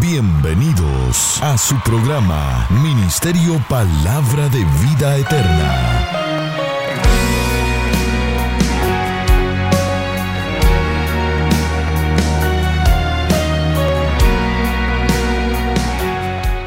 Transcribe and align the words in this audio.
Bienvenidos 0.00 1.42
a 1.42 1.58
su 1.58 1.78
programa 1.80 2.66
Ministerio 2.82 3.62
Palabra 3.68 4.48
de 4.48 4.64
Vida 4.82 5.18
Eterna. 5.18 6.06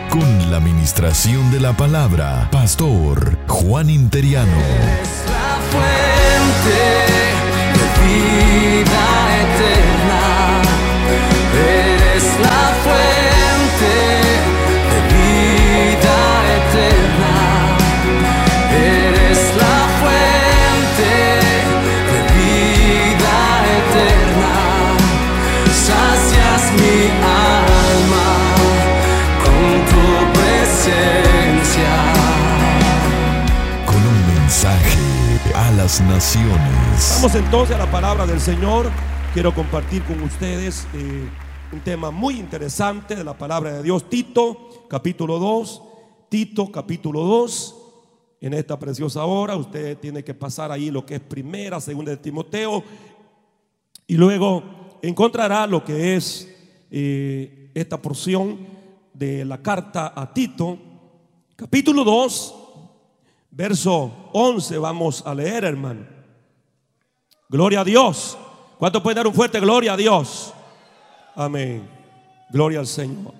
Con 0.10 0.52
la 0.52 0.58
administración 0.58 1.52
de 1.52 1.60
la 1.60 1.74
palabra, 1.74 2.50
Pastor 2.52 3.40
Juan 3.48 3.90
Interiano. 3.90 4.52
Naciones. 36.02 37.12
Vamos 37.16 37.36
entonces 37.36 37.76
a 37.76 37.80
la 37.80 37.92
palabra 37.92 38.26
del 38.26 38.40
Señor. 38.40 38.90
Quiero 39.34 39.54
compartir 39.54 40.04
con 40.04 40.22
ustedes 40.24 40.88
eh, 40.94 41.30
un 41.72 41.80
tema 41.82 42.10
muy 42.10 42.40
interesante 42.40 43.16
de 43.16 43.24
la 43.24 43.38
palabra 43.38 43.74
de 43.74 43.84
Dios. 43.84 44.10
Tito, 44.10 44.88
capítulo 44.90 45.38
2. 45.40 45.84
Tito, 46.30 46.72
capítulo 46.72 47.24
2. 47.24 47.76
En 48.42 48.54
esta 48.54 48.80
preciosa 48.80 49.26
hora 49.26 49.56
usted 49.56 49.98
tiene 49.98 50.24
que 50.24 50.34
pasar 50.34 50.72
ahí 50.72 50.90
lo 50.90 51.06
que 51.06 51.16
es 51.16 51.22
primera, 51.22 51.80
segunda 51.80 52.12
de 52.12 52.18
Timoteo. 52.18 52.84
Y 54.08 54.16
luego 54.16 54.64
encontrará 55.02 55.68
lo 55.68 55.84
que 55.84 56.16
es 56.16 56.50
eh, 56.90 57.72
esta 57.74 58.02
porción 58.02 58.60
de 59.14 59.46
la 59.46 59.62
carta 59.62 60.14
a 60.16 60.34
Tito. 60.34 60.78
Capítulo 61.56 62.04
2, 62.04 62.63
verso 63.56 64.30
11 64.34 64.78
vamos 64.78 65.24
a 65.26 65.34
leer, 65.34 65.64
hermano. 65.64 66.06
Gloria 67.50 67.82
a 67.82 67.84
Dios. 67.84 68.38
¿Cuánto 68.78 69.02
puede 69.02 69.16
dar 69.16 69.28
un 69.28 69.34
fuerte 69.34 69.60
gloria 69.60 69.94
a 69.94 69.98
Dios? 69.98 70.54
Amén. 71.36 71.88
Gloria 72.50 72.80
al 72.80 72.88
Señor. 72.88 73.34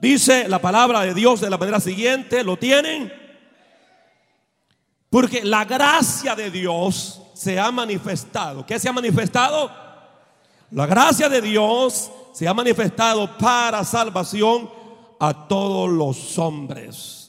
Dice 0.00 0.48
la 0.48 0.60
palabra 0.60 1.02
de 1.02 1.14
Dios 1.14 1.40
de 1.40 1.50
la 1.50 1.58
manera 1.58 1.80
siguiente, 1.80 2.44
¿lo 2.44 2.56
tienen? 2.56 3.12
Porque 5.10 5.44
la 5.44 5.64
gracia 5.64 6.34
de 6.34 6.50
Dios 6.50 7.20
se 7.34 7.58
ha 7.58 7.70
manifestado. 7.70 8.64
¿Qué 8.64 8.78
se 8.78 8.88
ha 8.88 8.92
manifestado? 8.92 9.70
La 10.70 10.86
gracia 10.86 11.28
de 11.28 11.40
Dios 11.40 12.10
se 12.32 12.46
ha 12.48 12.54
manifestado 12.54 13.36
para 13.38 13.84
salvación 13.84 14.70
a 15.20 15.46
todos 15.46 15.90
los 15.90 16.38
hombres. 16.38 17.23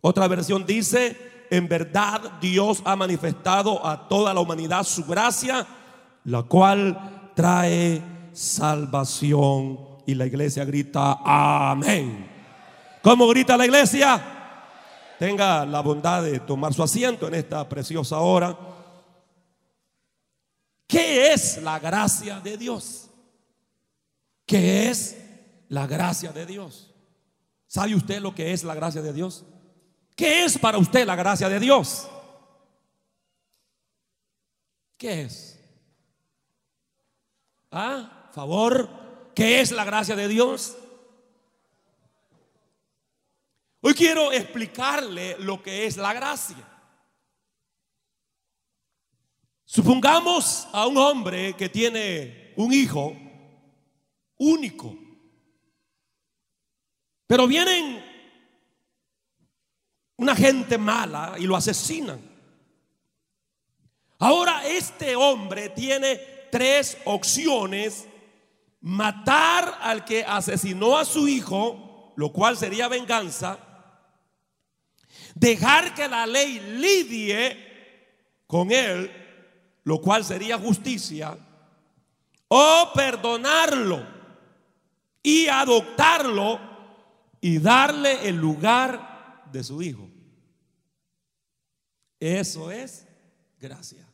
Otra 0.00 0.28
versión 0.28 0.64
dice, 0.64 1.46
en 1.50 1.68
verdad 1.68 2.38
Dios 2.40 2.82
ha 2.84 2.94
manifestado 2.94 3.84
a 3.84 4.08
toda 4.08 4.32
la 4.32 4.40
humanidad 4.40 4.84
su 4.84 5.04
gracia, 5.04 5.66
la 6.24 6.42
cual 6.42 7.32
trae 7.34 8.02
salvación. 8.32 9.78
Y 10.06 10.14
la 10.14 10.26
iglesia 10.26 10.64
grita, 10.64 11.18
amén. 11.24 12.26
¿Cómo 13.02 13.26
grita 13.28 13.56
la 13.56 13.66
iglesia? 13.66 14.20
Tenga 15.18 15.66
la 15.66 15.80
bondad 15.80 16.22
de 16.22 16.40
tomar 16.40 16.72
su 16.72 16.82
asiento 16.82 17.26
en 17.26 17.34
esta 17.34 17.68
preciosa 17.68 18.18
hora. 18.18 18.56
¿Qué 20.86 21.32
es 21.32 21.60
la 21.62 21.78
gracia 21.78 22.40
de 22.40 22.56
Dios? 22.56 23.10
¿Qué 24.46 24.88
es 24.88 25.18
la 25.68 25.86
gracia 25.86 26.32
de 26.32 26.46
Dios? 26.46 26.94
¿Sabe 27.66 27.94
usted 27.94 28.20
lo 28.20 28.34
que 28.34 28.52
es 28.52 28.64
la 28.64 28.74
gracia 28.74 29.02
de 29.02 29.12
Dios? 29.12 29.44
¿Qué 30.18 30.44
es 30.44 30.58
para 30.58 30.78
usted 30.78 31.06
la 31.06 31.14
gracia 31.14 31.48
de 31.48 31.60
Dios? 31.60 32.10
¿Qué 34.96 35.22
es? 35.22 35.56
¿Ah? 37.70 38.28
Favor, 38.34 39.30
¿qué 39.32 39.60
es 39.60 39.70
la 39.70 39.84
gracia 39.84 40.16
de 40.16 40.26
Dios? 40.26 40.76
Hoy 43.80 43.94
quiero 43.94 44.32
explicarle 44.32 45.36
lo 45.38 45.62
que 45.62 45.86
es 45.86 45.96
la 45.96 46.12
gracia. 46.12 46.68
Supongamos 49.66 50.66
a 50.72 50.88
un 50.88 50.96
hombre 50.96 51.54
que 51.54 51.68
tiene 51.68 52.54
un 52.56 52.72
hijo 52.72 53.16
único, 54.36 54.98
pero 57.28 57.46
vienen 57.46 58.07
una 60.18 60.34
gente 60.34 60.76
mala 60.76 61.34
y 61.38 61.44
lo 61.44 61.56
asesinan. 61.56 62.20
Ahora 64.18 64.66
este 64.66 65.16
hombre 65.16 65.70
tiene 65.70 66.16
tres 66.50 66.98
opciones. 67.04 68.06
Matar 68.80 69.78
al 69.80 70.04
que 70.04 70.24
asesinó 70.24 70.96
a 70.96 71.04
su 71.04 71.26
hijo, 71.26 72.12
lo 72.16 72.32
cual 72.32 72.56
sería 72.56 72.88
venganza. 72.88 73.58
Dejar 75.34 75.94
que 75.94 76.08
la 76.08 76.26
ley 76.26 76.60
lidie 76.78 77.56
con 78.46 78.70
él, 78.72 79.10
lo 79.84 80.00
cual 80.00 80.24
sería 80.24 80.58
justicia. 80.58 81.36
O 82.48 82.90
perdonarlo 82.94 84.04
y 85.22 85.46
adoptarlo 85.48 86.60
y 87.40 87.58
darle 87.58 88.28
el 88.28 88.36
lugar 88.36 89.44
de 89.52 89.62
su 89.62 89.82
hijo. 89.82 90.07
Eso 92.20 92.70
es 92.70 93.06
gracia. 93.60 94.04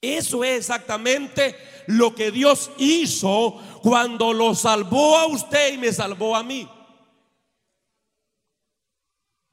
Eso 0.00 0.44
es 0.44 0.58
exactamente 0.58 1.56
lo 1.88 2.14
que 2.14 2.30
Dios 2.30 2.70
hizo 2.78 3.60
cuando 3.82 4.32
lo 4.32 4.54
salvó 4.54 5.16
a 5.18 5.26
usted 5.26 5.74
y 5.74 5.78
me 5.78 5.92
salvó 5.92 6.36
a 6.36 6.42
mí. 6.42 6.68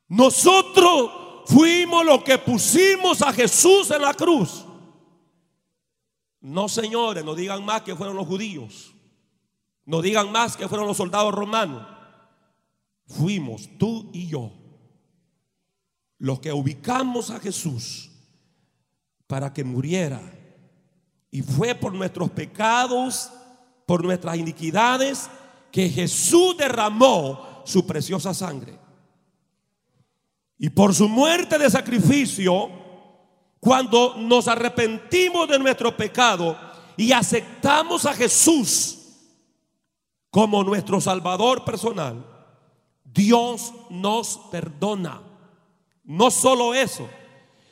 Nosotros 0.07 1.43
fuimos 1.47 2.05
los 2.05 2.23
que 2.23 2.37
pusimos 2.37 3.21
a 3.23 3.33
Jesús 3.33 3.89
en 3.89 4.03
la 4.03 4.13
cruz. 4.13 4.65
No, 6.41 6.69
señores, 6.69 7.25
no 7.25 7.33
digan 7.33 7.65
más 7.65 7.81
que 7.81 7.95
fueron 7.95 8.15
los 8.15 8.27
judíos. 8.27 8.93
No 9.83 10.01
digan 10.01 10.31
más 10.31 10.55
que 10.55 10.67
fueron 10.67 10.87
los 10.87 10.97
soldados 10.97 11.33
romanos. 11.33 11.87
Fuimos 13.07 13.67
tú 13.79 14.11
y 14.13 14.27
yo 14.27 14.64
los 16.25 16.39
que 16.39 16.51
ubicamos 16.51 17.29
a 17.29 17.39
Jesús 17.39 18.09
para 19.27 19.53
que 19.53 19.63
muriera. 19.63 20.19
Y 21.29 21.43
fue 21.43 21.75
por 21.75 21.93
nuestros 21.93 22.31
pecados, 22.31 23.29
por 23.85 24.03
nuestras 24.03 24.35
iniquidades, 24.35 25.29
que 25.71 25.87
Jesús 25.87 26.57
derramó 26.57 27.61
su 27.63 27.85
preciosa 27.85 28.33
sangre. 28.33 28.75
Y 30.57 30.71
por 30.71 30.95
su 30.95 31.07
muerte 31.07 31.59
de 31.59 31.69
sacrificio, 31.69 32.71
cuando 33.59 34.15
nos 34.17 34.47
arrepentimos 34.47 35.47
de 35.47 35.59
nuestro 35.59 35.95
pecado 35.95 36.57
y 36.97 37.11
aceptamos 37.11 38.07
a 38.07 38.15
Jesús 38.15 38.97
como 40.31 40.63
nuestro 40.63 40.99
Salvador 40.99 41.63
personal, 41.63 42.25
Dios 43.03 43.71
nos 43.91 44.39
perdona. 44.49 45.24
No 46.05 46.29
solo 46.29 46.73
eso, 46.73 47.09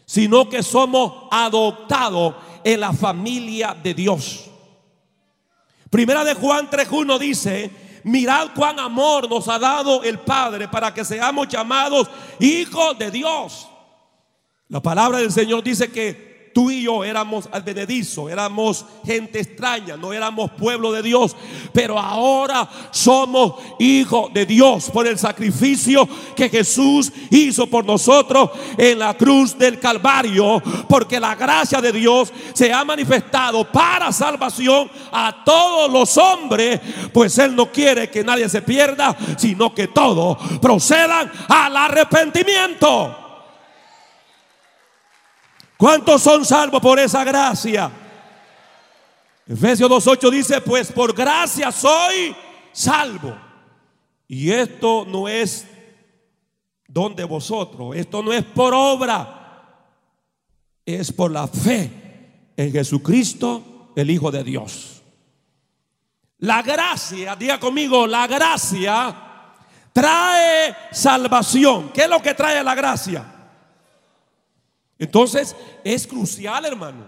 sino 0.05 0.49
que 0.49 0.63
somos 0.63 1.27
adoptados 1.31 2.35
en 2.63 2.79
la 2.79 2.93
familia 2.93 3.75
de 3.81 3.93
Dios. 3.93 4.49
Primera 5.89 6.23
de 6.23 6.33
Juan 6.33 6.69
3.1 6.69 7.19
dice, 7.19 7.71
mirad 8.03 8.49
cuán 8.55 8.79
amor 8.79 9.29
nos 9.29 9.47
ha 9.47 9.59
dado 9.59 10.03
el 10.03 10.19
Padre 10.19 10.67
para 10.67 10.93
que 10.93 11.05
seamos 11.05 11.47
llamados 11.47 12.09
hijos 12.39 12.97
de 12.97 13.11
Dios. 13.11 13.67
La 14.69 14.81
palabra 14.81 15.19
del 15.19 15.31
Señor 15.31 15.63
dice 15.63 15.91
que 15.91 16.32
tú 16.53 16.69
y 16.69 16.83
yo 16.83 17.03
éramos 17.03 17.49
advenedizos, 17.51 18.31
éramos 18.31 18.85
gente 19.05 19.39
extraña, 19.39 19.97
no 19.97 20.13
éramos 20.13 20.51
pueblo 20.51 20.91
de 20.91 21.01
Dios, 21.01 21.35
pero 21.73 21.99
ahora 21.99 22.69
somos 22.91 23.55
hijos 23.79 24.31
de 24.33 24.45
Dios 24.45 24.89
por 24.91 25.07
el 25.07 25.17
sacrificio 25.17 26.07
que 26.35 26.49
Jesús 26.49 27.11
hizo 27.31 27.67
por 27.67 27.85
nosotros 27.85 28.51
en 28.77 28.99
la 28.99 29.15
cruz 29.15 29.57
del 29.57 29.79
Calvario, 29.79 30.61
porque 30.87 31.19
la 31.19 31.35
gracia 31.35 31.81
de 31.81 31.91
Dios 31.91 32.31
se 32.53 32.71
ha 32.71 32.85
manifestado 32.85 33.69
para 33.71 34.11
salvación 34.11 34.89
a 35.11 35.43
todos 35.43 35.91
los 35.91 36.17
hombres, 36.17 36.79
pues 37.11 37.37
Él 37.39 37.55
no 37.55 37.71
quiere 37.71 38.09
que 38.09 38.23
nadie 38.23 38.47
se 38.47 38.61
pierda, 38.61 39.15
sino 39.37 39.73
que 39.73 39.87
todos 39.87 40.37
procedan 40.61 41.31
al 41.47 41.75
arrepentimiento. 41.75 43.22
¿Cuántos 45.83 46.21
son 46.21 46.45
salvos 46.45 46.79
por 46.79 46.97
esa 46.97 47.25
gracia? 47.25 47.91
Efesios 49.45 49.91
2.8 49.91 50.31
dice, 50.31 50.61
pues 50.61 50.89
por 50.89 51.13
gracia 51.13 51.73
soy 51.73 52.33
salvo. 52.71 53.35
Y 54.25 54.49
esto 54.49 55.05
no 55.05 55.27
es 55.27 55.67
donde 56.87 57.25
vosotros, 57.25 57.97
esto 57.97 58.23
no 58.23 58.31
es 58.31 58.45
por 58.45 58.73
obra, 58.73 59.89
es 60.85 61.11
por 61.11 61.31
la 61.31 61.49
fe 61.49 61.91
en 62.55 62.71
Jesucristo, 62.71 63.91
el 63.97 64.09
Hijo 64.09 64.31
de 64.31 64.45
Dios. 64.45 65.01
La 66.37 66.61
gracia, 66.61 67.35
diga 67.35 67.59
conmigo, 67.59 68.07
la 68.07 68.25
gracia 68.25 69.13
trae 69.91 70.73
salvación. 70.93 71.91
¿Qué 71.93 72.03
es 72.03 72.09
lo 72.09 72.21
que 72.21 72.33
trae 72.35 72.63
la 72.63 72.73
gracia? 72.73 73.32
Entonces 74.99 75.55
es 75.83 76.07
crucial, 76.07 76.65
hermano, 76.65 77.07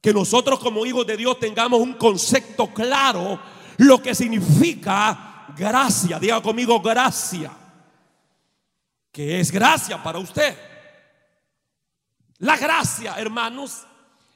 que 0.00 0.12
nosotros 0.12 0.58
como 0.58 0.84
hijos 0.84 1.06
de 1.06 1.16
Dios 1.16 1.38
tengamos 1.38 1.80
un 1.80 1.94
concepto 1.94 2.72
claro 2.72 3.40
lo 3.78 4.02
que 4.02 4.14
significa 4.14 5.46
gracia. 5.56 6.18
Diga 6.18 6.40
conmigo 6.42 6.80
gracia. 6.80 7.50
Que 9.10 9.40
es 9.40 9.50
gracia 9.50 10.02
para 10.02 10.18
usted. 10.18 10.56
La 12.38 12.56
gracia, 12.56 13.14
hermanos, 13.16 13.86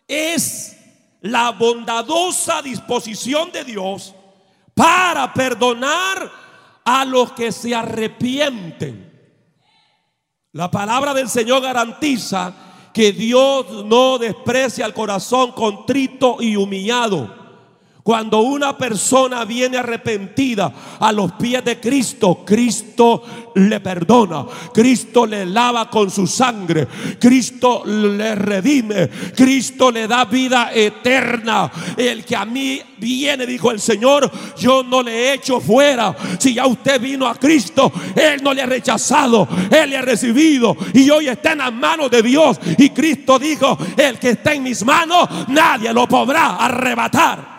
es 0.07 0.77
la 1.21 1.51
bondadosa 1.51 2.63
disposición 2.63 3.51
de 3.51 3.65
Dios 3.65 4.15
para 4.75 5.33
perdonar 5.35 6.31
a 6.85 7.05
los 7.05 7.33
que 7.33 7.51
se 7.53 7.75
arrepienten. 7.75 9.08
La 10.59 10.69
palabra 10.69 11.15
del 11.15 11.29
Señor 11.29 11.63
garantiza 11.63 12.53
que 12.93 13.13
Dios 13.13 13.85
no 13.85 14.19
desprecia 14.19 14.85
al 14.85 14.93
corazón 14.93 15.53
contrito 15.53 16.39
y 16.41 16.57
humillado. 16.57 17.33
Cuando 18.09 18.41
una 18.41 18.75
persona 18.75 19.45
viene 19.45 19.77
arrepentida 19.77 20.73
a 20.99 21.13
los 21.13 21.33
pies 21.33 21.63
de 21.63 21.79
Cristo, 21.79 22.43
Cristo 22.43 23.51
le 23.57 23.81
perdona, 23.81 24.47
Cristo 24.73 25.27
le 25.27 25.45
lava 25.45 25.91
con 25.91 26.11
su 26.11 26.27
sangre, 26.27 26.89
Cristo 27.21 27.83
le 27.85 28.35
redime, 28.35 29.11
Cristo 29.37 29.91
le 29.91 30.09
da 30.09 30.25
vida 30.25 30.71
eterna. 30.73 31.71
El 31.99 32.25
que 32.25 32.35
a 32.35 32.47
mí 32.47 32.81
viene, 32.97 33.45
dijo 33.45 33.71
el 33.73 33.79
Señor, 33.79 34.33
yo 34.57 34.83
no 34.83 35.03
le 35.03 35.13
he 35.13 35.35
hecho 35.35 35.61
fuera. 35.61 36.17
Si 36.39 36.55
ya 36.55 36.67
usted 36.67 36.99
vino 36.99 37.27
a 37.27 37.35
Cristo, 37.35 37.93
Él 38.17 38.43
no 38.43 38.55
le 38.55 38.63
ha 38.63 38.67
rechazado, 38.67 39.47
Él 39.71 39.91
le 39.91 39.99
ha 39.99 40.03
recibido 40.03 40.75
y 40.95 41.11
hoy 41.11 41.29
está 41.29 41.53
en 41.53 41.59
las 41.59 41.75
manos 41.75 42.11
de 42.11 42.23
Dios. 42.23 42.59
Y 42.79 42.89
Cristo 42.89 43.39
dijo, 43.39 43.77
el 43.99 44.19
que 44.19 44.31
está 44.31 44.55
en 44.55 44.63
mis 44.63 44.83
manos, 44.83 45.29
nadie 45.49 45.93
lo 45.93 46.09
podrá 46.09 46.57
arrebatar. 46.57 47.58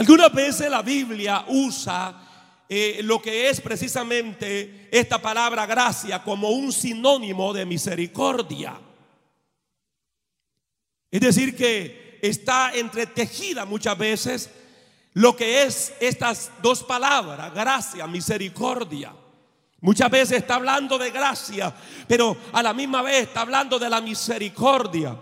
Algunas 0.00 0.32
veces 0.32 0.70
la 0.70 0.80
Biblia 0.80 1.44
usa 1.48 2.22
eh, 2.66 3.00
lo 3.02 3.20
que 3.20 3.50
es 3.50 3.60
precisamente 3.60 4.88
esta 4.90 5.20
palabra 5.20 5.66
gracia 5.66 6.22
como 6.22 6.48
un 6.48 6.72
sinónimo 6.72 7.52
de 7.52 7.66
misericordia. 7.66 8.80
Es 11.10 11.20
decir, 11.20 11.54
que 11.54 12.18
está 12.22 12.72
entretejida 12.72 13.66
muchas 13.66 13.98
veces 13.98 14.48
lo 15.12 15.36
que 15.36 15.64
es 15.64 15.92
estas 16.00 16.50
dos 16.62 16.82
palabras, 16.82 17.52
gracia, 17.52 18.06
misericordia. 18.06 19.12
Muchas 19.82 20.10
veces 20.10 20.38
está 20.38 20.54
hablando 20.54 20.96
de 20.96 21.10
gracia, 21.10 21.74
pero 22.08 22.38
a 22.54 22.62
la 22.62 22.72
misma 22.72 23.02
vez 23.02 23.24
está 23.24 23.42
hablando 23.42 23.78
de 23.78 23.90
la 23.90 24.00
misericordia. 24.00 25.14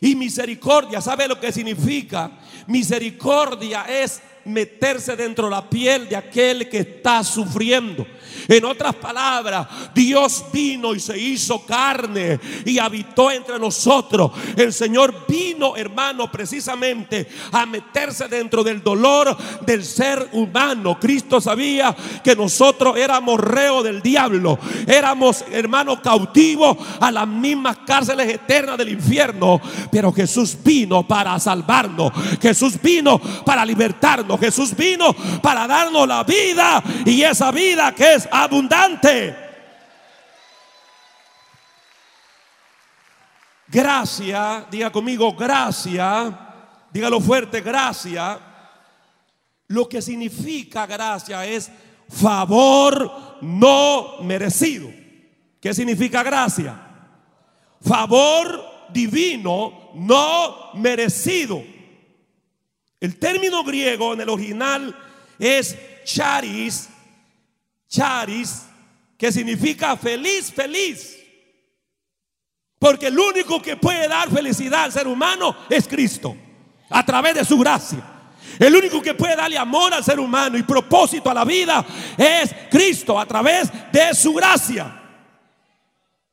Y 0.00 0.14
misericordia, 0.14 1.00
¿sabe 1.00 1.26
lo 1.26 1.40
que 1.40 1.50
significa? 1.50 2.30
Misericordia 2.66 3.84
es 3.88 4.20
meterse 4.44 5.16
dentro 5.16 5.46
de 5.46 5.50
la 5.50 5.68
piel 5.68 6.08
de 6.08 6.16
aquel 6.16 6.68
que 6.68 6.78
está 6.78 7.22
sufriendo. 7.24 8.06
En 8.48 8.64
otras 8.64 8.94
palabras, 8.96 9.66
Dios 9.94 10.44
vino 10.52 10.94
y 10.94 11.00
se 11.00 11.18
hizo 11.18 11.64
carne 11.64 12.40
y 12.64 12.78
habitó 12.78 13.30
entre 13.30 13.58
nosotros. 13.58 14.32
El 14.56 14.72
Señor 14.72 15.26
vino, 15.28 15.76
hermano, 15.76 16.30
precisamente 16.30 17.28
a 17.52 17.66
meterse 17.66 18.28
dentro 18.28 18.64
del 18.64 18.82
dolor 18.82 19.36
del 19.64 19.84
ser 19.84 20.28
humano. 20.32 20.98
Cristo 20.98 21.40
sabía 21.40 21.94
que 22.22 22.34
nosotros 22.34 22.96
éramos 22.96 23.40
reos 23.40 23.84
del 23.84 24.02
diablo. 24.02 24.58
Éramos, 24.86 25.44
hermanos, 25.50 26.00
cautivos 26.00 26.76
a 27.00 27.10
las 27.10 27.28
mismas 27.28 27.78
cárceles 27.86 28.28
eternas 28.28 28.78
del 28.78 28.90
infierno. 28.90 29.60
Pero 29.90 30.12
Jesús 30.12 30.56
vino 30.62 31.06
para 31.06 31.38
salvarnos. 31.38 32.12
Jesús 32.40 32.80
vino 32.82 33.18
para 33.44 33.64
libertarnos. 33.64 34.31
Jesús 34.38 34.76
vino 34.76 35.14
para 35.42 35.66
darnos 35.66 36.06
la 36.06 36.24
vida 36.24 36.82
y 37.04 37.22
esa 37.22 37.50
vida 37.50 37.94
que 37.94 38.14
es 38.14 38.28
abundante. 38.30 39.36
Gracia, 43.68 44.66
diga 44.70 44.92
conmigo, 44.92 45.34
gracia, 45.34 46.86
dígalo 46.92 47.20
fuerte, 47.20 47.62
gracia. 47.62 48.38
Lo 49.68 49.88
que 49.88 50.02
significa 50.02 50.86
gracia 50.86 51.46
es 51.46 51.70
favor 52.08 53.38
no 53.40 54.18
merecido. 54.20 54.90
¿Qué 55.58 55.72
significa 55.72 56.22
gracia? 56.22 56.78
Favor 57.80 58.62
divino 58.92 59.90
no 59.94 60.72
merecido. 60.74 61.71
El 63.02 63.18
término 63.18 63.64
griego 63.64 64.14
en 64.14 64.20
el 64.20 64.28
original 64.28 64.96
es 65.36 65.76
charis, 66.04 66.88
charis, 67.88 68.62
que 69.18 69.32
significa 69.32 69.96
feliz, 69.96 70.52
feliz. 70.52 71.18
Porque 72.78 73.08
el 73.08 73.18
único 73.18 73.60
que 73.60 73.76
puede 73.76 74.06
dar 74.06 74.30
felicidad 74.30 74.84
al 74.84 74.92
ser 74.92 75.08
humano 75.08 75.56
es 75.68 75.88
Cristo, 75.88 76.36
a 76.90 77.04
través 77.04 77.34
de 77.34 77.44
su 77.44 77.58
gracia. 77.58 78.04
El 78.56 78.76
único 78.76 79.02
que 79.02 79.14
puede 79.14 79.34
darle 79.34 79.58
amor 79.58 79.92
al 79.92 80.04
ser 80.04 80.20
humano 80.20 80.56
y 80.56 80.62
propósito 80.62 81.28
a 81.28 81.34
la 81.34 81.44
vida 81.44 81.84
es 82.16 82.54
Cristo, 82.70 83.18
a 83.18 83.26
través 83.26 83.68
de 83.90 84.14
su 84.14 84.32
gracia. 84.32 85.02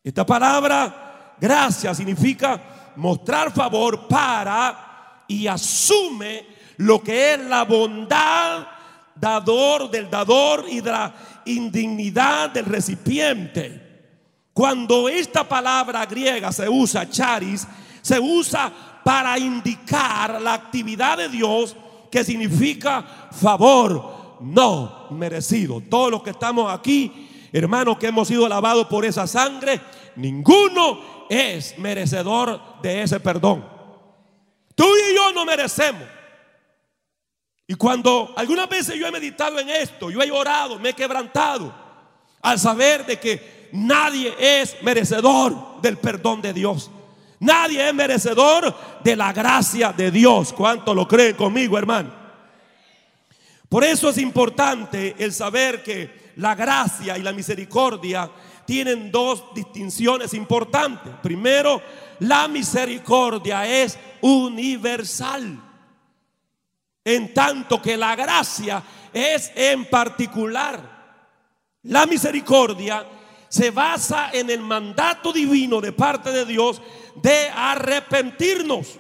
Esta 0.04 0.24
palabra, 0.24 1.34
gracia, 1.42 1.96
significa 1.96 2.94
mostrar 2.96 3.52
favor 3.52 4.08
para 4.08 5.24
y 5.28 5.48
asume 5.48 6.49
lo 6.80 7.04
que 7.04 7.34
es 7.34 7.40
la 7.42 7.66
bondad 7.66 8.66
dador 9.16 9.92
del 9.92 10.10
dador 10.10 10.66
y 10.70 10.80
de 10.80 10.92
la 10.92 11.14
indignidad 11.46 12.52
del 12.52 12.66
recipiente. 12.66 13.88
Cuando 14.54 15.10
esta 15.10 15.48
palabra 15.48 16.06
griega 16.06 16.54
se 16.54 16.70
usa, 16.70 17.10
charis, 17.10 17.68
se 18.02 18.18
usa 18.18 18.72
para 19.04 19.38
indicar 19.38 20.42
la 20.42 20.54
actividad 20.54 21.18
de 21.18 21.28
Dios 21.28 21.76
que 22.10 22.24
significa 22.24 23.30
favor 23.32 24.38
no 24.40 25.08
merecido. 25.12 25.82
Todos 25.82 26.12
los 26.12 26.24
que 26.24 26.30
estamos 26.30 26.74
aquí, 26.74 27.50
hermanos 27.52 27.98
que 27.98 28.08
hemos 28.08 28.30
sido 28.30 28.48
lavados 28.48 28.88
por 28.88 29.04
esa 29.04 29.28
sangre, 29.28 29.82
ninguno 30.16 31.26
es 31.30 31.78
merecedor 31.78 32.62
de 32.82 33.02
ese 33.02 33.20
perdón. 33.20 33.66
Tú 34.76 34.86
y 34.86 35.14
yo 35.14 35.34
no 35.34 35.44
merecemos. 35.44 36.19
Y 37.70 37.76
cuando 37.76 38.34
algunas 38.36 38.68
veces 38.68 38.96
yo 38.96 39.06
he 39.06 39.12
meditado 39.12 39.60
en 39.60 39.70
esto, 39.70 40.10
yo 40.10 40.24
he 40.24 40.32
orado, 40.32 40.80
me 40.80 40.90
he 40.90 40.94
quebrantado 40.96 41.72
al 42.42 42.58
saber 42.58 43.06
de 43.06 43.20
que 43.20 43.70
nadie 43.74 44.34
es 44.40 44.76
merecedor 44.82 45.80
del 45.80 46.00
perdón 46.00 46.42
de 46.42 46.52
Dios. 46.52 46.90
Nadie 47.40 47.88
es 47.88 47.94
merecedor 47.94 48.76
de 49.04 49.16
la 49.16 49.32
gracia 49.34 49.94
de 49.94 50.10
Dios. 50.10 50.52
¿Cuánto 50.52 50.96
lo 50.96 51.08
creen 51.08 51.36
conmigo, 51.36 51.78
hermano? 51.78 52.12
Por 53.70 53.84
eso 53.84 54.10
es 54.10 54.18
importante 54.18 55.16
el 55.20 55.32
saber 55.32 55.84
que 55.84 56.32
la 56.38 56.56
gracia 56.56 57.20
y 57.20 57.22
la 57.22 57.34
misericordia 57.34 58.32
tienen 58.66 59.12
dos 59.12 59.44
distinciones 59.54 60.34
importantes. 60.34 61.14
Primero, 61.22 61.84
la 62.18 62.48
misericordia 62.48 63.68
es 63.68 63.96
universal. 64.22 65.69
En 67.10 67.34
tanto 67.34 67.82
que 67.82 67.98
la 67.98 68.16
gracia 68.16 68.84
es 69.12 69.52
en 69.56 69.86
particular. 69.86 71.00
La 71.82 72.06
misericordia 72.06 73.04
se 73.48 73.72
basa 73.72 74.30
en 74.32 74.48
el 74.52 74.60
mandato 74.60 75.34
divino 75.34 75.82
de 75.82 75.92
parte 75.92 76.32
de 76.32 76.46
Dios 76.46 76.80
de 77.16 77.50
arrepentirnos. 77.50 79.00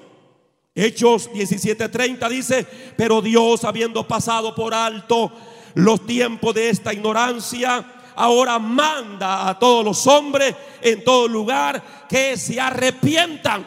Hechos 0.74 1.30
17:30 1.32 2.28
dice, 2.30 2.66
pero 2.98 3.22
Dios 3.22 3.64
habiendo 3.64 4.08
pasado 4.08 4.56
por 4.56 4.74
alto 4.74 5.32
los 5.76 6.04
tiempos 6.08 6.56
de 6.56 6.70
esta 6.72 6.92
ignorancia, 6.92 8.12
ahora 8.16 8.58
manda 8.58 9.48
a 9.48 9.60
todos 9.60 9.86
los 9.86 10.08
hombres 10.08 10.56
en 10.82 11.04
todo 11.04 11.28
lugar 11.28 12.08
que 12.10 12.38
se 12.38 12.60
arrepientan. 12.60 13.64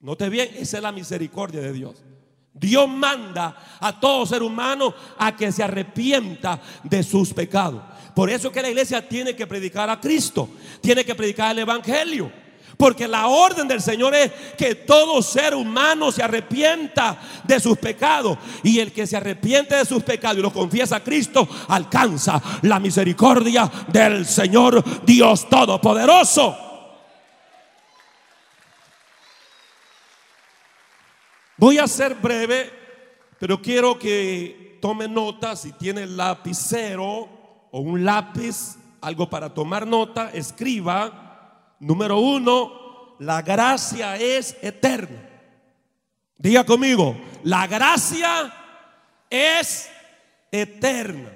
Note 0.00 0.28
bien, 0.28 0.50
esa 0.56 0.78
es 0.78 0.82
la 0.82 0.90
misericordia 0.90 1.60
de 1.60 1.72
Dios. 1.72 2.02
Dios 2.54 2.88
manda 2.88 3.56
a 3.80 3.98
todo 3.98 4.24
ser 4.24 4.42
humano 4.42 4.94
a 5.18 5.36
que 5.36 5.50
se 5.50 5.62
arrepienta 5.62 6.60
de 6.84 7.02
sus 7.02 7.34
pecados. 7.34 7.82
Por 8.14 8.30
eso 8.30 8.52
que 8.52 8.62
la 8.62 8.68
iglesia 8.68 9.06
tiene 9.06 9.34
que 9.34 9.46
predicar 9.46 9.90
a 9.90 10.00
Cristo, 10.00 10.48
tiene 10.80 11.04
que 11.04 11.16
predicar 11.16 11.50
el 11.50 11.58
Evangelio. 11.58 12.30
Porque 12.76 13.06
la 13.06 13.28
orden 13.28 13.68
del 13.68 13.80
Señor 13.80 14.14
es 14.14 14.32
que 14.56 14.74
todo 14.74 15.22
ser 15.22 15.54
humano 15.54 16.10
se 16.10 16.22
arrepienta 16.22 17.18
de 17.44 17.60
sus 17.60 17.78
pecados. 17.78 18.38
Y 18.62 18.78
el 18.80 18.92
que 18.92 19.06
se 19.06 19.16
arrepiente 19.16 19.76
de 19.76 19.84
sus 19.84 20.02
pecados 20.02 20.38
y 20.38 20.42
lo 20.42 20.52
confiesa 20.52 20.96
a 20.96 21.04
Cristo, 21.04 21.48
alcanza 21.68 22.40
la 22.62 22.80
misericordia 22.80 23.70
del 23.88 24.26
Señor 24.26 24.82
Dios 25.04 25.48
Todopoderoso. 25.48 26.73
Voy 31.64 31.78
a 31.78 31.88
ser 31.88 32.14
breve, 32.16 32.70
pero 33.38 33.62
quiero 33.62 33.98
que 33.98 34.76
tome 34.82 35.08
nota. 35.08 35.56
Si 35.56 35.72
tiene 35.72 36.06
lapicero 36.06 37.66
o 37.70 37.80
un 37.80 38.04
lápiz, 38.04 38.76
algo 39.00 39.30
para 39.30 39.54
tomar 39.54 39.86
nota, 39.86 40.30
escriba 40.34 41.72
Número 41.80 42.18
uno, 42.18 43.16
la 43.18 43.40
gracia 43.40 44.18
es 44.18 44.58
eterna. 44.60 45.26
Diga 46.36 46.66
conmigo, 46.66 47.16
la 47.44 47.66
gracia 47.66 48.52
es 49.30 49.88
eterna. 50.52 51.30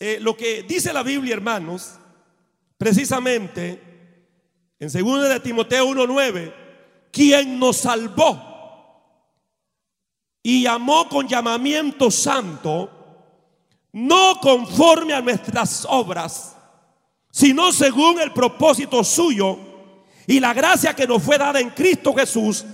Eh, 0.00 0.16
lo 0.22 0.34
que 0.34 0.62
dice 0.62 0.94
la 0.94 1.02
Biblia, 1.02 1.34
hermanos, 1.34 1.98
precisamente 2.78 3.82
en 4.78 4.88
2 4.88 5.28
de 5.28 5.40
Timoteo 5.40 5.84
1:9, 5.88 6.63
quien 7.14 7.60
nos 7.60 7.76
salvó 7.78 8.50
y 10.42 10.64
llamó 10.64 11.08
con 11.08 11.28
llamamiento 11.28 12.10
santo, 12.10 12.90
no 13.92 14.40
conforme 14.42 15.14
a 15.14 15.22
nuestras 15.22 15.86
obras, 15.88 16.56
sino 17.30 17.72
según 17.72 18.20
el 18.20 18.32
propósito 18.32 19.02
suyo 19.04 19.56
y 20.26 20.40
la 20.40 20.52
gracia 20.52 20.94
que 20.94 21.06
nos 21.06 21.22
fue 21.22 21.38
dada 21.38 21.60
en 21.60 21.70
Cristo 21.70 22.12
Jesús 22.12 22.64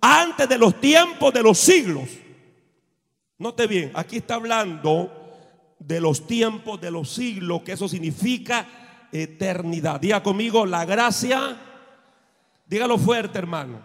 antes 0.00 0.48
de 0.48 0.58
los 0.58 0.80
tiempos 0.80 1.32
de 1.32 1.42
los 1.42 1.58
siglos. 1.58 2.08
Note 3.38 3.66
bien, 3.66 3.92
aquí 3.94 4.16
está 4.16 4.34
hablando 4.34 5.12
de 5.78 6.00
los 6.00 6.26
tiempos 6.26 6.80
de 6.80 6.90
los 6.90 7.10
siglos, 7.10 7.62
que 7.62 7.72
eso 7.72 7.88
significa 7.88 8.66
eternidad. 9.12 10.00
Diga 10.00 10.22
conmigo, 10.22 10.64
la 10.64 10.84
gracia, 10.84 11.71
dígalo 12.72 12.96
fuerte 12.96 13.38
hermano. 13.38 13.82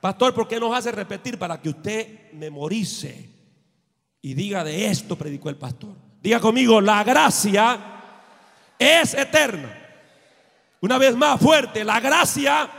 Pastor, 0.00 0.32
¿por 0.32 0.46
qué 0.46 0.60
nos 0.60 0.72
hace 0.72 0.92
repetir 0.92 1.36
para 1.40 1.60
que 1.60 1.70
usted 1.70 2.30
memorice 2.34 3.28
y 4.22 4.32
diga 4.32 4.62
de 4.62 4.86
esto 4.86 5.16
predicó 5.16 5.48
el 5.48 5.56
pastor? 5.56 5.96
Diga 6.22 6.38
conmigo, 6.38 6.80
la 6.80 7.02
gracia 7.02 7.80
es 8.78 9.14
eterna. 9.14 9.76
Una 10.80 10.98
vez 10.98 11.16
más 11.16 11.40
fuerte, 11.40 11.82
la 11.82 11.98
gracia 11.98 12.70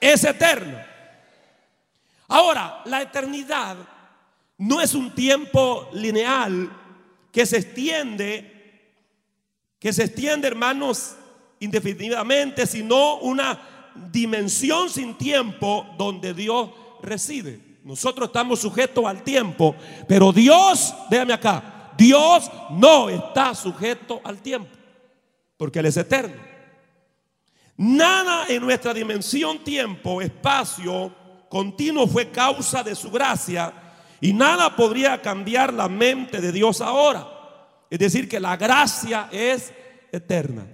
es 0.00 0.24
eterna. 0.24 0.86
Ahora, 2.28 2.80
la 2.86 3.02
eternidad 3.02 3.76
no 4.56 4.80
es 4.80 4.94
un 4.94 5.14
tiempo 5.14 5.90
lineal 5.92 6.72
que 7.30 7.44
se 7.44 7.58
extiende, 7.58 8.94
que 9.78 9.92
se 9.92 10.04
extiende, 10.04 10.48
hermanos, 10.48 11.14
indefinidamente, 11.60 12.66
sino 12.66 13.18
una 13.18 13.77
dimensión 14.10 14.88
sin 14.90 15.14
tiempo 15.14 15.86
donde 15.96 16.34
Dios 16.34 16.70
reside. 17.02 17.60
Nosotros 17.84 18.28
estamos 18.28 18.60
sujetos 18.60 19.04
al 19.04 19.22
tiempo, 19.22 19.74
pero 20.06 20.32
Dios, 20.32 20.94
déjame 21.10 21.32
acá, 21.32 21.92
Dios 21.96 22.50
no 22.70 23.08
está 23.08 23.54
sujeto 23.54 24.20
al 24.24 24.38
tiempo 24.42 24.78
porque 25.58 25.80
Él 25.80 25.86
es 25.86 25.96
eterno. 25.98 26.36
Nada 27.76 28.46
en 28.48 28.62
nuestra 28.62 28.94
dimensión 28.94 29.62
tiempo, 29.62 30.22
espacio 30.22 31.14
continuo 31.50 32.06
fue 32.06 32.30
causa 32.30 32.82
de 32.82 32.94
su 32.94 33.10
gracia 33.10 33.72
y 34.20 34.32
nada 34.32 34.74
podría 34.74 35.20
cambiar 35.20 35.72
la 35.74 35.88
mente 35.88 36.40
de 36.40 36.52
Dios 36.52 36.80
ahora. 36.80 37.28
Es 37.90 37.98
decir, 37.98 38.28
que 38.28 38.40
la 38.40 38.56
gracia 38.56 39.28
es 39.30 39.72
eterna. 40.10 40.66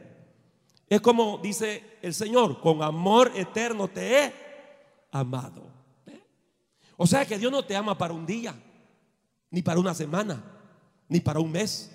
Es 0.88 1.00
como 1.00 1.38
dice 1.38 1.93
el 2.04 2.12
Señor, 2.12 2.60
con 2.60 2.82
amor 2.82 3.32
eterno 3.34 3.88
te 3.88 4.18
he 4.18 4.32
amado. 5.10 5.62
O 6.98 7.06
sea 7.06 7.24
que 7.24 7.38
Dios 7.38 7.50
no 7.50 7.64
te 7.64 7.74
ama 7.74 7.96
para 7.96 8.12
un 8.12 8.26
día, 8.26 8.54
ni 9.50 9.62
para 9.62 9.80
una 9.80 9.94
semana, 9.94 10.44
ni 11.08 11.20
para 11.20 11.40
un 11.40 11.50
mes, 11.50 11.90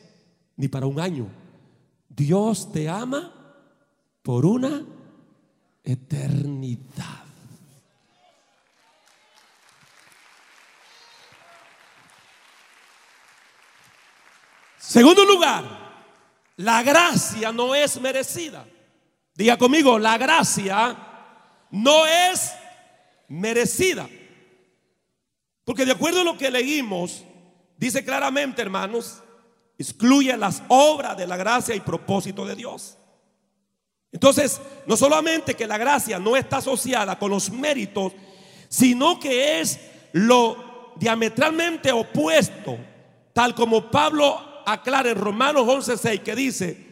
ni 0.55 0.67
para 0.67 0.87
un 0.87 0.99
año. 0.99 1.27
Dios 2.09 2.71
te 2.71 2.89
ama 2.89 3.31
por 4.23 4.47
una 4.47 4.83
eternidad. 5.83 7.23
Segundo 14.79 15.23
lugar, 15.23 15.65
la 16.57 16.81
gracia 16.81 17.51
no 17.51 17.75
es 17.75 18.01
merecida. 18.01 18.65
Diga 19.39 19.55
conmigo, 19.55 19.97
la 19.97 20.17
gracia 20.17 20.97
no 21.71 22.05
es 22.05 22.51
merecida. 23.29 24.09
Porque 25.63 25.85
de 25.85 25.93
acuerdo 25.93 26.19
a 26.19 26.23
lo 26.25 26.37
que 26.37 26.51
leímos, 26.51 27.23
dice 27.77 28.03
claramente, 28.03 28.61
hermanos, 28.61 29.23
excluye 29.77 30.35
las 30.35 30.61
obras 30.67 31.15
de 31.15 31.25
la 31.25 31.37
gracia 31.37 31.73
y 31.73 31.79
propósito 31.79 32.45
de 32.45 32.53
Dios. 32.53 32.97
Entonces, 34.11 34.59
no 34.85 34.97
solamente 34.97 35.53
que 35.53 35.67
la 35.67 35.77
gracia 35.77 36.19
no 36.19 36.35
está 36.35 36.57
asociada 36.57 37.17
con 37.17 37.31
los 37.31 37.49
méritos, 37.49 38.11
sino 38.67 39.21
que 39.21 39.61
es 39.61 39.79
lo 40.11 40.91
diametralmente 40.97 41.93
opuesto, 41.93 42.77
tal 43.31 43.55
como 43.55 43.89
Pablo 43.89 44.37
aclara 44.65 45.11
en 45.11 45.17
Romanos 45.17 45.65
11:6 45.65 46.23
que 46.23 46.35
dice, 46.35 46.87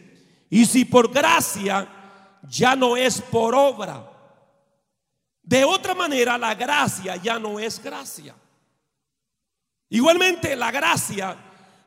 y 0.48 0.64
si 0.64 0.86
por 0.86 1.12
gracia 1.12 1.96
ya 2.42 2.76
no 2.76 2.96
es 2.96 3.20
por 3.20 3.54
obra. 3.54 4.10
De 5.42 5.64
otra 5.64 5.94
manera, 5.94 6.36
la 6.36 6.54
gracia 6.54 7.16
ya 7.16 7.38
no 7.38 7.58
es 7.58 7.82
gracia. 7.82 8.34
Igualmente, 9.88 10.54
la 10.54 10.70
gracia 10.70 11.36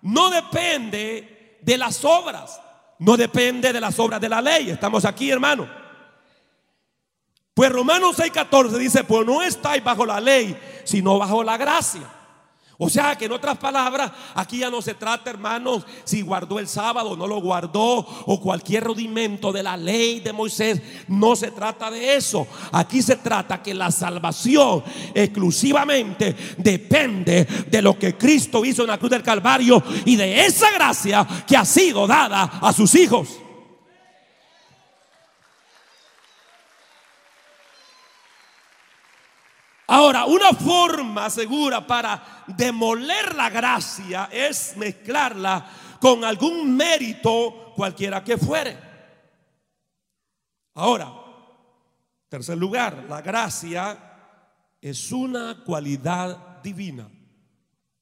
no 0.02 0.30
depende 0.30 1.60
de 1.62 1.78
las 1.78 2.04
obras, 2.04 2.60
no 3.00 3.16
depende 3.16 3.72
de 3.72 3.80
las 3.80 3.98
obras 4.00 4.20
de 4.20 4.30
la 4.30 4.42
ley. 4.42 4.72
Estamos 4.72 5.06
aquí, 5.06 5.30
hermano. 5.30 5.70
Pues 7.54 7.72
Romanos 7.72 8.18
6:14 8.18 8.78
dice, 8.78 9.04
pues 9.04 9.26
no 9.26 9.42
estáis 9.42 9.84
bajo 9.84 10.06
la 10.06 10.20
ley, 10.20 10.58
sino 10.84 11.20
bajo 11.20 11.44
la 11.44 11.58
gracia. 11.58 12.21
O 12.84 12.90
sea 12.90 13.16
que 13.16 13.26
en 13.26 13.32
otras 13.32 13.60
palabras, 13.60 14.12
aquí 14.34 14.58
ya 14.58 14.72
no 14.72 14.82
se 14.82 14.96
trata, 14.96 15.30
hermanos, 15.30 15.86
si 16.04 16.24
guardó 16.24 16.58
el 16.58 16.68
sábado 16.68 17.12
o 17.12 17.16
no 17.16 17.28
lo 17.28 17.40
guardó, 17.40 18.00
o 18.26 18.42
cualquier 18.42 18.84
rudimento 18.84 19.52
de 19.52 19.62
la 19.62 19.78
ley 19.78 20.20
de 20.20 20.34
Moisés. 20.34 20.82
No 21.08 21.36
se 21.36 21.52
trata 21.52 21.92
de 21.92 22.16
eso. 22.16 22.48
Aquí 22.72 23.04
se 23.04 23.18
trata 23.18 23.62
que 23.62 23.76
la 23.76 23.92
salvación 23.92 24.84
exclusivamente 25.14 26.36
depende 26.58 27.46
de 27.70 27.82
lo 27.84 28.00
que 28.00 28.18
Cristo 28.18 28.66
hizo 28.66 28.82
en 28.82 28.88
la 28.88 28.98
cruz 28.98 29.12
del 29.12 29.22
Calvario 29.22 29.84
y 30.04 30.16
de 30.16 30.48
esa 30.48 30.72
gracia 30.72 31.28
que 31.48 31.56
ha 31.56 31.66
sido 31.66 32.08
dada 32.08 32.46
a 32.64 32.74
sus 32.74 32.96
hijos. 32.96 33.41
Ahora, 39.92 40.24
una 40.24 40.54
forma 40.54 41.30
segura 41.30 41.86
para 41.86 42.46
demoler 42.48 43.36
la 43.36 43.50
gracia 43.50 44.30
es 44.32 44.78
mezclarla 44.78 45.70
con 46.00 46.24
algún 46.24 46.78
mérito 46.78 47.74
cualquiera 47.76 48.24
que 48.24 48.38
fuere. 48.38 48.80
Ahora, 50.76 51.12
tercer 52.30 52.58
lugar, 52.58 53.04
la 53.10 53.22
gracia 53.22 54.78
es 54.80 55.12
una 55.12 55.62
cualidad 55.62 56.62
divina. 56.64 57.10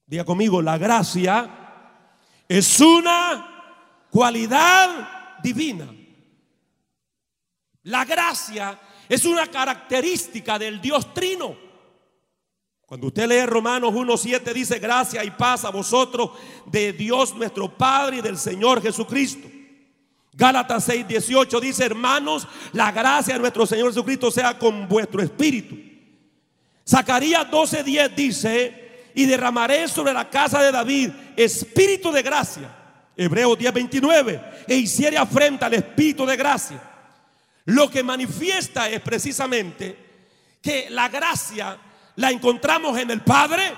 Diga 0.05 0.23
conmigo, 0.23 0.61
la 0.61 0.77
gracia 0.77 1.49
es 2.47 2.79
una 2.81 4.05
cualidad 4.11 5.39
divina. 5.41 5.87
La 7.81 8.05
gracia 8.05 8.79
es 9.09 9.25
una 9.25 9.47
característica 9.47 10.59
del 10.59 10.79
Dios 10.79 11.15
trino. 11.15 11.68
Cuando 12.89 13.05
usted 13.05 13.27
lee 13.27 13.45
Romanos 13.45 13.93
1.7 13.93 14.51
dice 14.51 14.79
gracia 14.79 15.23
y 15.23 15.29
paz 15.29 15.63
a 15.63 15.69
vosotros 15.69 16.31
de 16.65 16.91
Dios 16.91 17.35
nuestro 17.35 17.69
Padre 17.69 18.17
y 18.17 18.21
del 18.21 18.35
Señor 18.35 18.81
Jesucristo. 18.81 19.47
Gálatas 20.33 20.89
6.18 20.89 21.59
dice 21.61 21.85
hermanos, 21.85 22.47
la 22.73 22.91
gracia 22.91 23.35
de 23.35 23.41
nuestro 23.41 23.67
Señor 23.67 23.89
Jesucristo 23.89 24.31
sea 24.31 24.57
con 24.57 24.87
vuestro 24.87 25.21
espíritu. 25.21 25.77
Zacarías 26.83 27.45
12.10 27.51 28.15
dice, 28.15 29.11
y 29.13 29.27
derramaré 29.27 29.87
sobre 29.87 30.11
la 30.11 30.27
casa 30.27 30.59
de 30.63 30.71
David 30.71 31.11
espíritu 31.37 32.11
de 32.11 32.23
gracia. 32.23 32.75
Hebreos 33.15 33.59
10.29, 33.59 34.65
e 34.67 34.75
hiciere 34.75 35.15
afrenta 35.15 35.67
al 35.67 35.75
espíritu 35.75 36.25
de 36.25 36.35
gracia. 36.35 36.81
Lo 37.65 37.87
que 37.87 38.01
manifiesta 38.01 38.89
es 38.89 38.99
precisamente 39.01 39.95
que 40.59 40.89
la 40.89 41.07
gracia 41.07 41.77
la 42.19 42.31
encontramos 42.31 42.97
en 42.99 43.09
el 43.11 43.21
Padre, 43.21 43.73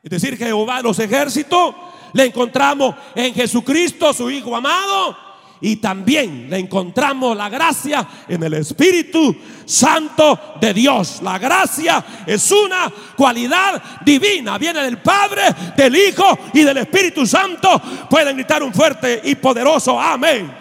es 0.00 0.08
decir, 0.08 0.36
Jehová 0.36 0.76
de 0.76 0.84
los 0.84 0.98
ejércitos, 1.00 1.74
la 2.12 2.22
encontramos 2.22 2.94
en 3.16 3.34
Jesucristo, 3.34 4.12
su 4.12 4.30
Hijo 4.30 4.54
amado, 4.54 5.16
y 5.60 5.76
también 5.76 6.48
le 6.48 6.58
encontramos 6.58 7.36
la 7.36 7.48
gracia 7.48 8.06
en 8.28 8.44
el 8.44 8.54
Espíritu 8.54 9.34
Santo 9.64 10.38
de 10.60 10.72
Dios. 10.72 11.20
La 11.22 11.36
gracia 11.38 12.04
es 12.24 12.48
una 12.52 12.92
cualidad 13.16 13.82
divina. 14.04 14.56
Viene 14.56 14.80
del 14.82 14.98
Padre, 14.98 15.42
del 15.76 15.96
Hijo 15.96 16.38
y 16.52 16.62
del 16.62 16.76
Espíritu 16.76 17.26
Santo. 17.26 17.80
Pueden 18.08 18.36
gritar 18.36 18.62
un 18.62 18.72
fuerte 18.72 19.20
y 19.24 19.34
poderoso 19.34 19.98
amén. 19.98 20.54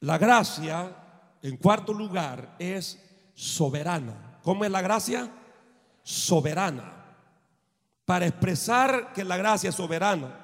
La 0.00 0.16
gracia, 0.16 1.03
en 1.44 1.58
cuarto 1.58 1.92
lugar, 1.92 2.56
es 2.58 2.98
soberana. 3.34 4.38
¿Cómo 4.42 4.64
es 4.64 4.70
la 4.70 4.80
gracia? 4.80 5.30
Soberana. 6.02 7.04
Para 8.06 8.26
expresar 8.26 9.12
que 9.12 9.24
la 9.24 9.36
gracia 9.36 9.68
es 9.68 9.76
soberana, 9.76 10.40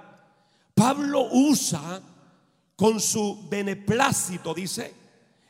Pablo 0.74 1.26
usa 1.32 2.02
con 2.76 3.00
su 3.00 3.48
beneplácito, 3.48 4.52
dice, 4.52 4.94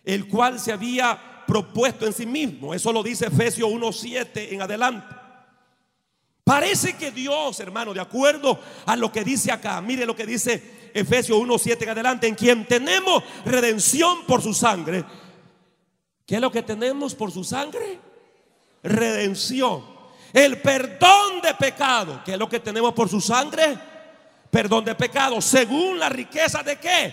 el 0.05 0.29
cual 0.29 0.61
se 0.61 0.73
había 0.73 1.45
propuesto 1.49 2.07
en 2.07 2.13
sí 2.13 2.27
mismo. 2.27 2.73
Eso 2.73 2.93
lo 2.93 3.03
dice 3.03 3.27
Efesios 3.27 3.69
1.7 3.69 4.53
en 4.53 4.63
adelante. 4.63 5.17
Parece 6.45 6.97
que 6.97 7.11
Dios, 7.11 7.59
hermano, 7.59 7.93
de 7.93 8.01
acuerdo 8.01 8.61
a 8.87 8.95
lo 8.95 9.11
que 9.11 9.25
dice 9.25 9.51
acá, 9.51 9.81
mire 9.81 10.07
lo 10.07 10.15
que 10.15 10.27
dice 10.27 10.91
Efesios 10.95 11.39
1.7 11.41 11.83
en 11.83 11.89
adelante, 11.89 12.29
en 12.29 12.37
quien 12.37 12.67
tenemos 12.67 13.25
redención 13.45 14.25
por 14.27 14.43
su 14.43 14.55
sangre. 14.55 15.05
¿Qué 16.31 16.37
es 16.37 16.41
lo 16.41 16.53
que 16.53 16.63
tenemos 16.63 17.13
por 17.13 17.33
su 17.33 17.43
sangre? 17.43 17.99
Redención. 18.85 19.85
El 20.33 20.61
perdón 20.61 21.41
de 21.43 21.53
pecado. 21.55 22.23
¿Qué 22.25 22.35
es 22.35 22.39
lo 22.39 22.49
que 22.49 22.61
tenemos 22.61 22.95
por 22.95 23.09
su 23.09 23.21
sangre? 23.21 23.77
Perdón 24.49 24.85
de 24.85 24.95
pecado. 24.95 25.41
Según 25.41 25.99
la 25.99 26.09
riqueza 26.09 26.63
de 26.63 26.77
qué? 26.77 27.13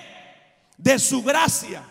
De 0.78 1.00
su 1.00 1.24
gracia. 1.24 1.82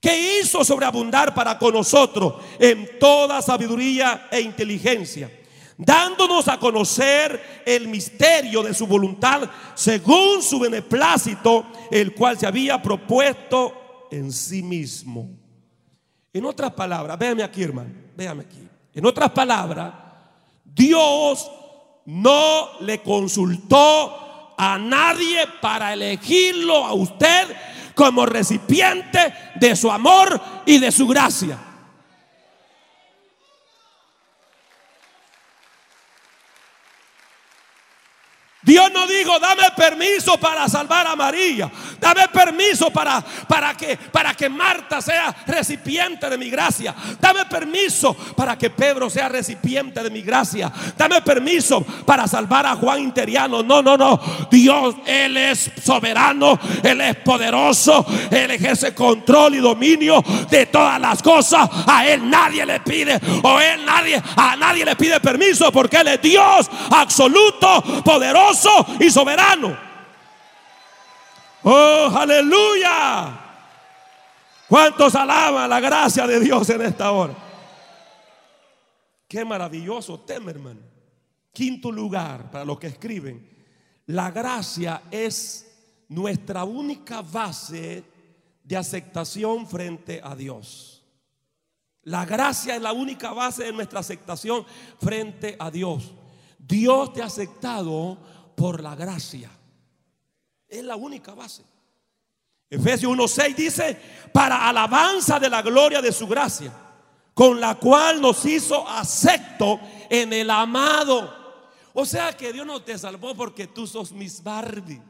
Que 0.00 0.40
hizo 0.40 0.64
sobreabundar 0.64 1.34
para 1.34 1.58
con 1.58 1.74
nosotros 1.74 2.36
en 2.58 2.98
toda 2.98 3.42
sabiduría 3.42 4.28
e 4.30 4.40
inteligencia 4.40 5.30
dándonos 5.76 6.48
a 6.48 6.58
conocer 6.58 7.62
el 7.66 7.86
misterio 7.88 8.62
de 8.62 8.72
su 8.72 8.86
voluntad 8.86 9.42
según 9.74 10.42
su 10.42 10.58
beneplácito, 10.58 11.66
el 11.90 12.14
cual 12.14 12.38
se 12.38 12.46
había 12.46 12.80
propuesto 12.80 14.08
en 14.10 14.32
sí 14.32 14.62
mismo. 14.62 15.39
En 16.32 16.44
otras 16.44 16.72
palabras, 16.72 17.18
véame 17.18 17.42
aquí, 17.42 17.62
hermano, 17.62 17.90
véame 18.16 18.42
aquí. 18.42 18.68
En 18.94 19.06
otras 19.06 19.30
palabras, 19.30 19.92
Dios 20.64 21.50
no 22.06 22.80
le 22.80 23.02
consultó 23.02 24.54
a 24.56 24.78
nadie 24.78 25.46
para 25.60 25.92
elegirlo 25.92 26.84
a 26.84 26.92
usted 26.92 27.48
como 27.94 28.26
recipiente 28.26 29.32
de 29.56 29.74
su 29.74 29.90
amor 29.90 30.40
y 30.66 30.78
de 30.78 30.92
su 30.92 31.06
gracia. 31.06 31.58
Dios 38.70 38.88
no 38.94 39.04
dijo, 39.08 39.36
dame 39.40 39.64
permiso 39.76 40.38
para 40.38 40.68
salvar 40.68 41.04
a 41.04 41.16
María. 41.16 41.68
Dame 41.98 42.28
permiso 42.28 42.88
para, 42.90 43.20
para, 43.48 43.76
que, 43.76 43.96
para 43.96 44.32
que 44.32 44.48
Marta 44.48 45.02
sea 45.02 45.34
recipiente 45.44 46.30
de 46.30 46.38
mi 46.38 46.48
gracia. 46.50 46.94
Dame 47.18 47.46
permiso 47.46 48.14
para 48.36 48.56
que 48.56 48.70
Pedro 48.70 49.10
sea 49.10 49.28
recipiente 49.28 50.04
de 50.04 50.10
mi 50.10 50.22
gracia. 50.22 50.70
Dame 50.96 51.20
permiso 51.20 51.80
para 52.06 52.28
salvar 52.28 52.64
a 52.64 52.76
Juan 52.76 53.00
Interiano. 53.00 53.64
No, 53.64 53.82
no, 53.82 53.96
no. 53.96 54.20
Dios, 54.48 54.94
Él 55.04 55.36
es 55.36 55.72
soberano. 55.82 56.56
Él 56.84 57.00
es 57.00 57.16
poderoso. 57.16 58.06
Él 58.30 58.52
ejerce 58.52 58.94
control 58.94 59.56
y 59.56 59.58
dominio 59.58 60.22
de 60.48 60.66
todas 60.66 61.00
las 61.00 61.20
cosas. 61.20 61.68
A 61.88 62.06
Él 62.06 62.30
nadie 62.30 62.64
le 62.64 62.78
pide. 62.78 63.18
O 63.42 63.58
Él 63.58 63.84
nadie, 63.84 64.22
a 64.36 64.54
nadie 64.54 64.84
le 64.84 64.94
pide 64.94 65.18
permiso 65.18 65.72
porque 65.72 65.96
Él 65.96 66.06
es 66.06 66.22
Dios 66.22 66.70
absoluto, 66.92 67.82
poderoso 68.04 68.59
y 68.98 69.10
soberano. 69.10 69.76
Oh, 71.62 72.10
aleluya. 72.14 73.38
¿Cuántos 74.68 75.14
alaban 75.14 75.68
la 75.68 75.80
gracia 75.80 76.26
de 76.26 76.40
Dios 76.40 76.68
en 76.70 76.82
esta 76.82 77.10
hora? 77.10 77.34
Qué 79.26 79.44
maravilloso 79.44 80.20
tema, 80.20 80.50
hermano. 80.50 80.80
Quinto 81.52 81.90
lugar, 81.90 82.50
para 82.50 82.64
los 82.64 82.78
que 82.78 82.86
escriben, 82.86 83.48
la 84.06 84.30
gracia 84.30 85.02
es 85.10 86.04
nuestra 86.08 86.64
única 86.64 87.22
base 87.22 88.04
de 88.62 88.76
aceptación 88.76 89.66
frente 89.66 90.20
a 90.22 90.34
Dios. 90.34 91.02
La 92.04 92.24
gracia 92.24 92.76
es 92.76 92.82
la 92.82 92.92
única 92.92 93.32
base 93.32 93.64
de 93.64 93.72
nuestra 93.72 94.00
aceptación 94.00 94.64
frente 94.98 95.56
a 95.58 95.70
Dios. 95.70 96.12
Dios 96.58 97.12
te 97.12 97.22
ha 97.22 97.26
aceptado 97.26 98.18
por 98.60 98.82
la 98.82 98.94
gracia. 98.94 99.50
Es 100.68 100.84
la 100.84 100.94
única 100.94 101.32
base. 101.32 101.64
Efesios 102.68 103.10
1.6 103.10 103.54
dice, 103.54 103.98
para 104.34 104.68
alabanza 104.68 105.40
de 105.40 105.48
la 105.48 105.62
gloria 105.62 106.02
de 106.02 106.12
su 106.12 106.26
gracia, 106.26 106.70
con 107.32 107.58
la 107.58 107.76
cual 107.76 108.20
nos 108.20 108.44
hizo 108.44 108.86
acepto 108.86 109.80
en 110.10 110.34
el 110.34 110.50
amado. 110.50 111.64
O 111.94 112.04
sea 112.04 112.36
que 112.36 112.52
Dios 112.52 112.66
no 112.66 112.82
te 112.82 112.98
salvó 112.98 113.34
porque 113.34 113.66
tú 113.66 113.86
sos 113.86 114.12
Miss 114.12 114.42
Barbie. 114.42 115.00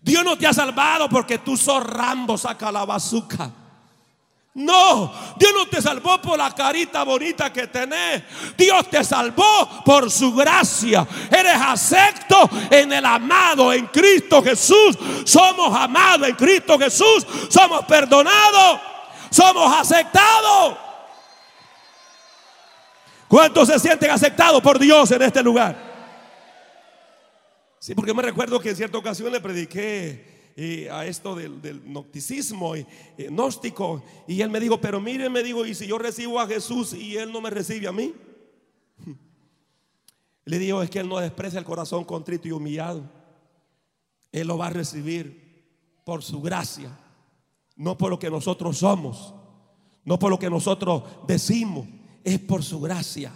Dios 0.00 0.24
no 0.24 0.38
te 0.38 0.46
ha 0.46 0.54
salvado 0.54 1.10
porque 1.10 1.36
tú 1.36 1.54
sos 1.54 1.84
Rambo, 1.84 2.38
saca 2.38 2.72
la 2.72 2.86
bazuca. 2.86 3.52
No, 4.54 5.12
Dios 5.36 5.52
no 5.52 5.66
te 5.66 5.82
salvó 5.82 6.22
por 6.22 6.38
la 6.38 6.54
carita 6.54 7.02
bonita 7.02 7.52
que 7.52 7.66
tenés. 7.66 8.22
Dios 8.56 8.88
te 8.88 9.02
salvó 9.02 9.82
por 9.84 10.08
su 10.08 10.32
gracia. 10.32 11.04
Eres 11.28 11.56
acepto 11.60 12.48
en 12.70 12.92
el 12.92 13.04
amado, 13.04 13.72
en 13.72 13.86
Cristo 13.86 14.40
Jesús. 14.44 14.96
Somos 15.24 15.76
amados 15.76 16.28
en 16.28 16.36
Cristo 16.36 16.78
Jesús. 16.78 17.26
Somos 17.48 17.84
perdonados. 17.84 18.80
Somos 19.28 19.76
aceptados. 19.76 20.78
¿Cuántos 23.26 23.66
se 23.66 23.80
sienten 23.80 24.12
aceptados 24.12 24.62
por 24.62 24.78
Dios 24.78 25.10
en 25.10 25.22
este 25.22 25.42
lugar? 25.42 25.76
Sí, 27.80 27.92
porque 27.96 28.14
me 28.14 28.22
recuerdo 28.22 28.60
que 28.60 28.70
en 28.70 28.76
cierta 28.76 28.98
ocasión 28.98 29.32
le 29.32 29.40
prediqué 29.40 30.33
a 30.56 31.04
esto 31.06 31.34
del, 31.34 31.60
y, 33.16 33.24
gnóstico. 33.24 34.02
Y 34.28 34.40
él 34.40 34.50
me 34.50 34.60
dijo, 34.60 34.80
pero 34.80 35.00
mire, 35.00 35.28
me 35.28 35.42
dijo, 35.42 35.66
¿y 35.66 35.74
si 35.74 35.86
yo 35.86 35.98
recibo 35.98 36.40
a 36.40 36.46
Jesús 36.46 36.94
y 36.94 37.16
él 37.16 37.32
no 37.32 37.40
me 37.40 37.50
recibe 37.50 37.88
a 37.88 37.92
mí? 37.92 38.14
Le 40.44 40.58
digo, 40.58 40.82
es 40.82 40.90
que 40.90 41.00
él 41.00 41.08
no 41.08 41.18
desprecia 41.18 41.58
el 41.58 41.64
corazón 41.64 42.04
contrito 42.04 42.46
y 42.46 42.52
humillado. 42.52 43.02
Él 44.30 44.46
lo 44.46 44.58
va 44.58 44.66
a 44.66 44.70
recibir 44.70 45.44
por 46.04 46.22
su 46.22 46.40
gracia, 46.40 46.96
no 47.76 47.96
por 47.96 48.10
lo 48.10 48.18
que 48.18 48.30
nosotros 48.30 48.78
somos, 48.78 49.34
no 50.04 50.18
por 50.18 50.30
lo 50.30 50.38
que 50.38 50.50
nosotros 50.50 51.02
decimos, 51.26 51.88
es 52.22 52.38
por 52.38 52.62
su 52.62 52.80
gracia. 52.80 53.32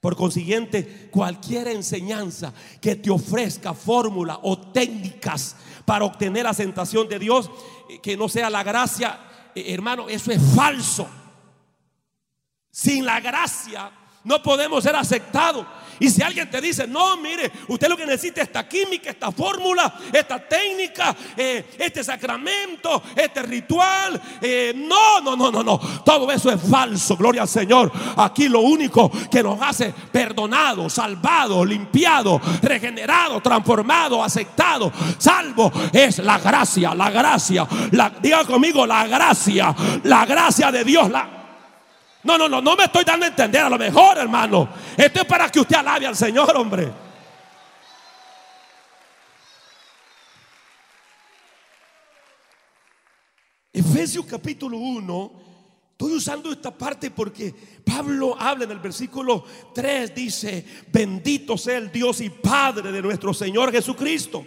Por 0.00 0.16
consiguiente, 0.16 1.08
cualquier 1.10 1.68
enseñanza 1.68 2.54
que 2.80 2.96
te 2.96 3.10
ofrezca 3.10 3.74
fórmula 3.74 4.40
o 4.42 4.58
técnicas 4.58 5.56
para 5.84 6.06
obtener 6.06 6.44
la 6.44 6.50
aceptación 6.50 7.06
de 7.08 7.18
Dios, 7.18 7.50
eh, 7.88 8.00
que 8.00 8.16
no 8.16 8.28
sea 8.28 8.48
la 8.48 8.62
gracia, 8.62 9.20
eh, 9.54 9.64
hermano, 9.74 10.08
eso 10.08 10.32
es 10.32 10.40
falso. 10.54 11.06
Sin 12.70 13.04
la 13.04 13.20
gracia 13.20 13.90
no 14.24 14.42
podemos 14.42 14.82
ser 14.82 14.96
aceptados. 14.96 15.66
Y 16.00 16.08
si 16.08 16.22
alguien 16.22 16.50
te 16.50 16.60
dice, 16.60 16.86
no, 16.86 17.18
mire, 17.18 17.52
usted 17.68 17.88
lo 17.88 17.96
que 17.96 18.06
necesita 18.06 18.40
es 18.40 18.48
esta 18.48 18.66
química, 18.66 19.10
esta 19.10 19.30
fórmula, 19.30 19.94
esta 20.12 20.38
técnica, 20.38 21.14
eh, 21.36 21.66
este 21.78 22.02
sacramento, 22.02 23.02
este 23.14 23.42
ritual. 23.42 24.20
Eh, 24.40 24.72
no, 24.74 25.20
no, 25.20 25.36
no, 25.36 25.52
no, 25.52 25.62
no. 25.62 25.78
Todo 26.04 26.32
eso 26.32 26.50
es 26.50 26.60
falso, 26.60 27.16
gloria 27.16 27.42
al 27.42 27.48
Señor. 27.48 27.92
Aquí 28.16 28.48
lo 28.48 28.60
único 28.60 29.10
que 29.30 29.42
nos 29.42 29.60
hace 29.60 29.92
perdonado, 30.10 30.88
salvado, 30.88 31.64
limpiado, 31.64 32.40
regenerado, 32.62 33.40
transformado, 33.42 34.24
aceptado, 34.24 34.90
salvo, 35.18 35.70
es 35.92 36.18
la 36.18 36.38
gracia, 36.38 36.94
la 36.94 37.10
gracia. 37.10 37.68
Diga 38.22 38.44
conmigo, 38.46 38.86
la 38.86 39.06
gracia, 39.06 39.74
la 40.04 40.24
gracia 40.24 40.72
de 40.72 40.82
Dios. 40.82 41.10
La, 41.10 41.39
no, 42.22 42.36
no, 42.36 42.48
no, 42.48 42.60
no 42.60 42.76
me 42.76 42.84
estoy 42.84 43.04
dando 43.04 43.24
a 43.24 43.28
entender 43.28 43.62
a 43.62 43.70
lo 43.70 43.78
mejor, 43.78 44.18
hermano. 44.18 44.68
Esto 44.96 45.20
es 45.20 45.26
para 45.26 45.48
que 45.48 45.60
usted 45.60 45.76
alabe 45.76 46.06
al 46.06 46.16
Señor, 46.16 46.54
hombre. 46.56 46.92
Efesios 53.72 54.26
capítulo 54.26 54.76
1, 54.76 55.32
estoy 55.92 56.12
usando 56.12 56.52
esta 56.52 56.76
parte 56.76 57.10
porque 57.10 57.54
Pablo 57.84 58.36
habla 58.38 58.64
en 58.64 58.72
el 58.72 58.80
versículo 58.80 59.44
3, 59.72 60.14
dice, 60.14 60.66
bendito 60.88 61.56
sea 61.56 61.78
el 61.78 61.90
Dios 61.90 62.20
y 62.20 62.28
Padre 62.28 62.92
de 62.92 63.00
nuestro 63.00 63.32
Señor 63.32 63.72
Jesucristo, 63.72 64.44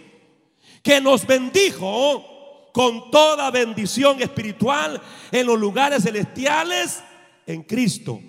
que 0.82 1.00
nos 1.00 1.26
bendijo 1.26 2.70
con 2.72 3.10
toda 3.10 3.50
bendición 3.50 4.20
espiritual 4.22 5.00
en 5.32 5.46
los 5.46 5.58
lugares 5.58 6.04
celestiales 6.04 7.02
en 7.46 7.62
Cristo, 7.62 8.20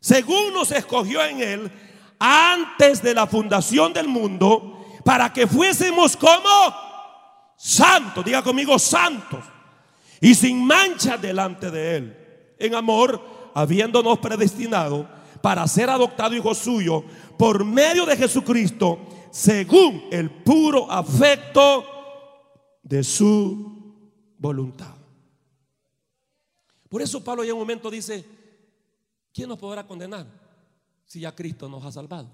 según 0.00 0.52
nos 0.54 0.70
escogió 0.72 1.24
en 1.24 1.42
Él 1.42 1.72
antes 2.18 3.02
de 3.02 3.14
la 3.14 3.26
fundación 3.26 3.92
del 3.92 4.08
mundo, 4.08 4.84
para 5.04 5.32
que 5.32 5.46
fuésemos 5.46 6.16
como 6.16 6.38
santos, 7.56 8.24
diga 8.24 8.42
conmigo 8.42 8.78
santos, 8.78 9.44
y 10.20 10.34
sin 10.34 10.64
mancha 10.64 11.16
delante 11.16 11.70
de 11.70 11.96
Él, 11.96 12.54
en 12.58 12.74
amor, 12.74 13.50
habiéndonos 13.54 14.18
predestinado 14.18 15.08
para 15.40 15.66
ser 15.66 15.88
adoptado 15.88 16.34
hijo 16.34 16.54
suyo 16.54 17.04
por 17.38 17.64
medio 17.64 18.04
de 18.04 18.16
Jesucristo, 18.16 18.98
según 19.30 20.04
el 20.10 20.30
puro 20.30 20.90
afecto 20.90 21.84
de 22.82 23.02
su 23.02 23.94
voluntad. 24.38 24.99
Por 26.90 27.00
eso 27.00 27.22
Pablo 27.22 27.44
ya 27.44 27.50
en 27.50 27.54
un 27.54 27.60
momento 27.60 27.88
dice, 27.88 28.26
¿quién 29.32 29.48
nos 29.48 29.58
podrá 29.58 29.86
condenar 29.86 30.26
si 31.06 31.20
ya 31.20 31.32
Cristo 31.32 31.68
nos 31.68 31.84
ha 31.84 31.92
salvado? 31.92 32.28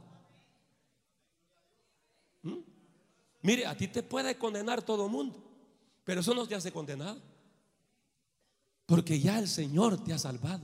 ¿Mm? 2.42 2.56
Mire, 3.42 3.66
a 3.66 3.76
ti 3.76 3.86
te 3.86 4.02
puede 4.02 4.36
condenar 4.38 4.80
todo 4.80 5.04
el 5.04 5.12
mundo, 5.12 5.36
pero 6.04 6.22
eso 6.22 6.34
no 6.34 6.48
te 6.48 6.54
hace 6.54 6.72
condenado. 6.72 7.20
Porque 8.86 9.20
ya 9.20 9.38
el 9.38 9.46
Señor 9.46 10.02
te 10.02 10.14
ha 10.14 10.18
salvado. 10.18 10.62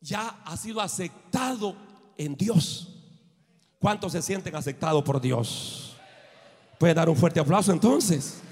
Ya 0.00 0.42
ha 0.44 0.56
sido 0.56 0.80
aceptado 0.80 1.76
en 2.16 2.34
Dios. 2.34 2.88
¿Cuántos 3.78 4.12
se 4.12 4.22
sienten 4.22 4.56
aceptados 4.56 5.04
por 5.04 5.20
Dios? 5.20 5.94
Puede 6.76 6.94
dar 6.94 7.08
un 7.08 7.16
fuerte 7.16 7.38
aplauso 7.38 7.70
entonces. 7.70 8.42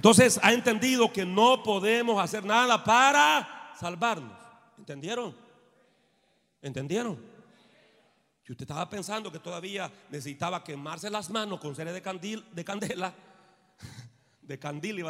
Entonces 0.00 0.40
ha 0.42 0.54
entendido 0.54 1.12
que 1.12 1.26
no 1.26 1.62
podemos 1.62 2.24
hacer 2.24 2.42
nada 2.42 2.82
para 2.82 3.74
salvarnos. 3.78 4.32
¿Entendieron? 4.78 5.36
¿Entendieron? 6.62 7.18
Si 8.42 8.50
usted 8.50 8.62
estaba 8.62 8.88
pensando 8.88 9.30
que 9.30 9.40
todavía 9.40 9.92
necesitaba 10.08 10.64
quemarse 10.64 11.10
las 11.10 11.28
manos 11.28 11.60
con 11.60 11.76
cera 11.76 11.92
de, 11.92 12.00
candil, 12.00 12.42
de 12.50 12.64
candela, 12.64 13.12
de 14.40 14.58
candil, 14.58 15.04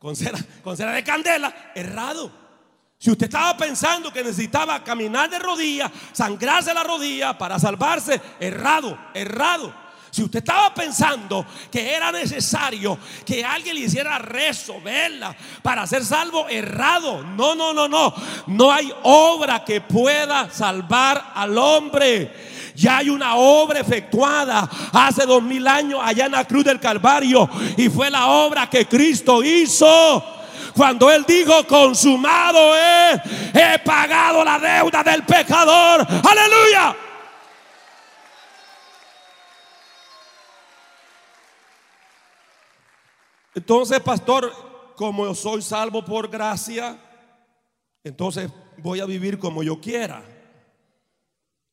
con 0.00 0.16
cera, 0.16 0.38
con 0.64 0.76
cera 0.76 0.94
de 0.94 1.04
candela, 1.04 1.70
errado. 1.72 2.28
Si 2.98 3.08
usted 3.08 3.26
estaba 3.26 3.56
pensando 3.56 4.12
que 4.12 4.24
necesitaba 4.24 4.82
caminar 4.82 5.30
de 5.30 5.38
rodillas, 5.38 5.92
sangrarse 6.12 6.74
la 6.74 6.82
rodilla 6.82 7.38
para 7.38 7.56
salvarse, 7.60 8.20
errado, 8.40 8.98
errado. 9.14 9.81
Si 10.12 10.22
usted 10.22 10.40
estaba 10.40 10.74
pensando 10.74 11.46
que 11.70 11.94
era 11.94 12.12
necesario 12.12 12.98
que 13.24 13.42
alguien 13.42 13.74
le 13.76 13.86
hiciera 13.86 14.18
rezo, 14.18 14.78
vela, 14.82 15.34
para 15.62 15.86
ser 15.86 16.04
salvo, 16.04 16.46
errado. 16.50 17.22
No, 17.22 17.54
no, 17.54 17.72
no, 17.72 17.88
no. 17.88 18.12
No 18.46 18.70
hay 18.70 18.92
obra 19.04 19.64
que 19.64 19.80
pueda 19.80 20.50
salvar 20.50 21.32
al 21.34 21.56
hombre. 21.56 22.30
Ya 22.74 22.98
hay 22.98 23.08
una 23.08 23.36
obra 23.36 23.80
efectuada 23.80 24.68
hace 24.92 25.24
dos 25.24 25.42
mil 25.42 25.66
años 25.66 26.00
allá 26.02 26.26
en 26.26 26.32
la 26.32 26.44
cruz 26.44 26.64
del 26.64 26.78
Calvario. 26.78 27.48
Y 27.78 27.88
fue 27.88 28.10
la 28.10 28.26
obra 28.26 28.68
que 28.68 28.84
Cristo 28.84 29.42
hizo. 29.42 30.22
Cuando 30.74 31.10
Él 31.10 31.24
dijo, 31.26 31.66
consumado 31.66 32.74
es, 32.76 33.20
he 33.54 33.78
pagado 33.78 34.44
la 34.44 34.58
deuda 34.58 35.02
del 35.02 35.22
pecador. 35.22 36.06
Aleluya. 36.06 36.71
Entonces, 43.54 44.00
pastor, 44.00 44.52
como 44.96 45.26
yo 45.26 45.34
soy 45.34 45.62
salvo 45.62 46.04
por 46.04 46.28
gracia, 46.28 46.98
entonces 48.04 48.50
voy 48.78 49.00
a 49.00 49.04
vivir 49.04 49.38
como 49.38 49.62
yo 49.62 49.80
quiera. 49.80 50.22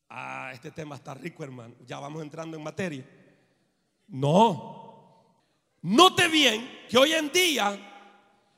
Ah, 0.08 0.50
este 0.52 0.70
tema 0.70 0.96
está 0.96 1.14
rico, 1.14 1.44
hermano. 1.44 1.74
Ya 1.86 1.98
vamos 1.98 2.22
entrando 2.22 2.56
en 2.56 2.62
materia. 2.62 3.04
No. 4.08 4.80
Note 5.82 6.28
bien 6.28 6.86
que 6.88 6.98
hoy 6.98 7.12
en 7.12 7.30
día 7.30 7.78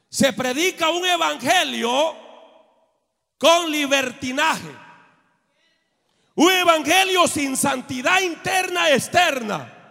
se 0.09 0.33
predica 0.33 0.91
un 0.91 1.05
evangelio 1.05 2.17
con 3.39 3.71
libertinaje. 3.71 4.71
Un 6.35 6.51
evangelio 6.51 7.29
sin 7.29 7.57
santidad 7.57 8.21
interna 8.21 8.91
y 8.91 8.95
externa. 8.95 9.82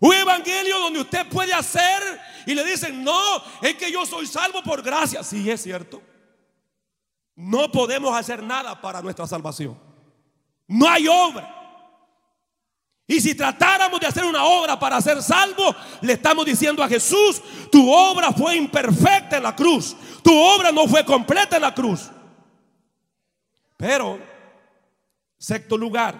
Un 0.00 0.14
evangelio 0.14 0.78
donde 0.78 1.00
usted 1.00 1.28
puede 1.28 1.52
hacer 1.52 2.02
y 2.46 2.54
le 2.54 2.64
dicen, 2.64 3.04
no, 3.04 3.20
es 3.60 3.74
que 3.74 3.92
yo 3.92 4.06
soy 4.06 4.26
salvo 4.26 4.62
por 4.62 4.82
gracia. 4.82 5.22
Sí, 5.22 5.48
es 5.50 5.62
cierto. 5.62 6.02
No 7.36 7.70
podemos 7.70 8.16
hacer 8.16 8.42
nada 8.42 8.80
para 8.80 9.02
nuestra 9.02 9.26
salvación. 9.26 9.78
No 10.66 10.88
hay 10.88 11.06
obra. 11.06 11.56
Y 13.06 13.20
si 13.20 13.34
tratáramos 13.34 14.00
de 14.00 14.06
hacer 14.06 14.24
una 14.24 14.44
obra 14.44 14.78
para 14.78 15.00
ser 15.00 15.22
salvo, 15.22 15.74
le 16.00 16.14
estamos 16.14 16.46
diciendo 16.46 16.82
a 16.82 16.88
Jesús, 16.88 17.42
tu 17.70 17.92
obra 17.92 18.32
fue 18.32 18.56
imperfecta 18.56 19.36
en 19.36 19.42
la 19.42 19.54
cruz. 19.54 19.96
Tu 20.22 20.32
obra 20.32 20.72
no 20.72 20.86
fue 20.86 21.04
completa 21.04 21.56
en 21.56 21.62
la 21.62 21.74
cruz. 21.74 22.10
Pero, 23.76 24.18
sexto 25.36 25.76
lugar, 25.76 26.14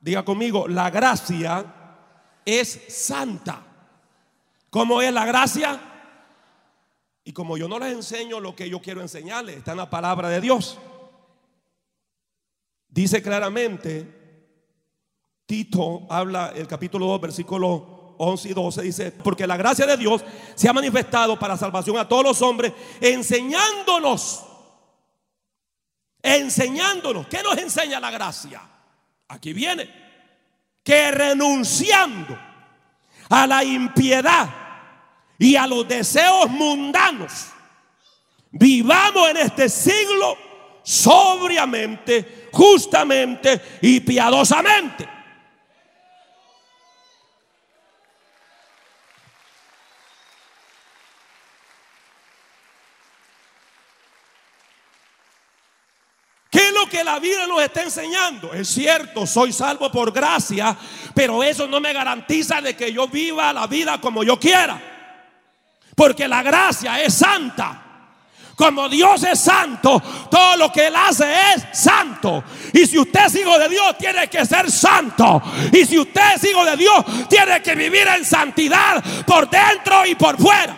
diga 0.00 0.24
conmigo, 0.24 0.68
la 0.68 0.88
gracia 0.88 1.83
es 2.44 2.80
santa. 2.88 3.62
¿Cómo 4.70 5.00
es 5.00 5.12
la 5.12 5.24
gracia? 5.24 5.80
Y 7.24 7.32
como 7.32 7.56
yo 7.56 7.68
no 7.68 7.78
les 7.78 7.92
enseño 7.92 8.40
lo 8.40 8.54
que 8.54 8.68
yo 8.68 8.80
quiero 8.82 9.00
enseñarles, 9.00 9.56
está 9.56 9.70
en 9.72 9.78
la 9.78 9.88
palabra 9.88 10.28
de 10.28 10.40
Dios. 10.40 10.78
Dice 12.88 13.22
claramente, 13.22 14.22
Tito 15.46 16.06
habla 16.10 16.52
el 16.54 16.66
capítulo 16.66 17.06
2, 17.06 17.20
versículo 17.20 18.16
11 18.18 18.48
y 18.48 18.52
12, 18.52 18.82
dice, 18.82 19.12
porque 19.12 19.46
la 19.46 19.56
gracia 19.56 19.86
de 19.86 19.96
Dios 19.96 20.24
se 20.54 20.68
ha 20.68 20.72
manifestado 20.72 21.38
para 21.38 21.56
salvación 21.56 21.98
a 21.98 22.08
todos 22.08 22.24
los 22.24 22.42
hombres, 22.42 22.72
enseñándonos, 23.00 24.44
enseñándonos. 26.22 27.26
¿Qué 27.26 27.42
nos 27.42 27.56
enseña 27.58 28.00
la 28.00 28.10
gracia? 28.10 28.62
Aquí 29.28 29.52
viene 29.52 30.03
que 30.84 31.10
renunciando 31.10 32.38
a 33.30 33.46
la 33.46 33.64
impiedad 33.64 34.48
y 35.38 35.56
a 35.56 35.66
los 35.66 35.88
deseos 35.88 36.48
mundanos, 36.50 37.48
vivamos 38.52 39.30
en 39.30 39.38
este 39.38 39.68
siglo 39.68 40.36
sobriamente, 40.82 42.48
justamente 42.52 43.60
y 43.80 44.00
piadosamente. 44.00 45.08
La 57.04 57.18
Biblia 57.18 57.46
nos 57.46 57.62
está 57.62 57.82
enseñando. 57.82 58.52
Es 58.52 58.68
cierto, 58.68 59.26
soy 59.26 59.52
salvo 59.52 59.90
por 59.92 60.12
gracia, 60.12 60.76
pero 61.14 61.42
eso 61.42 61.66
no 61.66 61.80
me 61.80 61.92
garantiza 61.92 62.60
de 62.60 62.74
que 62.74 62.92
yo 62.92 63.06
viva 63.06 63.52
la 63.52 63.66
vida 63.66 64.00
como 64.00 64.24
yo 64.24 64.38
quiera. 64.40 64.80
Porque 65.94 66.26
la 66.26 66.42
gracia 66.42 67.00
es 67.02 67.14
santa. 67.14 67.80
Como 68.56 68.88
Dios 68.88 69.24
es 69.24 69.40
santo, 69.40 70.00
todo 70.30 70.56
lo 70.56 70.70
que 70.70 70.86
Él 70.86 70.94
hace 70.94 71.26
es 71.54 71.66
santo. 71.72 72.44
Y 72.72 72.86
si 72.86 72.98
usted 72.98 73.26
es 73.26 73.34
hijo 73.34 73.58
de 73.58 73.68
Dios, 73.68 73.98
tiene 73.98 74.28
que 74.28 74.46
ser 74.46 74.70
santo. 74.70 75.42
Y 75.72 75.84
si 75.84 75.98
usted 75.98 76.36
es 76.36 76.44
hijo 76.44 76.64
de 76.64 76.76
Dios, 76.76 77.04
tiene 77.28 77.60
que 77.62 77.74
vivir 77.74 78.06
en 78.06 78.24
santidad 78.24 79.02
por 79.26 79.50
dentro 79.50 80.06
y 80.06 80.14
por 80.14 80.38
fuera. 80.38 80.76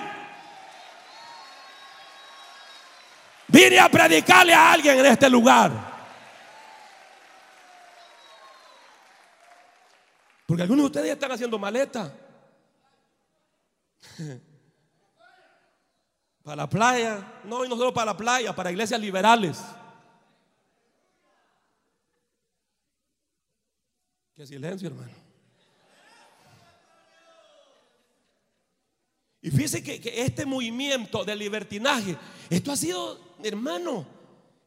Vine 3.49 3.79
a 3.79 3.89
predicarle 3.89 4.55
a 4.55 4.73
alguien 4.73 4.99
en 4.99 5.07
este 5.07 5.29
lugar. 5.29 5.96
Porque 10.47 10.63
algunos 10.63 10.85
de 10.85 10.87
ustedes 10.87 11.07
ya 11.09 11.15
están 11.15 11.33
haciendo 11.33 11.59
maleta. 11.59 12.17
Para 16.43 16.57
la 16.57 16.71
playa. 16.71 17.41
No, 17.45 17.65
y 17.65 17.69
no 17.69 17.77
solo 17.77 17.93
para 17.93 18.13
la 18.13 18.17
playa, 18.17 18.55
para 18.55 18.71
iglesias 18.71 19.01
liberales. 19.01 19.61
Qué 24.33 24.47
silencio, 24.47 24.87
hermano. 24.87 25.11
Y 29.43 29.51
fíjese 29.51 29.83
que, 29.83 30.01
que 30.01 30.23
este 30.23 30.47
movimiento 30.47 31.25
de 31.25 31.35
libertinaje, 31.35 32.17
esto 32.49 32.71
ha 32.71 32.77
sido, 32.77 33.19
hermano, 33.43 34.07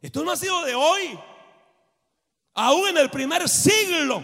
esto 0.01 0.21
no 0.25 0.31
ha 0.31 0.35
sido 0.35 0.65
de 0.65 0.75
hoy. 0.75 1.17
Aún 2.55 2.89
en 2.89 2.97
el 2.97 3.09
primer 3.09 3.47
siglo 3.47 4.21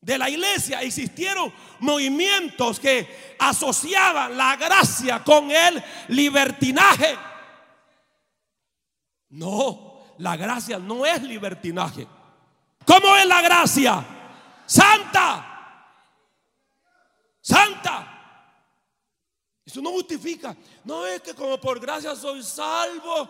de 0.00 0.16
la 0.16 0.30
iglesia 0.30 0.80
existieron 0.80 1.52
movimientos 1.80 2.80
que 2.80 3.36
asociaban 3.38 4.36
la 4.36 4.56
gracia 4.56 5.22
con 5.22 5.50
el 5.50 5.82
libertinaje. 6.08 7.16
No, 9.30 10.14
la 10.18 10.36
gracia 10.36 10.78
no 10.78 11.04
es 11.04 11.22
libertinaje. 11.22 12.06
¿Cómo 12.86 13.14
es 13.16 13.26
la 13.26 13.42
gracia? 13.42 14.04
Santa. 14.66 15.46
Santa. 17.40 18.06
Eso 19.64 19.82
no 19.82 19.90
justifica. 19.90 20.56
No 20.84 21.06
es 21.06 21.20
que 21.20 21.34
como 21.34 21.60
por 21.60 21.78
gracia 21.78 22.16
soy 22.16 22.42
salvo. 22.42 23.28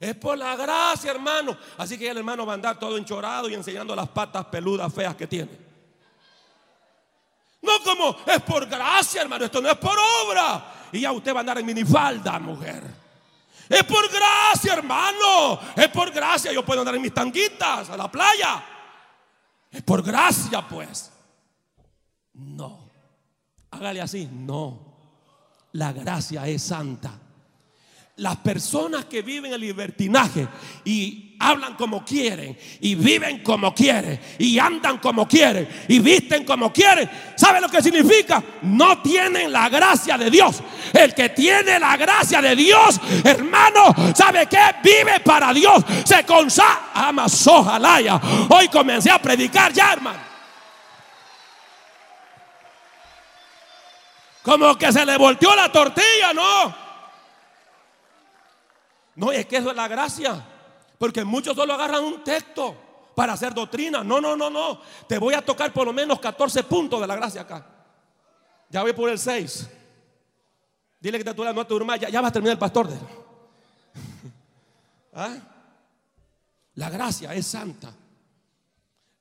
Es 0.00 0.14
por 0.16 0.36
la 0.36 0.56
gracia, 0.56 1.10
hermano. 1.10 1.56
Así 1.76 1.98
que 1.98 2.08
el 2.08 2.18
hermano 2.18 2.44
va 2.44 2.52
a 2.52 2.54
andar 2.54 2.78
todo 2.78 2.96
enchorado 2.96 3.48
y 3.48 3.54
enseñando 3.54 3.94
las 3.94 4.08
patas 4.08 4.46
peludas 4.46 4.92
feas 4.92 5.14
que 5.14 5.26
tiene. 5.26 5.65
No 7.66 7.82
como 7.82 8.16
es 8.24 8.40
por 8.42 8.66
gracia, 8.66 9.22
hermano. 9.22 9.44
Esto 9.44 9.60
no 9.60 9.68
es 9.68 9.76
por 9.76 9.96
obra. 10.24 10.88
Y 10.92 11.00
ya 11.00 11.12
usted 11.12 11.32
va 11.34 11.38
a 11.38 11.40
andar 11.40 11.58
en 11.58 11.66
minifalda, 11.66 12.38
mujer. 12.38 12.82
Es 13.68 13.82
por 13.82 14.08
gracia, 14.08 14.74
hermano. 14.74 15.58
Es 15.74 15.88
por 15.88 16.12
gracia. 16.12 16.52
Yo 16.52 16.64
puedo 16.64 16.80
andar 16.80 16.94
en 16.94 17.02
mis 17.02 17.12
tanguitas 17.12 17.90
a 17.90 17.96
la 17.96 18.10
playa. 18.10 18.64
Es 19.70 19.82
por 19.82 20.02
gracia, 20.02 20.66
pues. 20.68 21.10
No. 22.34 22.88
Hágale 23.72 24.00
así. 24.00 24.28
No. 24.30 24.86
La 25.72 25.92
gracia 25.92 26.46
es 26.46 26.62
santa. 26.62 27.18
Las 28.16 28.36
personas 28.36 29.06
que 29.06 29.22
viven 29.22 29.52
el 29.52 29.60
libertinaje 29.60 30.46
y 30.84 31.25
hablan 31.38 31.74
como 31.74 32.04
quieren 32.04 32.56
y 32.80 32.94
viven 32.94 33.42
como 33.42 33.74
quieren 33.74 34.18
y 34.38 34.58
andan 34.58 34.98
como 34.98 35.26
quieren 35.28 35.68
y 35.88 35.98
visten 35.98 36.44
como 36.44 36.72
quieren, 36.72 37.08
¿sabe 37.36 37.60
lo 37.60 37.68
que 37.68 37.82
significa? 37.82 38.42
No 38.62 39.02
tienen 39.02 39.52
la 39.52 39.68
gracia 39.68 40.16
de 40.16 40.30
Dios. 40.30 40.62
El 40.92 41.14
que 41.14 41.30
tiene 41.30 41.78
la 41.78 41.96
gracia 41.96 42.40
de 42.40 42.56
Dios, 42.56 43.00
hermano, 43.24 43.94
¿sabe 44.14 44.46
qué? 44.46 44.76
Vive 44.82 45.20
para 45.20 45.52
Dios. 45.52 45.84
Se 46.04 46.24
consagra. 46.24 46.90
Ama 46.94 47.28
sojalaya. 47.28 48.20
Hoy 48.48 48.68
comencé 48.68 49.10
a 49.10 49.20
predicar 49.20 49.72
ya, 49.72 49.92
hermano. 49.92 50.18
Como 54.42 54.78
que 54.78 54.92
se 54.92 55.04
le 55.04 55.18
volteó 55.18 55.54
la 55.54 55.70
tortilla, 55.70 56.32
no. 56.32 56.74
No, 59.16 59.32
es 59.32 59.44
que 59.46 59.56
eso 59.56 59.70
es 59.70 59.76
la 59.76 59.88
gracia. 59.88 60.42
Porque 60.98 61.24
muchos 61.24 61.54
solo 61.54 61.74
agarran 61.74 62.04
un 62.04 62.24
texto 62.24 62.76
para 63.14 63.32
hacer 63.32 63.54
doctrina. 63.54 64.04
No, 64.04 64.20
no, 64.20 64.36
no, 64.36 64.50
no. 64.50 64.80
Te 65.08 65.18
voy 65.18 65.34
a 65.34 65.44
tocar 65.44 65.72
por 65.72 65.86
lo 65.86 65.92
menos 65.92 66.20
14 66.20 66.62
puntos 66.64 67.00
de 67.00 67.06
la 67.06 67.16
gracia 67.16 67.42
acá. 67.42 67.66
Ya 68.68 68.82
voy 68.82 68.92
por 68.92 69.10
el 69.10 69.18
6. 69.18 69.68
Dile 71.00 71.18
que 71.18 71.24
te 71.24 71.34
no 71.34 71.66
te 71.66 71.74
durmas. 71.74 72.00
Ya, 72.00 72.08
ya 72.08 72.20
va 72.20 72.28
a 72.28 72.32
terminar 72.32 72.52
el 72.52 72.58
pastor. 72.58 72.88
¿Ah? 75.14 75.36
La 76.74 76.90
gracia 76.90 77.34
es 77.34 77.46
santa. 77.46 77.92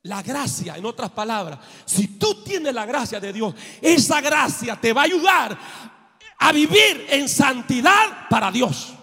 La 0.03 0.21
gracia, 0.21 0.75
en 0.75 0.85
otras 0.85 1.09
palabras, 1.09 1.57
si 1.83 2.19
tú 2.19 2.43
tienes 2.43 2.71
la 2.75 2.85
gracia 2.85 3.19
de 3.19 3.33
Dios, 3.33 3.55
esa 3.81 4.21
gracia 4.21 4.79
te 4.79 4.93
va 4.93 5.01
a 5.01 5.05
ayudar 5.05 5.57
a 6.37 6.51
vivir 6.51 7.07
en 7.09 7.27
santidad 7.27 8.29
para 8.29 8.51
Dios. 8.51 8.94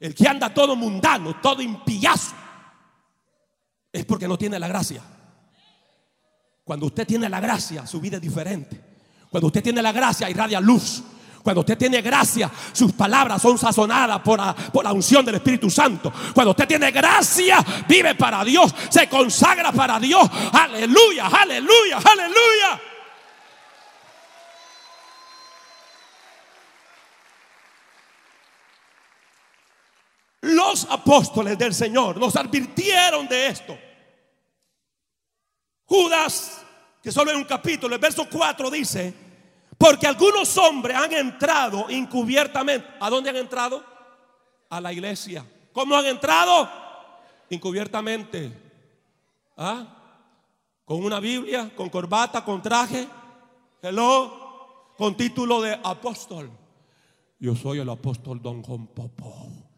El 0.00 0.14
que 0.14 0.26
anda 0.26 0.52
todo 0.52 0.74
mundano, 0.74 1.36
todo 1.42 1.60
impiazo, 1.60 2.34
es 3.92 4.04
porque 4.06 4.26
no 4.26 4.38
tiene 4.38 4.58
la 4.58 4.66
gracia. 4.66 5.02
Cuando 6.64 6.86
usted 6.86 7.06
tiene 7.06 7.28
la 7.28 7.38
gracia, 7.38 7.86
su 7.86 8.00
vida 8.00 8.16
es 8.16 8.22
diferente. 8.22 8.80
Cuando 9.28 9.48
usted 9.48 9.62
tiene 9.62 9.82
la 9.82 9.92
gracia, 9.92 10.30
irradia 10.30 10.58
luz. 10.58 11.02
Cuando 11.42 11.60
usted 11.60 11.76
tiene 11.76 12.00
gracia, 12.00 12.50
sus 12.72 12.92
palabras 12.92 13.42
son 13.42 13.58
sazonadas 13.58 14.20
por 14.20 14.38
la, 14.38 14.54
por 14.54 14.84
la 14.84 14.92
unción 14.92 15.24
del 15.24 15.36
Espíritu 15.36 15.70
Santo. 15.70 16.12
Cuando 16.34 16.50
usted 16.50 16.66
tiene 16.66 16.90
gracia, 16.90 17.64
vive 17.88 18.14
para 18.14 18.42
Dios, 18.44 18.74
se 18.88 19.08
consagra 19.08 19.72
para 19.72 20.00
Dios. 20.00 20.28
Aleluya, 20.52 21.26
aleluya, 21.26 21.98
aleluya. 21.98 22.80
Apóstoles 30.88 31.58
del 31.58 31.74
Señor 31.74 32.16
nos 32.18 32.36
advirtieron 32.36 33.26
de 33.28 33.48
esto. 33.48 33.76
Judas, 35.84 36.64
que 37.02 37.10
solo 37.10 37.32
en 37.32 37.38
un 37.38 37.44
capítulo, 37.44 37.94
el 37.94 38.00
verso 38.00 38.26
4 38.30 38.70
dice, 38.70 39.12
porque 39.76 40.06
algunos 40.06 40.56
hombres 40.58 40.96
han 40.96 41.12
entrado 41.12 41.88
encubiertamente. 41.88 42.86
¿A 43.00 43.10
dónde 43.10 43.30
han 43.30 43.36
entrado? 43.36 43.84
A 44.68 44.80
la 44.80 44.92
iglesia. 44.92 45.44
¿Cómo 45.72 45.96
han 45.96 46.06
entrado? 46.06 46.68
Encubiertamente. 47.48 48.52
¿Ah? 49.56 49.86
Con 50.84 51.02
una 51.02 51.18
Biblia, 51.18 51.72
con 51.74 51.88
corbata, 51.88 52.44
con 52.44 52.62
traje. 52.62 53.08
Hello. 53.82 54.94
Con 54.96 55.16
título 55.16 55.62
de 55.62 55.80
apóstol. 55.82 56.50
Yo 57.38 57.56
soy 57.56 57.78
el 57.78 57.88
apóstol 57.88 58.40
Don 58.42 58.62
Juan 58.62 58.86
Popo. 58.88 59.69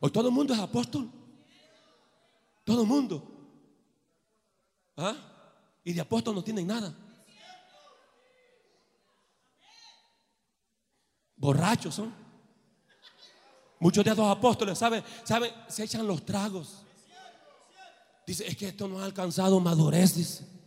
Hoy 0.00 0.10
todo 0.10 0.28
el 0.28 0.34
mundo 0.34 0.54
es 0.54 0.60
apóstol. 0.60 1.10
Todo 2.64 2.82
el 2.82 2.88
mundo. 2.88 3.22
¿Ah? 4.96 5.14
Y 5.84 5.92
de 5.92 6.00
apóstol 6.00 6.34
no 6.34 6.42
tienen 6.42 6.66
nada. 6.66 6.94
Borrachos 11.36 11.94
son. 11.94 12.14
Muchos 13.78 14.04
de 14.04 14.10
esos 14.10 14.26
apóstoles, 14.26 14.78
¿saben? 14.78 15.02
¿Saben? 15.24 15.52
Se 15.68 15.84
echan 15.84 16.06
los 16.06 16.24
tragos. 16.24 16.82
Dice, 18.26 18.46
es 18.46 18.56
que 18.56 18.68
esto 18.68 18.86
no 18.86 19.00
ha 19.00 19.04
alcanzado 19.04 19.58
madurez, 19.60 20.14
dice. 20.14 20.59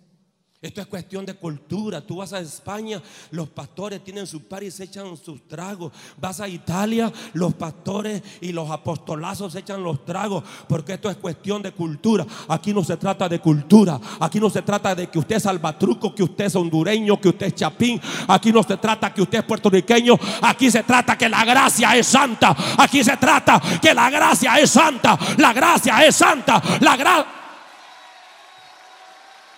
Esto 0.64 0.80
es 0.80 0.88
cuestión 0.88 1.26
de 1.26 1.34
cultura. 1.34 2.00
Tú 2.00 2.16
vas 2.16 2.32
a 2.32 2.40
España, 2.40 3.02
los 3.32 3.50
pastores 3.50 4.02
tienen 4.02 4.26
su 4.26 4.44
par 4.48 4.64
y 4.64 4.72
se 4.72 4.86
echan 4.86 5.18
sus 5.18 5.46
tragos. 5.46 5.92
Vas 6.18 6.40
a 6.40 6.48
Italia, 6.48 7.12
los 7.34 7.54
pastores 7.54 8.24
y 8.40 8.54
los 8.54 8.72
apostolazos 8.72 9.52
se 9.52 9.60
echan 9.60 9.84
los 9.84 10.06
tragos. 10.06 10.42
Porque 10.70 10.94
esto 10.94 11.10
es 11.10 11.18
cuestión 11.18 11.62
de 11.62 11.74
cultura. 11.74 12.26
Aquí 12.48 12.74
no 12.74 12.82
se 12.82 12.96
trata 12.96 13.28
de 13.28 13.40
cultura. 13.40 14.00
Aquí 14.22 14.40
no 14.40 14.50
se 14.50 14.62
trata 14.62 14.96
de 14.96 15.08
que 15.08 15.20
usted 15.20 15.36
es 15.36 15.44
salvatruco, 15.44 16.16
que 16.16 16.24
usted 16.24 16.46
es 16.46 16.56
hondureño, 16.56 17.20
que 17.20 17.28
usted 17.28 17.48
es 17.48 17.56
chapín. 17.56 18.00
Aquí 18.30 18.54
no 18.54 18.64
se 18.64 18.78
trata 18.78 19.14
que 19.14 19.22
usted 19.22 19.40
es 19.40 19.44
puertorriqueño. 19.46 20.18
Aquí 20.44 20.72
se 20.72 20.84
trata 20.84 21.18
que 21.18 21.28
la 21.28 21.44
gracia 21.44 21.98
es 21.98 22.08
santa. 22.08 22.56
Aquí 22.78 23.04
se 23.04 23.18
trata 23.18 23.62
que 23.82 23.94
la 23.94 24.10
gracia 24.10 24.58
es 24.58 24.70
santa. 24.70 25.20
La 25.40 25.52
gracia 25.52 26.06
es 26.06 26.16
santa. 26.16 26.64
La 26.80 26.96
gracia. 26.96 27.43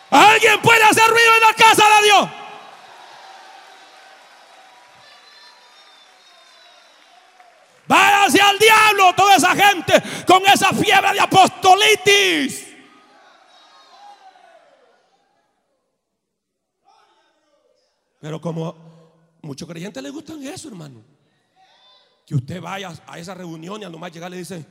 Alguien 0.10 0.62
puede 0.62 0.84
hacer 0.84 1.10
ruido 1.10 1.36
en 1.36 1.42
la 1.42 1.54
casa 1.54 1.84
de 1.84 2.06
Dios. 2.06 2.30
Váyase 7.88 8.42
al 8.42 8.58
diablo 8.58 9.14
toda 9.16 9.36
esa 9.36 9.56
gente 9.56 9.94
con 10.26 10.46
esa 10.48 10.74
fiebre 10.74 11.14
de 11.14 11.20
apostolitis. 11.20 12.66
Pero 18.20 18.42
como 18.42 18.76
muchos 19.44 19.68
creyentes 19.68 20.02
les 20.02 20.12
gustan 20.12 20.42
eso, 20.44 20.68
hermano. 20.68 21.04
Que 22.26 22.34
usted 22.34 22.60
vaya 22.60 22.92
a 23.06 23.20
esa 23.20 23.36
reunión 23.36 23.80
y 23.82 23.86
a 23.86 23.90
nomás 23.90 24.12
llegar 24.12 24.32
le 24.32 24.38
dice, 24.38 24.66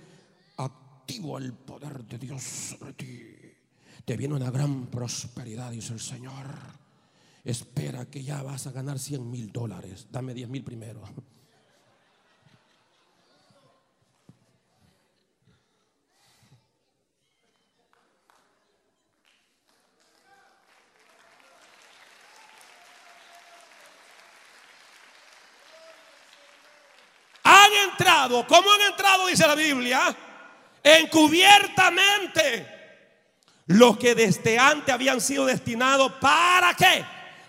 activo 0.56 1.38
el 1.38 1.52
poder 1.52 2.02
de 2.02 2.18
Dios 2.18 2.42
sobre 2.42 2.92
ti. 2.94 3.43
Te 4.04 4.16
viene 4.18 4.34
una 4.34 4.50
gran 4.50 4.86
prosperidad, 4.86 5.70
dice 5.70 5.94
el 5.94 6.00
Señor. 6.00 6.46
Espera 7.42 8.04
que 8.06 8.22
ya 8.22 8.42
vas 8.42 8.66
a 8.66 8.72
ganar 8.72 8.98
100 8.98 9.30
mil 9.30 9.50
dólares. 9.50 10.08
Dame 10.10 10.34
10 10.34 10.48
mil 10.48 10.62
primero. 10.62 11.00
Han 27.44 27.72
entrado, 27.90 28.46
¿cómo 28.46 28.70
han 28.70 28.80
entrado? 28.90 29.26
Dice 29.28 29.46
la 29.46 29.54
Biblia, 29.54 30.14
encubiertamente 30.82 32.73
los 33.66 33.96
que 33.96 34.14
desde 34.14 34.58
antes 34.58 34.94
habían 34.94 35.20
sido 35.20 35.46
destinados 35.46 36.12
para 36.20 36.74
qué? 36.74 37.04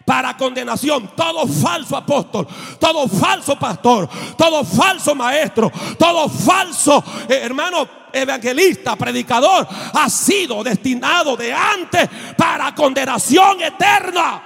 Para 0.06 0.38
condenación, 0.38 1.12
todo 1.16 1.48
falso 1.48 1.98
apóstol, 1.98 2.48
todo 2.80 3.08
falso 3.08 3.58
pastor, 3.58 4.08
todo 4.38 4.64
falso 4.64 5.16
maestro, 5.16 5.72
todo 5.98 6.30
falso 6.30 7.04
eh, 7.28 7.40
hermano 7.42 8.06
evangelista, 8.14 8.96
predicador, 8.96 9.68
ha 9.94 10.10
sido 10.10 10.64
destinado 10.64 11.36
de 11.36 11.52
antes 11.52 12.08
para 12.38 12.74
condenación 12.76 13.62
eterna. 13.62 14.44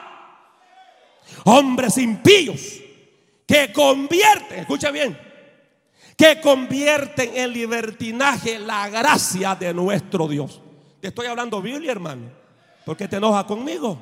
Hombres 1.43 1.97
impíos 1.97 2.79
que 3.45 3.71
convierten, 3.73 4.59
escucha 4.59 4.91
bien, 4.91 5.19
que 6.15 6.39
convierten 6.39 7.31
en 7.35 7.53
libertinaje 7.53 8.59
la 8.59 8.87
gracia 8.89 9.55
de 9.55 9.73
nuestro 9.73 10.27
Dios. 10.27 10.61
Te 11.01 11.07
estoy 11.07 11.27
hablando 11.27 11.61
Biblia, 11.61 11.91
hermano. 11.91 12.29
¿Por 12.85 12.97
qué 12.97 13.07
te 13.07 13.17
enojas 13.17 13.45
conmigo? 13.45 13.97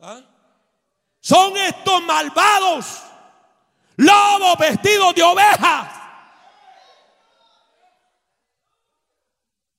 ¿Ah? 0.00 0.20
Son 1.20 1.56
estos 1.56 2.02
malvados 2.02 3.02
lobos 3.96 4.56
vestidos 4.58 5.14
de 5.14 5.22
ovejas. 5.22 5.88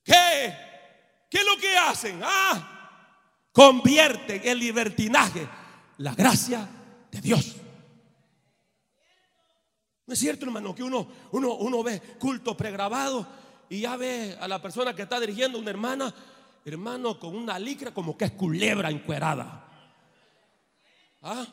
¿Qué? 0.03 0.55
¿Qué 1.29 1.37
es 1.37 1.45
lo 1.45 1.57
que 1.57 1.77
hacen? 1.77 2.21
Ah, 2.23 2.99
convierten 3.51 4.41
en 4.43 4.59
libertinaje 4.59 5.47
la 5.97 6.13
gracia 6.13 6.67
de 7.09 7.21
Dios. 7.21 7.55
¿No 10.05 10.13
es 10.13 10.19
cierto, 10.19 10.45
hermano, 10.45 10.75
que 10.75 10.83
uno, 10.83 11.07
uno, 11.31 11.53
uno 11.55 11.83
ve 11.83 12.01
culto 12.19 12.57
pregrabado 12.57 13.40
y 13.71 13.79
ya 13.79 13.95
ve 13.95 14.37
a 14.37 14.49
la 14.49 14.61
persona 14.61 14.93
que 14.93 15.03
está 15.03 15.17
dirigiendo, 15.17 15.57
una 15.57 15.69
hermana, 15.69 16.13
hermano, 16.65 17.17
con 17.17 17.33
una 17.33 17.57
licra 17.57 17.93
como 17.93 18.17
que 18.17 18.25
es 18.25 18.31
culebra 18.31 18.89
encuerada? 18.89 19.65
¿Ah? 21.21 21.47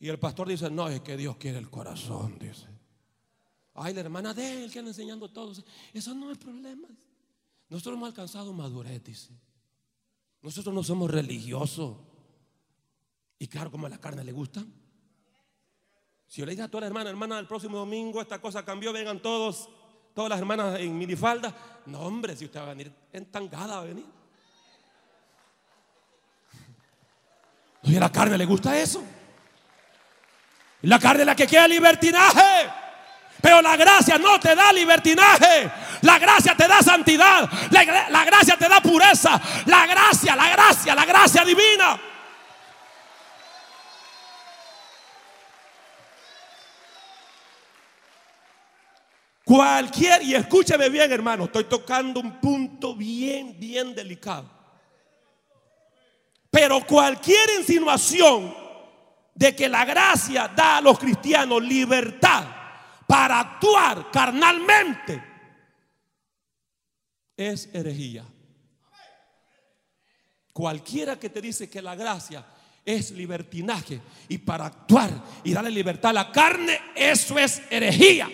Y 0.00 0.08
el 0.08 0.18
pastor 0.18 0.48
dice, 0.48 0.68
no, 0.70 0.88
es 0.88 1.02
que 1.02 1.16
Dios 1.16 1.36
quiere 1.36 1.58
el 1.58 1.70
corazón, 1.70 2.36
dice. 2.36 2.66
Ay, 3.74 3.94
la 3.94 4.00
hermana 4.00 4.34
de 4.34 4.64
él 4.64 4.72
que 4.72 4.80
anda 4.80 4.90
enseñando 4.90 5.30
todos. 5.30 5.64
Eso 5.92 6.14
no 6.14 6.32
es 6.32 6.38
problema. 6.38 6.88
Nosotros 7.68 7.94
hemos 7.94 8.08
alcanzado 8.08 8.52
madurez, 8.52 9.04
dice. 9.04 9.30
Nosotros 10.42 10.74
no 10.74 10.82
somos 10.82 11.08
religiosos. 11.08 11.96
Y 13.38 13.46
claro, 13.46 13.70
como 13.70 13.86
a 13.86 13.90
la 13.90 13.98
carne 13.98 14.24
le 14.24 14.32
gusta. 14.32 14.64
Si 16.28 16.40
yo 16.40 16.46
le 16.46 16.52
dije 16.52 16.62
a 16.62 16.68
toda 16.68 16.82
la 16.82 16.86
hermana, 16.88 17.10
hermana, 17.10 17.38
el 17.38 17.46
próximo 17.46 17.78
domingo 17.78 18.20
esta 18.20 18.40
cosa 18.40 18.64
cambió, 18.64 18.92
vengan 18.92 19.20
todos, 19.20 19.68
todas 20.14 20.30
las 20.30 20.38
hermanas 20.38 20.80
en 20.80 20.96
minifalda. 20.96 21.54
No, 21.86 22.00
hombre, 22.00 22.36
si 22.36 22.46
usted 22.46 22.60
va 22.60 22.64
a 22.64 22.68
venir 22.70 22.92
entangada, 23.12 23.76
va 23.76 23.82
a 23.82 23.84
venir. 23.84 24.06
Y 27.84 27.96
a 27.96 28.00
la 28.00 28.10
carne 28.10 28.38
le 28.38 28.46
gusta 28.46 28.78
eso. 28.78 29.04
La 30.82 30.98
carne 30.98 31.22
es 31.22 31.26
la 31.26 31.36
que 31.36 31.46
quiere 31.46 31.68
libertinaje. 31.68 32.70
Pero 33.40 33.60
la 33.60 33.76
gracia 33.76 34.16
no 34.16 34.40
te 34.40 34.54
da 34.54 34.72
libertinaje. 34.72 35.70
La 36.02 36.18
gracia 36.18 36.54
te 36.56 36.66
da 36.66 36.80
santidad. 36.80 37.48
La, 37.70 38.24
gracia 38.24 38.56
te 38.56 38.68
da 38.68 38.80
pureza. 38.80 39.40
La 39.66 39.86
gracia, 39.86 40.34
la 40.34 40.48
gracia, 40.48 40.94
la 40.94 41.04
gracia 41.04 41.44
divina. 41.44 42.00
Cualquier, 49.44 50.22
y 50.22 50.34
escúcheme 50.34 50.88
bien 50.88 51.12
hermano, 51.12 51.44
estoy 51.44 51.64
tocando 51.64 52.18
un 52.18 52.40
punto 52.40 52.96
bien, 52.96 53.58
bien 53.60 53.94
delicado. 53.94 54.50
Pero 56.50 56.80
cualquier 56.86 57.50
insinuación 57.58 58.54
de 59.34 59.54
que 59.54 59.68
la 59.68 59.84
gracia 59.84 60.48
da 60.48 60.78
a 60.78 60.80
los 60.80 60.98
cristianos 60.98 61.62
libertad 61.62 62.46
para 63.06 63.40
actuar 63.40 64.10
carnalmente 64.10 65.22
es 67.36 67.68
herejía. 67.74 68.24
Cualquiera 70.54 71.18
que 71.18 71.28
te 71.28 71.42
dice 71.42 71.68
que 71.68 71.82
la 71.82 71.96
gracia 71.96 72.46
es 72.84 73.10
libertinaje 73.10 74.00
y 74.28 74.38
para 74.38 74.66
actuar 74.66 75.10
y 75.42 75.52
darle 75.52 75.70
libertad 75.70 76.10
a 76.10 76.14
la 76.14 76.32
carne, 76.32 76.80
eso 76.94 77.38
es 77.38 77.60
herejía. 77.68 78.30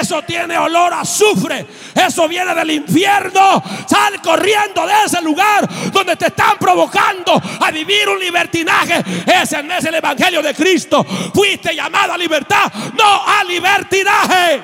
Eso 0.00 0.22
tiene 0.22 0.56
olor 0.56 0.92
a 0.92 1.00
azufre. 1.00 1.66
Eso 1.94 2.26
viene 2.26 2.54
del 2.54 2.70
infierno. 2.70 3.62
Sal 3.86 4.22
corriendo 4.22 4.86
de 4.86 4.94
ese 5.04 5.20
lugar 5.20 5.68
donde 5.92 6.16
te 6.16 6.26
están 6.26 6.56
provocando 6.58 7.40
a 7.60 7.70
vivir 7.70 8.08
un 8.08 8.18
libertinaje. 8.18 9.02
Ese 9.26 9.62
no 9.62 9.74
es 9.74 9.84
el 9.84 9.94
evangelio 9.94 10.40
de 10.42 10.54
Cristo. 10.54 11.04
Fuiste 11.04 11.74
llamado 11.74 12.14
a 12.14 12.18
libertad, 12.18 12.72
no 12.96 13.22
a 13.26 13.44
libertinaje. 13.44 14.62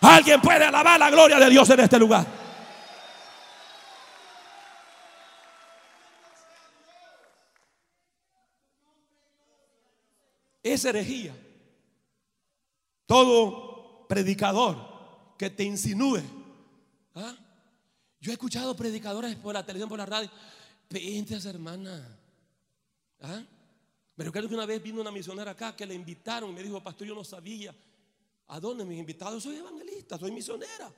Alguien 0.00 0.40
puede 0.40 0.64
alabar 0.64 0.98
la 0.98 1.10
gloria 1.10 1.38
de 1.38 1.50
Dios 1.50 1.68
en 1.70 1.80
este 1.80 1.98
lugar. 1.98 2.26
Es 10.62 10.84
herejía 10.84 11.32
todo 13.08 14.06
predicador 14.06 14.76
que 15.38 15.48
te 15.48 15.64
insinúe. 15.64 16.20
¿ah? 17.14 17.34
Yo 18.20 18.30
he 18.30 18.34
escuchado 18.34 18.76
predicadores 18.76 19.34
por 19.36 19.54
la 19.54 19.64
televisión, 19.64 19.88
por 19.88 19.98
la 19.98 20.04
radio. 20.04 20.30
Pintes, 20.88 21.46
hermana. 21.46 22.06
¿Ah? 23.22 23.42
Pero 24.14 24.30
creo 24.30 24.46
que 24.46 24.54
una 24.54 24.66
vez 24.66 24.82
vino 24.82 25.00
una 25.00 25.10
misionera 25.10 25.52
acá 25.52 25.74
que 25.74 25.86
le 25.86 25.94
invitaron. 25.94 26.52
Me 26.52 26.62
dijo, 26.62 26.82
pastor, 26.82 27.08
yo 27.08 27.14
no 27.14 27.24
sabía. 27.24 27.74
¿A 28.48 28.60
dónde 28.60 28.84
me 28.84 28.94
invitados? 28.94 29.42
Soy 29.42 29.56
evangelista, 29.56 30.18
soy 30.18 30.30
misionera. 30.30 30.92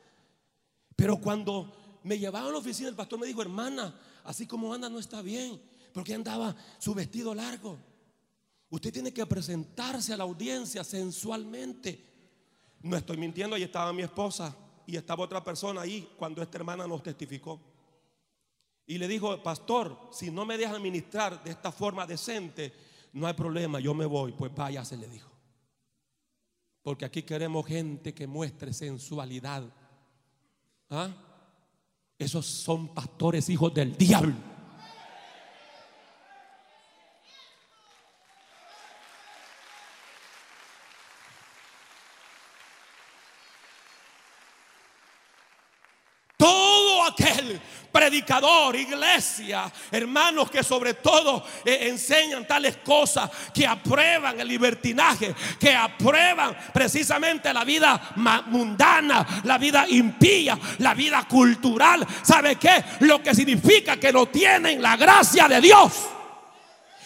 Pero 0.96 1.16
cuando 1.16 2.00
me 2.02 2.18
llevaron 2.18 2.48
a 2.48 2.52
la 2.52 2.58
oficina, 2.58 2.88
el 2.88 2.96
pastor 2.96 3.20
me 3.20 3.26
dijo, 3.28 3.40
hermana, 3.40 3.94
así 4.24 4.48
como 4.48 4.74
anda 4.74 4.88
no 4.88 4.98
está 4.98 5.22
bien. 5.22 5.62
Porque 5.94 6.12
andaba 6.12 6.56
su 6.80 6.92
vestido 6.92 7.36
largo. 7.36 7.78
Usted 8.70 8.92
tiene 8.92 9.12
que 9.12 9.26
presentarse 9.26 10.12
a 10.12 10.16
la 10.16 10.24
audiencia 10.24 10.84
sensualmente. 10.84 12.06
No 12.82 12.96
estoy 12.96 13.16
mintiendo, 13.16 13.56
ahí 13.56 13.64
estaba 13.64 13.92
mi 13.92 14.02
esposa 14.02 14.56
y 14.86 14.96
estaba 14.96 15.24
otra 15.24 15.42
persona 15.42 15.82
ahí 15.82 16.08
cuando 16.16 16.40
esta 16.40 16.58
hermana 16.58 16.86
nos 16.86 17.02
testificó. 17.02 17.60
Y 18.86 18.96
le 18.98 19.08
dijo, 19.08 19.42
pastor, 19.42 20.08
si 20.12 20.30
no 20.30 20.46
me 20.46 20.56
deja 20.56 20.78
ministrar 20.78 21.42
de 21.42 21.50
esta 21.50 21.70
forma 21.72 22.06
decente, 22.06 22.72
no 23.12 23.26
hay 23.26 23.34
problema, 23.34 23.80
yo 23.80 23.92
me 23.92 24.06
voy. 24.06 24.32
Pues 24.32 24.54
vaya, 24.54 24.84
se 24.84 24.96
le 24.96 25.08
dijo. 25.08 25.30
Porque 26.82 27.04
aquí 27.04 27.22
queremos 27.22 27.66
gente 27.66 28.14
que 28.14 28.26
muestre 28.26 28.72
sensualidad. 28.72 29.64
¿Ah? 30.88 31.10
Esos 32.18 32.46
son 32.46 32.88
pastores 32.94 33.48
hijos 33.48 33.74
del 33.74 33.96
diablo. 33.96 34.34
Iglesia, 48.74 49.70
hermanos 49.90 50.50
que 50.50 50.62
sobre 50.62 50.94
todo 50.94 51.44
eh, 51.64 51.88
enseñan 51.88 52.46
tales 52.46 52.78
cosas, 52.78 53.30
que 53.52 53.66
aprueban 53.66 54.38
el 54.40 54.48
libertinaje, 54.48 55.34
que 55.58 55.74
aprueban 55.74 56.56
precisamente 56.72 57.52
la 57.52 57.64
vida 57.64 58.12
mundana, 58.46 59.42
la 59.44 59.58
vida 59.58 59.86
impía, 59.88 60.58
la 60.78 60.94
vida 60.94 61.26
cultural. 61.28 62.06
¿Sabe 62.22 62.56
qué? 62.56 62.84
Lo 63.00 63.22
que 63.22 63.34
significa 63.34 63.96
que 63.96 64.12
no 64.12 64.26
tienen 64.26 64.82
la 64.82 64.96
gracia 64.96 65.48
de 65.48 65.60
Dios. 65.60 65.92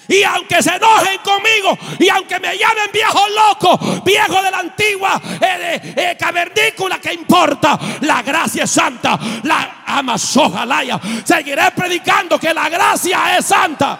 Y 0.09 0.23
aunque 0.23 0.63
se 0.63 0.75
enojen 0.75 1.19
conmigo, 1.19 1.79
y 1.99 2.09
aunque 2.09 2.39
me 2.39 2.57
llamen 2.59 2.91
viejo 2.93 3.21
loco, 3.29 3.79
viejo 4.05 4.43
de 4.43 4.51
la 4.51 4.59
antigua 4.59 5.21
eh, 5.41 5.95
eh, 5.97 6.17
cavernícula, 6.19 7.01
que 7.01 7.15
importa? 7.15 7.79
La 8.03 8.23
gracia 8.23 8.65
es 8.65 8.71
santa. 8.71 9.19
La 9.45 9.83
amazojalaya. 9.87 11.01
Seguiré 11.25 11.71
predicando 11.71 12.39
que 12.39 12.53
la 12.53 12.69
gracia 12.69 13.39
es 13.39 13.47
santa. 13.47 13.99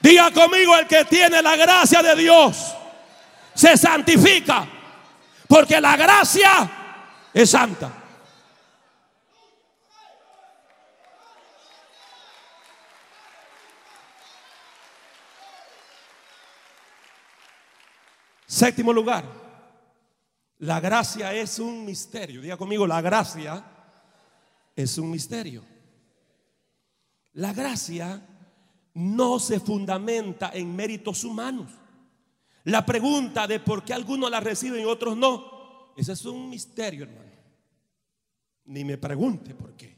Diga 0.00 0.30
conmigo 0.30 0.76
el 0.76 0.86
que 0.86 1.04
tiene 1.04 1.42
la 1.42 1.56
gracia 1.56 2.02
de 2.02 2.14
Dios 2.14 2.74
se 3.54 3.76
santifica. 3.76 4.66
Porque 5.48 5.80
la 5.80 5.96
gracia 5.96 6.70
es 7.34 7.50
santa. 7.50 7.90
Séptimo 18.58 18.92
lugar, 18.92 19.24
la 20.58 20.80
gracia 20.80 21.32
es 21.32 21.60
un 21.60 21.84
misterio. 21.84 22.42
Diga 22.42 22.56
conmigo, 22.56 22.88
la 22.88 23.00
gracia 23.00 23.64
es 24.74 24.98
un 24.98 25.12
misterio. 25.12 25.64
La 27.34 27.52
gracia 27.52 28.20
no 28.94 29.38
se 29.38 29.60
fundamenta 29.60 30.50
en 30.52 30.74
méritos 30.74 31.22
humanos. 31.22 31.70
La 32.64 32.84
pregunta 32.84 33.46
de 33.46 33.60
por 33.60 33.84
qué 33.84 33.94
algunos 33.94 34.28
la 34.28 34.40
reciben 34.40 34.80
y 34.80 34.84
otros 34.86 35.16
no, 35.16 35.94
ese 35.96 36.14
es 36.14 36.24
un 36.24 36.50
misterio, 36.50 37.04
hermano. 37.04 37.30
Ni 38.64 38.82
me 38.82 38.98
pregunte 38.98 39.54
por 39.54 39.76
qué. 39.76 39.96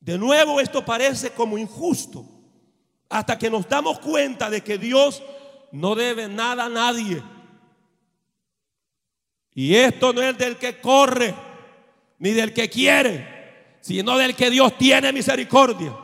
De 0.00 0.18
nuevo, 0.18 0.60
esto 0.60 0.84
parece 0.84 1.30
como 1.30 1.58
injusto 1.58 2.26
hasta 3.08 3.38
que 3.38 3.50
nos 3.50 3.68
damos 3.68 4.00
cuenta 4.00 4.50
de 4.50 4.64
que 4.64 4.78
Dios 4.78 5.22
no 5.76 5.94
debe 5.94 6.26
nada 6.28 6.64
a 6.64 6.68
nadie. 6.68 7.22
Y 9.54 9.74
esto 9.74 10.12
no 10.12 10.22
es 10.22 10.36
del 10.36 10.56
que 10.56 10.80
corre, 10.80 11.34
ni 12.18 12.30
del 12.30 12.52
que 12.52 12.68
quiere, 12.68 13.76
sino 13.80 14.16
del 14.16 14.34
que 14.34 14.50
Dios 14.50 14.76
tiene 14.78 15.12
misericordia. 15.12 15.94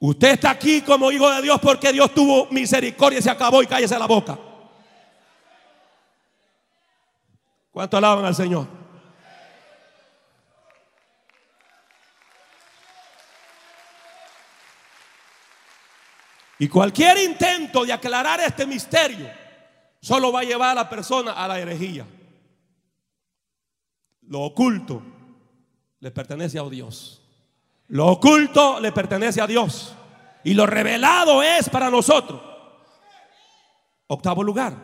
Usted 0.00 0.32
está 0.32 0.50
aquí 0.50 0.82
como 0.82 1.10
hijo 1.10 1.30
de 1.30 1.40
Dios 1.40 1.58
porque 1.62 1.92
Dios 1.92 2.12
tuvo 2.12 2.46
misericordia 2.50 3.18
y 3.18 3.22
se 3.22 3.30
acabó 3.30 3.62
y 3.62 3.66
cállese 3.66 3.98
la 3.98 4.06
boca. 4.06 4.38
¿Cuánto 7.72 7.96
alaban 7.96 8.24
al 8.26 8.34
Señor? 8.34 8.83
Y 16.58 16.68
cualquier 16.68 17.18
intento 17.18 17.84
de 17.84 17.92
aclarar 17.92 18.40
este 18.40 18.66
misterio 18.66 19.28
solo 20.00 20.30
va 20.30 20.40
a 20.40 20.44
llevar 20.44 20.70
a 20.70 20.82
la 20.82 20.88
persona 20.88 21.32
a 21.32 21.48
la 21.48 21.58
herejía. 21.58 22.06
Lo 24.22 24.42
oculto 24.42 25.02
le 26.00 26.10
pertenece 26.10 26.58
a 26.58 26.68
Dios. 26.68 27.22
Lo 27.88 28.06
oculto 28.06 28.80
le 28.80 28.92
pertenece 28.92 29.40
a 29.40 29.46
Dios. 29.46 29.94
Y 30.44 30.54
lo 30.54 30.66
revelado 30.66 31.42
es 31.42 31.68
para 31.68 31.90
nosotros. 31.90 32.40
Octavo 34.06 34.42
lugar. 34.42 34.74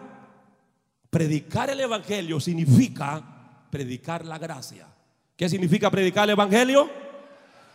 Predicar 1.11 1.71
el 1.71 1.81
Evangelio 1.81 2.41
significa 2.41 3.23
predicar 3.71 4.25
la 4.25 4.39
gracia. 4.39 4.87
¿Qué 5.37 5.49
significa 5.49 5.91
predicar 5.91 6.25
el 6.25 6.31
Evangelio? 6.31 6.91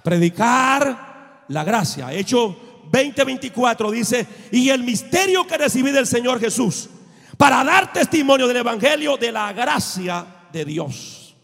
Predicar 0.04 1.46
la 1.48 1.64
gracia. 1.64 2.12
Hecho 2.14 2.75
20:24 2.96 3.92
dice, 3.92 4.26
y 4.52 4.70
el 4.70 4.84
misterio 4.84 5.46
que 5.46 5.58
recibí 5.58 5.92
del 5.92 6.08
Señor 6.08 6.40
Jesús 6.40 6.90
para 7.38 7.62
dar 7.64 7.92
testimonio 7.92 8.48
del 8.48 8.58
Evangelio 8.58 9.18
de 9.18 9.34
la 9.34 9.52
gracia 9.52 10.26
de 10.54 10.64
Dios. 10.64 11.36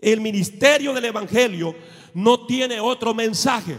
El 0.00 0.20
ministerio 0.20 0.92
del 0.92 1.04
Evangelio 1.04 1.74
no 2.14 2.46
tiene 2.46 2.80
otro 2.80 3.14
mensaje. 3.14 3.78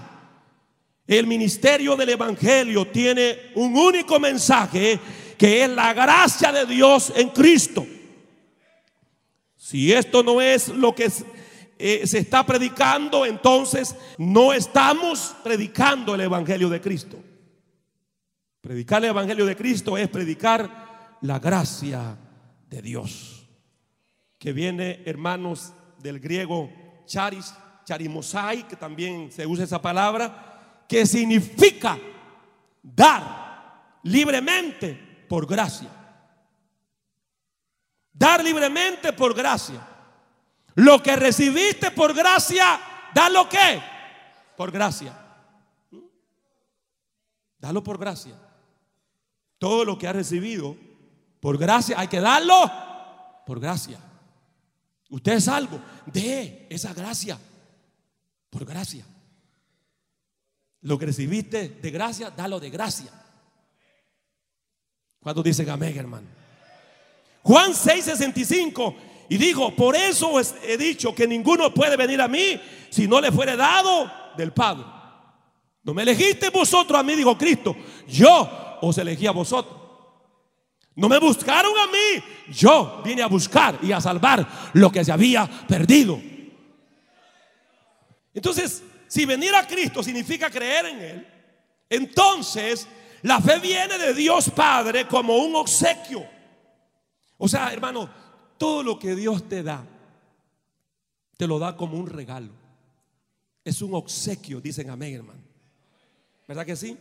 El 1.06 1.28
ministerio 1.28 1.98
del 1.98 2.10
Evangelio 2.10 2.88
tiene 2.88 3.52
un 3.56 3.76
único 3.76 4.20
mensaje 4.20 5.00
que 5.38 5.64
es 5.64 5.70
la 5.70 5.94
gracia 5.94 6.52
de 6.54 6.66
Dios 6.66 7.12
en 7.16 7.30
Cristo. 7.30 7.86
Si 9.58 9.92
esto 9.92 10.24
no 10.24 10.40
es 10.42 10.70
lo 10.70 10.96
que 10.96 11.12
eh, 11.82 12.06
se 12.06 12.20
está 12.20 12.46
predicando, 12.46 13.26
entonces 13.26 13.96
no 14.18 14.52
estamos 14.52 15.34
predicando 15.42 16.14
el 16.14 16.20
Evangelio 16.22 16.68
de 16.68 16.82
Cristo. 16.82 17.18
Predicar 18.60 19.02
el 19.02 19.12
Evangelio 19.12 19.46
de 19.46 19.56
Cristo 19.56 19.98
es 19.98 20.10
predicar 20.10 21.18
la 21.22 21.40
gracia 21.40 22.18
de 22.70 22.82
Dios. 22.82 23.48
Que 24.38 24.52
viene, 24.52 25.02
hermanos, 25.06 25.72
del 26.00 26.20
griego 26.20 26.70
charis, 27.06 27.54
charimosai, 27.86 28.68
que 28.68 28.76
también 28.76 29.32
se 29.32 29.48
usa 29.48 29.64
esa 29.64 29.82
palabra, 29.82 30.84
que 30.86 31.06
significa 31.06 31.98
dar 32.84 34.00
libremente 34.04 35.26
por 35.30 35.48
gracia. 35.48 35.90
Dar 38.12 38.44
libremente 38.44 39.14
por 39.14 39.34
gracia. 39.34 39.80
Lo 40.80 41.04
que 41.04 41.14
recibiste 41.18 41.92
por 41.92 42.14
gracia, 42.14 42.80
dalo 43.14 43.50
qué? 43.50 43.82
Por 44.56 44.72
gracia. 44.72 45.14
Dalo 47.58 47.84
por 47.84 47.98
gracia. 47.98 48.34
Todo 49.58 49.84
lo 49.84 49.98
que 49.98 50.08
has 50.08 50.16
recibido 50.16 50.78
por 51.42 51.58
gracia, 51.58 52.00
hay 52.00 52.08
que 52.08 52.22
darlo 52.22 52.72
por 53.46 53.60
gracia. 53.60 54.00
Usted 55.10 55.34
es 55.34 55.50
algo, 55.50 55.82
de 56.06 56.66
esa 56.70 56.94
gracia 56.94 57.38
por 58.50 58.64
gracia. 58.64 59.06
Lo 60.82 60.98
que 60.98 61.08
recibiste 61.08 61.68
de 61.68 61.92
gracia, 61.92 62.30
dalo 62.30 62.58
de 62.58 62.70
gracia. 62.70 63.12
Cuando 65.20 65.44
dicen 65.44 65.70
amén, 65.70 65.98
hermano? 65.98 66.28
Juan 67.44 67.74
6:65 67.74 69.09
y 69.30 69.38
dijo, 69.38 69.76
por 69.76 69.96
eso 69.96 70.34
he 70.64 70.76
dicho 70.76 71.14
que 71.14 71.28
ninguno 71.28 71.72
puede 71.72 71.96
venir 71.96 72.20
a 72.20 72.28
mí 72.28 72.60
si 72.90 73.08
no 73.08 73.22
le 73.22 73.32
fuere 73.32 73.56
dado 73.56 74.12
del 74.36 74.52
Padre. 74.52 74.84
No 75.84 75.94
me 75.94 76.02
elegiste 76.02 76.50
vosotros 76.50 77.00
a 77.00 77.04
mí, 77.04 77.16
dijo 77.16 77.38
Cristo, 77.38 77.76
yo 78.08 78.78
os 78.82 78.98
elegí 78.98 79.28
a 79.28 79.32
vosotros. 79.32 79.78
No 80.96 81.08
me 81.08 81.20
buscaron 81.20 81.72
a 81.78 81.88
mí, 81.88 82.24
yo 82.52 83.02
vine 83.06 83.22
a 83.22 83.28
buscar 83.28 83.78
y 83.84 83.92
a 83.92 84.02
salvar 84.02 84.46
lo 84.74 84.92
que 84.92 85.06
se 85.06 85.12
había 85.12 85.48
perdido. 85.68 86.20
Entonces, 88.34 88.84
si 89.08 89.26
venir 89.26 89.54
a 89.54 89.66
Cristo 89.68 90.04
significa 90.04 90.50
creer 90.50 90.88
en 90.88 91.00
Él, 91.00 91.28
entonces 91.88 92.88
la 93.22 93.40
fe 93.40 93.60
viene 93.60 93.98
de 93.98 94.14
Dios 94.14 94.50
Padre 94.50 95.08
como 95.08 95.38
un 95.38 95.56
obsequio. 95.56 96.26
O 97.38 97.48
sea, 97.48 97.72
hermano, 97.72 98.10
todo 98.60 98.84
lo 98.84 99.00
que 99.00 99.16
Dios 99.16 99.50
te 99.50 99.64
da, 99.64 99.84
te 101.38 101.48
lo 101.48 101.58
da 101.58 101.76
como 101.76 101.98
un 101.98 102.08
regalo. 102.08 102.52
Es 103.64 103.82
un 103.82 103.96
obsequio, 103.96 104.62
dicen 104.62 104.90
amén, 104.90 105.16
hermano. 105.16 105.42
¿Verdad 106.48 106.66
que 106.66 106.76
sí? 106.76 106.98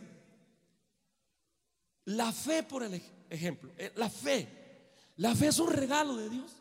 La 2.05 2.31
fe, 2.31 2.63
por 2.63 2.83
el 2.83 3.01
ejemplo, 3.29 3.71
eh, 3.77 3.91
la 3.95 4.09
fe, 4.09 4.47
la 5.17 5.35
fe 5.35 5.47
es 5.47 5.59
un 5.59 5.71
regalo 5.71 6.15
de 6.15 6.29
Dios. 6.29 6.55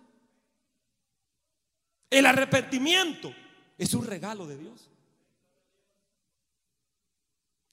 El 2.10 2.26
arrepentimiento 2.26 3.32
es 3.78 3.94
un 3.94 4.04
regalo 4.04 4.46
de 4.46 4.58
Dios. 4.58 4.90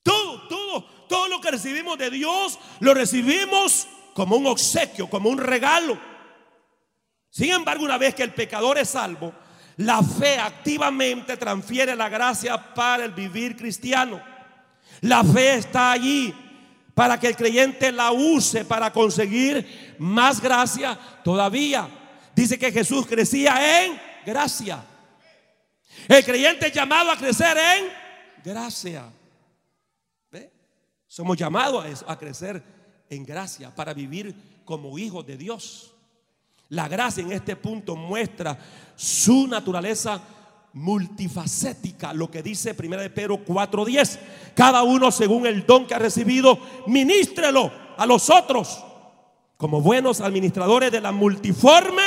Todo, 0.04 0.48
todo, 0.48 0.84
todo 1.10 1.28
lo 1.28 1.42
que 1.42 1.52
recibimos 1.52 1.98
de 1.98 2.12
Dios 2.12 2.60
lo 2.80 2.94
recibimos 2.94 3.88
como 4.14 4.36
un 4.36 4.46
obsequio, 4.46 5.10
como 5.10 5.30
un 5.30 5.40
regalo. 5.40 6.15
Sin 7.36 7.52
embargo, 7.52 7.84
una 7.84 7.98
vez 7.98 8.16
que 8.16 8.24
el 8.24 8.34
pecador 8.34 8.78
es 8.78 8.92
salvo, 8.92 9.34
la 9.76 10.02
fe 10.02 10.40
activamente 10.40 11.36
transfiere 11.36 11.94
la 11.94 12.08
gracia 12.08 12.74
para 12.74 13.04
el 13.04 13.12
vivir 13.12 13.58
cristiano. 13.58 14.24
La 15.02 15.22
fe 15.22 15.56
está 15.56 15.92
allí 15.92 16.34
para 16.94 17.20
que 17.20 17.28
el 17.28 17.36
creyente 17.36 17.92
la 17.92 18.14
use 18.14 18.64
para 18.64 18.94
conseguir 18.94 19.98
más 20.00 20.40
gracia 20.40 20.98
todavía. 21.26 21.90
Dice 22.34 22.58
que 22.58 22.72
Jesús 22.72 23.06
crecía 23.06 23.84
en 23.84 24.00
gracia. 24.26 24.86
El 26.08 26.24
creyente 26.24 26.68
es 26.68 26.74
llamado 26.74 27.12
a 27.12 27.18
crecer 27.18 27.58
en 27.58 27.90
gracia. 28.46 29.12
¿Ve? 30.32 30.54
Somos 31.06 31.36
llamados 31.36 32.06
a, 32.08 32.14
a 32.14 32.18
crecer 32.18 32.64
en 33.10 33.26
gracia 33.26 33.76
para 33.76 33.94
vivir 33.94 34.62
como 34.64 34.98
hijos 34.98 35.28
de 35.28 35.36
Dios. 35.36 35.95
La 36.70 36.88
gracia 36.88 37.24
en 37.24 37.32
este 37.32 37.56
punto 37.56 37.96
muestra 37.96 38.58
su 38.96 39.48
naturaleza 39.48 40.22
multifacética, 40.74 42.14
lo 42.14 42.30
que 42.30 42.44
dice 42.44 42.76
1 42.78 42.98
de 42.98 43.10
Pedro 43.10 43.46
4:10. 43.46 44.20
Cada 44.56 44.84
uno 44.84 45.12
según 45.12 45.46
el 45.46 45.66
don 45.66 45.88
que 45.88 45.96
ha 45.96 46.00
recibido, 46.00 46.60
ministrelo 46.88 47.72
a 47.98 48.06
los 48.06 48.30
otros 48.30 48.84
como 49.58 49.82
buenos 49.82 50.22
administradores 50.22 50.92
de 50.92 51.02
la 51.02 51.12
multiforme 51.12 52.04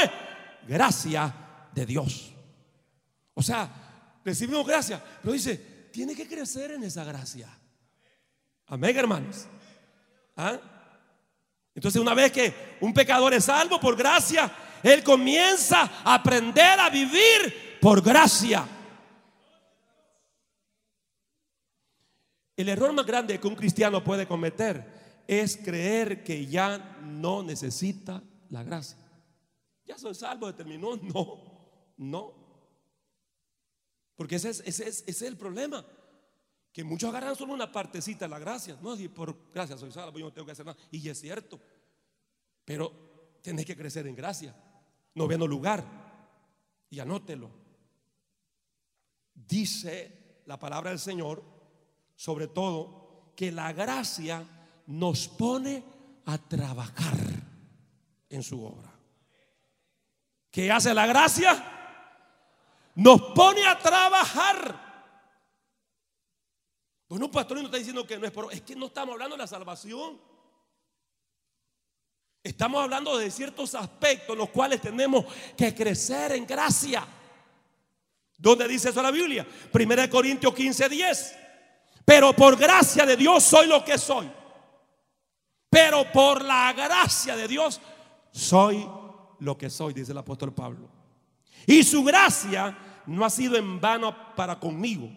gracia 0.66 1.34
de 1.72 1.86
Dios. 1.86 2.32
O 3.34 3.42
sea, 3.42 3.70
recibimos 4.24 4.66
gracia, 4.66 5.02
pero 5.22 5.32
dice, 5.32 5.88
tiene 5.92 6.14
que 6.14 6.28
crecer 6.28 6.72
en 6.72 6.84
esa 6.84 7.04
gracia. 7.04 7.48
Amén, 8.66 8.96
hermanos. 8.96 9.46
¿Ah? 10.36 10.58
Entonces, 11.78 12.02
una 12.02 12.12
vez 12.12 12.32
que 12.32 12.52
un 12.80 12.92
pecador 12.92 13.32
es 13.34 13.44
salvo 13.44 13.78
por 13.78 13.96
gracia, 13.96 14.50
él 14.82 15.04
comienza 15.04 15.82
a 16.02 16.14
aprender 16.14 16.80
a 16.80 16.90
vivir 16.90 17.78
por 17.80 18.02
gracia. 18.02 18.66
El 22.56 22.68
error 22.68 22.92
más 22.92 23.06
grande 23.06 23.38
que 23.38 23.46
un 23.46 23.54
cristiano 23.54 24.02
puede 24.02 24.26
cometer 24.26 25.22
es 25.28 25.56
creer 25.56 26.24
que 26.24 26.46
ya 26.46 26.98
no 27.00 27.44
necesita 27.44 28.24
la 28.50 28.64
gracia. 28.64 28.98
Ya 29.86 29.96
soy 29.96 30.16
salvo, 30.16 30.48
determinó. 30.48 30.96
No, 30.96 31.94
no. 31.96 32.34
Porque 34.16 34.34
ese 34.34 34.50
es, 34.50 34.64
ese 34.66 34.88
es, 34.88 35.04
ese 35.06 35.10
es 35.26 35.30
el 35.30 35.36
problema. 35.36 35.86
Que 36.78 36.84
muchos 36.84 37.08
agarran 37.10 37.34
solo 37.34 37.54
una 37.54 37.72
partecita 37.72 38.26
de 38.26 38.28
la 38.28 38.38
gracia. 38.38 38.78
No, 38.80 38.94
y 38.94 39.08
por 39.08 39.50
gracia 39.52 39.76
soy 39.76 39.90
salvo, 39.90 40.16
yo 40.16 40.26
no 40.26 40.32
tengo 40.32 40.46
que 40.46 40.52
hacer 40.52 40.64
nada. 40.64 40.78
Y 40.92 41.08
es 41.08 41.20
cierto. 41.20 41.58
Pero 42.64 42.92
tienes 43.42 43.66
que 43.66 43.76
crecer 43.76 44.06
en 44.06 44.14
gracia. 44.14 44.54
No 45.16 45.26
viendo 45.26 45.48
lugar. 45.48 45.82
Y 46.88 47.00
anótelo. 47.00 47.50
Dice 49.34 50.42
la 50.46 50.56
palabra 50.56 50.90
del 50.90 51.00
Señor, 51.00 51.42
sobre 52.14 52.46
todo, 52.46 53.32
que 53.34 53.50
la 53.50 53.72
gracia 53.72 54.46
nos 54.86 55.26
pone 55.26 55.82
a 56.26 56.38
trabajar 56.38 57.18
en 58.28 58.42
su 58.44 58.64
obra. 58.64 58.94
¿Qué 60.48 60.70
hace 60.70 60.94
la 60.94 61.08
gracia? 61.08 61.60
Nos 62.94 63.20
pone 63.34 63.66
a 63.66 63.76
trabajar. 63.80 64.87
Bueno, 67.08 67.26
un 67.26 67.32
pastor 67.32 67.58
no 67.58 67.64
está 67.64 67.78
diciendo 67.78 68.06
que 68.06 68.18
no 68.18 68.26
es 68.26 68.32
por... 68.32 68.52
Es 68.52 68.60
que 68.62 68.76
no 68.76 68.86
estamos 68.86 69.14
hablando 69.14 69.36
de 69.36 69.42
la 69.42 69.46
salvación. 69.46 70.20
Estamos 72.42 72.82
hablando 72.82 73.16
de 73.16 73.30
ciertos 73.30 73.74
aspectos 73.74 74.34
en 74.34 74.38
los 74.38 74.50
cuales 74.50 74.80
tenemos 74.80 75.24
que 75.56 75.74
crecer 75.74 76.32
en 76.32 76.46
gracia. 76.46 77.06
¿Dónde 78.36 78.68
dice 78.68 78.90
eso 78.90 79.02
la 79.02 79.10
Biblia? 79.10 79.46
1 79.72 80.10
Corintios 80.10 80.54
15, 80.54 80.88
10. 80.88 81.36
Pero 82.04 82.32
por 82.34 82.56
gracia 82.56 83.04
de 83.04 83.16
Dios 83.16 83.42
soy 83.42 83.66
lo 83.66 83.84
que 83.84 83.98
soy. 83.98 84.30
Pero 85.68 86.10
por 86.12 86.44
la 86.44 86.72
gracia 86.72 87.36
de 87.36 87.48
Dios 87.48 87.80
soy 88.30 88.88
lo 89.40 89.58
que 89.58 89.68
soy, 89.70 89.92
dice 89.92 90.12
el 90.12 90.18
apóstol 90.18 90.54
Pablo. 90.54 90.88
Y 91.66 91.82
su 91.82 92.02
gracia 92.04 93.02
no 93.06 93.24
ha 93.24 93.30
sido 93.30 93.56
en 93.56 93.80
vano 93.80 94.34
para 94.34 94.58
conmigo. 94.58 95.10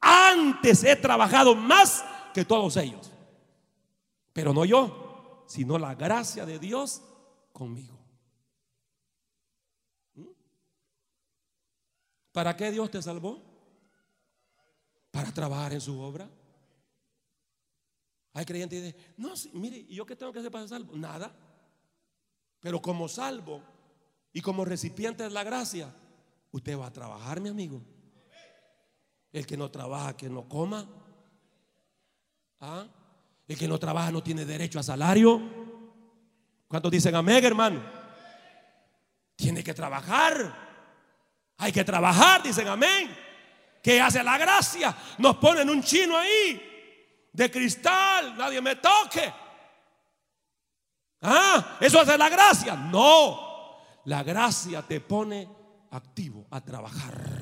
Antes 0.00 0.84
he 0.84 0.96
trabajado 0.96 1.54
más 1.54 2.04
que 2.32 2.44
todos 2.44 2.76
ellos. 2.76 3.10
Pero 4.32 4.52
no 4.52 4.64
yo, 4.64 5.44
sino 5.48 5.78
la 5.78 5.94
gracia 5.94 6.46
de 6.46 6.58
Dios 6.58 7.02
conmigo. 7.52 7.98
¿Mm? 10.14 10.26
¿Para 12.32 12.56
qué 12.56 12.70
Dios 12.70 12.90
te 12.90 13.02
salvó? 13.02 13.42
Para 15.10 15.32
trabajar 15.32 15.72
en 15.72 15.80
su 15.80 15.98
obra. 16.00 16.30
Hay 18.34 18.44
creyentes 18.44 18.78
que 18.78 18.86
dicen, 18.86 19.14
no, 19.16 19.32
mire, 19.54 19.78
¿y 19.78 19.96
yo 19.96 20.06
qué 20.06 20.14
tengo 20.14 20.32
que 20.32 20.38
hacer 20.38 20.52
para 20.52 20.68
ser 20.68 20.78
salvo? 20.78 20.96
Nada. 20.96 21.34
Pero 22.60 22.80
como 22.80 23.08
salvo 23.08 23.62
y 24.32 24.40
como 24.40 24.64
recipiente 24.64 25.24
de 25.24 25.30
la 25.30 25.42
gracia, 25.42 25.92
usted 26.52 26.78
va 26.78 26.86
a 26.86 26.92
trabajar, 26.92 27.40
mi 27.40 27.48
amigo. 27.48 27.82
El 29.32 29.46
que 29.46 29.56
no 29.56 29.70
trabaja, 29.70 30.16
que 30.16 30.28
no 30.28 30.48
coma. 30.48 30.86
¿Ah? 32.60 32.86
El 33.46 33.56
que 33.56 33.68
no 33.68 33.78
trabaja 33.78 34.10
no 34.10 34.22
tiene 34.22 34.44
derecho 34.44 34.78
a 34.78 34.82
salario. 34.82 35.40
¿Cuántos 36.66 36.90
dicen 36.90 37.14
amén, 37.14 37.44
hermano? 37.44 37.82
Tiene 39.36 39.62
que 39.62 39.74
trabajar. 39.74 40.68
Hay 41.58 41.72
que 41.72 41.84
trabajar, 41.84 42.42
dicen 42.42 42.68
amén. 42.68 43.16
¿Qué 43.82 44.00
hace 44.00 44.22
la 44.22 44.36
gracia? 44.38 44.96
Nos 45.18 45.36
ponen 45.36 45.68
un 45.70 45.82
chino 45.82 46.16
ahí 46.16 46.68
de 47.32 47.50
cristal, 47.50 48.36
nadie 48.36 48.60
me 48.60 48.76
toque. 48.76 49.32
Ah, 51.22 51.78
eso 51.80 52.00
hace 52.00 52.18
la 52.18 52.28
gracia. 52.28 52.74
No, 52.74 53.78
la 54.04 54.22
gracia 54.22 54.82
te 54.82 55.00
pone 55.00 55.48
activo 55.90 56.46
a 56.50 56.60
trabajar, 56.60 57.37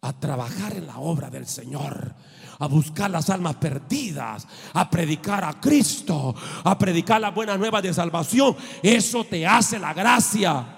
a 0.00 0.12
trabajar 0.18 0.74
en 0.74 0.86
la 0.86 0.98
obra 0.98 1.28
del 1.30 1.46
Señor, 1.46 2.14
a 2.58 2.66
buscar 2.66 3.10
las 3.10 3.30
almas 3.30 3.56
perdidas, 3.56 4.46
a 4.74 4.88
predicar 4.88 5.44
a 5.44 5.60
Cristo, 5.60 6.34
a 6.64 6.78
predicar 6.78 7.20
las 7.20 7.34
buenas 7.34 7.58
nuevas 7.58 7.82
de 7.82 7.94
salvación. 7.94 8.56
Eso 8.82 9.24
te 9.24 9.46
hace 9.46 9.78
la 9.78 9.92
gracia. 9.92 10.76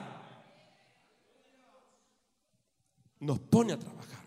Nos 3.21 3.39
pone 3.41 3.75
a 3.75 3.79
trabajar. 3.79 4.21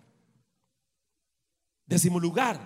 Décimo 1.85 2.19
lugar, 2.19 2.59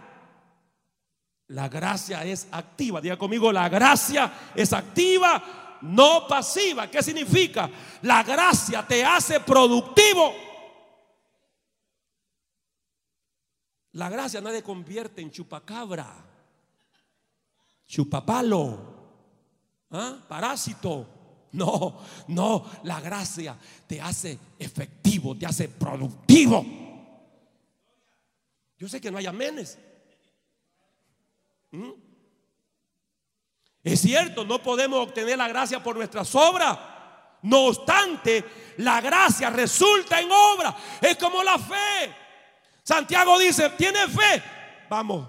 la 1.48 1.70
gracia 1.70 2.24
es 2.26 2.48
activa. 2.52 3.00
Diga 3.00 3.18
conmigo, 3.18 3.52
la 3.52 3.70
gracia 3.70 4.32
es 4.54 4.74
activa, 4.74 5.78
no 5.82 6.28
pasiva. 6.28 6.90
¿Qué 6.92 7.02
significa? 7.02 7.70
La 8.02 8.24
gracia 8.24 8.86
te 8.86 9.04
hace 9.04 9.40
productivo. 9.40 10.47
La 13.98 14.10
gracia 14.10 14.40
nadie 14.42 14.62
convierte 14.62 15.24
en 15.24 15.32
chupacabra, 15.32 16.14
chupapalo, 17.88 18.78
¿ah? 19.90 20.24
parásito. 20.28 21.16
No, 21.54 21.98
no, 22.28 22.70
la 22.84 23.02
gracia 23.02 23.58
te 23.88 24.00
hace 24.00 24.38
efectivo, 24.60 25.36
te 25.36 25.48
hace 25.48 25.70
productivo. 25.70 26.64
Yo 28.78 28.88
sé 28.88 29.02
que 29.02 29.10
no 29.10 29.18
hay 29.18 29.26
amenes. 29.26 29.80
¿Mm? 31.72 31.90
Es 33.84 34.02
cierto, 34.02 34.46
no 34.46 34.62
podemos 34.62 35.08
obtener 35.08 35.40
la 35.40 35.48
gracia 35.48 35.82
por 35.82 35.96
nuestras 35.96 36.36
obras. 36.36 36.78
No 37.42 37.66
obstante, 37.66 38.46
la 38.78 39.02
gracia 39.02 39.50
resulta 39.50 40.22
en 40.22 40.30
obra. 40.32 40.78
Es 41.02 41.18
como 41.18 41.42
la 41.42 41.58
fe. 41.58 42.27
Santiago 42.88 43.38
dice, 43.38 43.70
¿tiene 43.72 44.08
fe? 44.08 44.42
Vamos, 44.90 45.28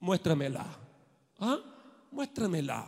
muéstramela. 0.00 0.66
¿Ah? 1.38 1.56
Muéstramela. 2.10 2.86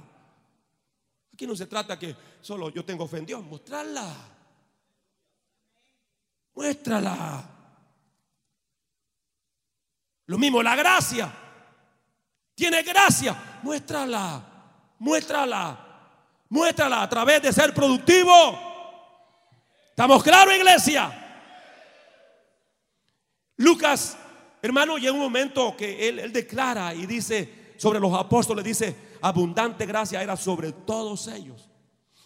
Aquí 1.32 1.46
no 1.46 1.56
se 1.56 1.64
trata 1.64 1.98
que 1.98 2.14
solo 2.42 2.68
yo 2.68 2.84
tengo 2.84 3.08
fe 3.08 3.16
en 3.16 3.24
Dios. 3.24 3.42
Muéstrala. 3.42 4.14
Muéstrala. 6.54 7.48
Lo 10.26 10.36
mismo 10.36 10.62
la 10.62 10.76
gracia. 10.76 11.32
Tiene 12.54 12.82
gracia. 12.82 13.60
Muéstrala. 13.62 14.42
Muéstrala. 14.98 15.78
Muéstrala 16.50 17.00
a 17.00 17.08
través 17.08 17.40
de 17.40 17.50
ser 17.50 17.72
productivo. 17.72 18.58
¿Estamos 19.88 20.22
claros, 20.22 20.54
iglesia? 20.54 21.21
Lucas, 23.62 24.16
hermano, 24.60 24.98
llega 24.98 25.12
un 25.12 25.20
momento 25.20 25.76
que 25.76 26.08
él, 26.08 26.18
él 26.18 26.32
declara 26.32 26.92
y 26.94 27.06
dice 27.06 27.74
sobre 27.76 28.00
los 28.00 28.12
apóstoles, 28.12 28.64
dice, 28.64 28.94
abundante 29.20 29.86
gracia 29.86 30.20
era 30.20 30.36
sobre 30.36 30.72
todos 30.72 31.28
ellos. 31.28 31.68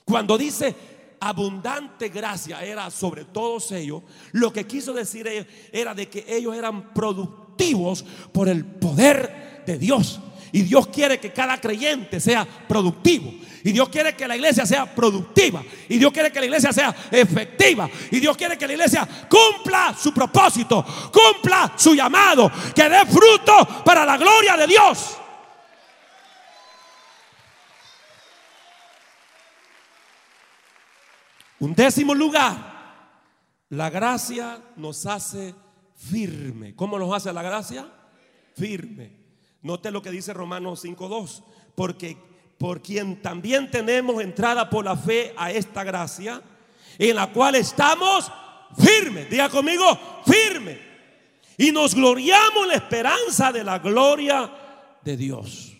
Cuando 0.04 0.38
dice 0.38 0.74
abundante 1.20 2.08
gracia 2.08 2.64
era 2.64 2.90
sobre 2.90 3.26
todos 3.26 3.70
ellos, 3.72 4.02
lo 4.32 4.50
que 4.52 4.66
quiso 4.66 4.94
decir 4.94 5.46
era 5.72 5.94
de 5.94 6.08
que 6.08 6.24
ellos 6.26 6.56
eran 6.56 6.94
productivos 6.94 8.02
por 8.32 8.48
el 8.48 8.64
poder 8.64 9.62
de 9.66 9.76
Dios. 9.78 10.20
Y 10.56 10.62
Dios 10.62 10.86
quiere 10.86 11.20
que 11.20 11.34
cada 11.34 11.60
creyente 11.60 12.18
sea 12.18 12.46
productivo. 12.46 13.30
Y 13.62 13.72
Dios 13.72 13.90
quiere 13.90 14.16
que 14.16 14.26
la 14.26 14.36
iglesia 14.36 14.64
sea 14.64 14.86
productiva. 14.86 15.62
Y 15.86 15.98
Dios 15.98 16.10
quiere 16.10 16.32
que 16.32 16.40
la 16.40 16.46
iglesia 16.46 16.72
sea 16.72 16.96
efectiva. 17.10 17.90
Y 18.10 18.20
Dios 18.20 18.38
quiere 18.38 18.56
que 18.56 18.66
la 18.66 18.72
iglesia 18.72 19.06
cumpla 19.28 19.94
su 19.94 20.14
propósito, 20.14 20.82
cumpla 21.12 21.74
su 21.76 21.94
llamado, 21.94 22.50
que 22.74 22.88
dé 22.88 23.04
fruto 23.04 23.84
para 23.84 24.06
la 24.06 24.16
gloria 24.16 24.56
de 24.56 24.66
Dios. 24.66 25.18
Un 31.58 31.74
décimo 31.74 32.14
lugar, 32.14 32.56
la 33.68 33.90
gracia 33.90 34.58
nos 34.76 35.04
hace 35.04 35.54
firme. 35.96 36.74
¿Cómo 36.74 36.98
nos 36.98 37.14
hace 37.14 37.30
la 37.30 37.42
gracia? 37.42 37.86
Firme. 38.54 39.25
Note 39.62 39.90
lo 39.90 40.02
que 40.02 40.10
dice 40.10 40.32
Romanos 40.32 40.84
5.2. 40.84 41.42
Porque 41.74 42.16
por 42.58 42.82
quien 42.82 43.20
también 43.20 43.70
tenemos 43.70 44.22
entrada 44.22 44.68
por 44.70 44.84
la 44.84 44.96
fe 44.96 45.34
a 45.36 45.50
esta 45.50 45.84
gracia, 45.84 46.42
en 46.98 47.16
la 47.16 47.32
cual 47.32 47.54
estamos 47.54 48.30
firmes. 48.78 49.28
Diga 49.28 49.48
conmigo, 49.48 49.84
firme. 50.26 50.78
Y 51.58 51.72
nos 51.72 51.94
gloriamos 51.94 52.62
en 52.64 52.68
la 52.68 52.74
esperanza 52.74 53.52
de 53.52 53.64
la 53.64 53.78
gloria 53.78 54.98
de 55.02 55.16
Dios. 55.16 55.72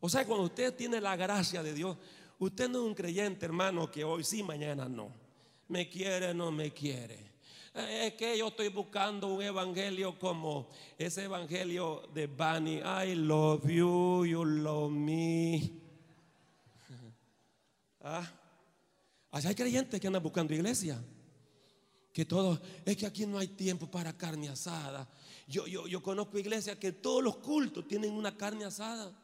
O 0.00 0.08
sea, 0.08 0.24
cuando 0.26 0.44
usted 0.44 0.74
tiene 0.74 1.00
la 1.00 1.16
gracia 1.16 1.62
de 1.62 1.72
Dios, 1.72 1.96
usted 2.38 2.68
no 2.68 2.78
es 2.78 2.84
un 2.84 2.94
creyente, 2.94 3.46
hermano, 3.46 3.90
que 3.90 4.04
hoy 4.04 4.24
sí, 4.24 4.42
mañana 4.42 4.88
no. 4.88 5.10
Me 5.68 5.88
quiere, 5.88 6.32
no 6.32 6.50
me 6.52 6.70
quiere. 6.70 7.35
Es 7.76 8.14
que 8.14 8.38
yo 8.38 8.48
estoy 8.48 8.68
buscando 8.68 9.26
un 9.28 9.42
evangelio 9.42 10.18
como 10.18 10.70
ese 10.96 11.24
evangelio 11.24 12.08
de 12.14 12.26
Bunny. 12.26 12.76
I 12.78 13.14
love 13.14 13.68
you, 13.68 14.24
you 14.24 14.44
love 14.46 14.90
me. 14.90 15.72
¿Ah? 18.00 18.32
hay 19.30 19.54
creyentes 19.54 20.00
que 20.00 20.06
andan 20.06 20.22
buscando 20.22 20.54
iglesia. 20.54 20.98
Que 22.14 22.24
todo, 22.24 22.58
es 22.86 22.96
que 22.96 23.04
aquí 23.04 23.26
no 23.26 23.36
hay 23.36 23.48
tiempo 23.48 23.90
para 23.90 24.16
carne 24.16 24.48
asada. 24.48 25.06
Yo, 25.46 25.66
yo, 25.66 25.86
yo 25.86 26.02
conozco 26.02 26.38
iglesias 26.38 26.78
que 26.78 26.92
todos 26.92 27.22
los 27.22 27.36
cultos 27.36 27.86
tienen 27.86 28.10
una 28.10 28.34
carne 28.34 28.64
asada. 28.64 29.14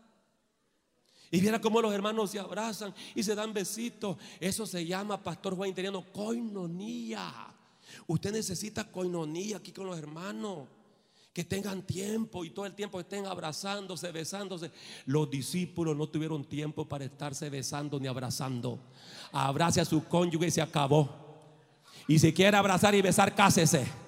Y 1.30 1.40
viera 1.40 1.58
cómo 1.58 1.80
los 1.80 1.94
hermanos 1.94 2.32
se 2.32 2.38
abrazan 2.38 2.94
y 3.14 3.22
se 3.22 3.34
dan 3.34 3.54
besitos. 3.54 4.18
Eso 4.38 4.66
se 4.66 4.84
llama, 4.84 5.22
Pastor 5.22 5.56
Juan 5.56 5.70
Interiano, 5.70 6.04
coinonía. 6.12 7.52
Usted 8.06 8.32
necesita 8.32 8.84
coinonía 8.84 9.58
aquí 9.58 9.72
con 9.72 9.86
los 9.86 9.98
hermanos. 9.98 10.68
Que 11.32 11.44
tengan 11.44 11.80
tiempo 11.80 12.44
y 12.44 12.50
todo 12.50 12.66
el 12.66 12.74
tiempo 12.74 13.00
estén 13.00 13.24
abrazándose, 13.24 14.12
besándose. 14.12 14.70
Los 15.06 15.30
discípulos 15.30 15.96
no 15.96 16.06
tuvieron 16.06 16.44
tiempo 16.44 16.86
para 16.86 17.06
estarse 17.06 17.48
besando 17.48 17.98
ni 17.98 18.06
abrazando. 18.06 18.78
Abrace 19.32 19.80
a 19.80 19.86
su 19.86 20.04
cónyuge 20.04 20.48
y 20.48 20.50
se 20.50 20.60
acabó. 20.60 21.08
Y 22.06 22.18
si 22.18 22.34
quiere 22.34 22.56
abrazar 22.56 22.94
y 22.94 23.00
besar, 23.00 23.34
cásese. 23.34 24.01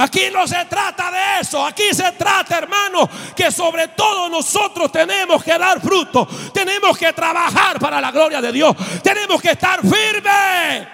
Aquí 0.00 0.30
no 0.32 0.46
se 0.46 0.64
trata 0.66 1.10
de 1.10 1.40
eso, 1.40 1.66
aquí 1.66 1.92
se 1.92 2.12
trata, 2.12 2.58
hermano, 2.58 3.10
que 3.34 3.50
sobre 3.50 3.88
todo 3.88 4.28
nosotros 4.28 4.92
tenemos 4.92 5.42
que 5.42 5.58
dar 5.58 5.80
fruto, 5.80 6.24
tenemos 6.54 6.96
que 6.96 7.12
trabajar 7.12 7.80
para 7.80 8.00
la 8.00 8.12
gloria 8.12 8.40
de 8.40 8.52
Dios, 8.52 8.76
tenemos 9.02 9.42
que 9.42 9.50
estar 9.50 9.80
firme, 9.80 10.88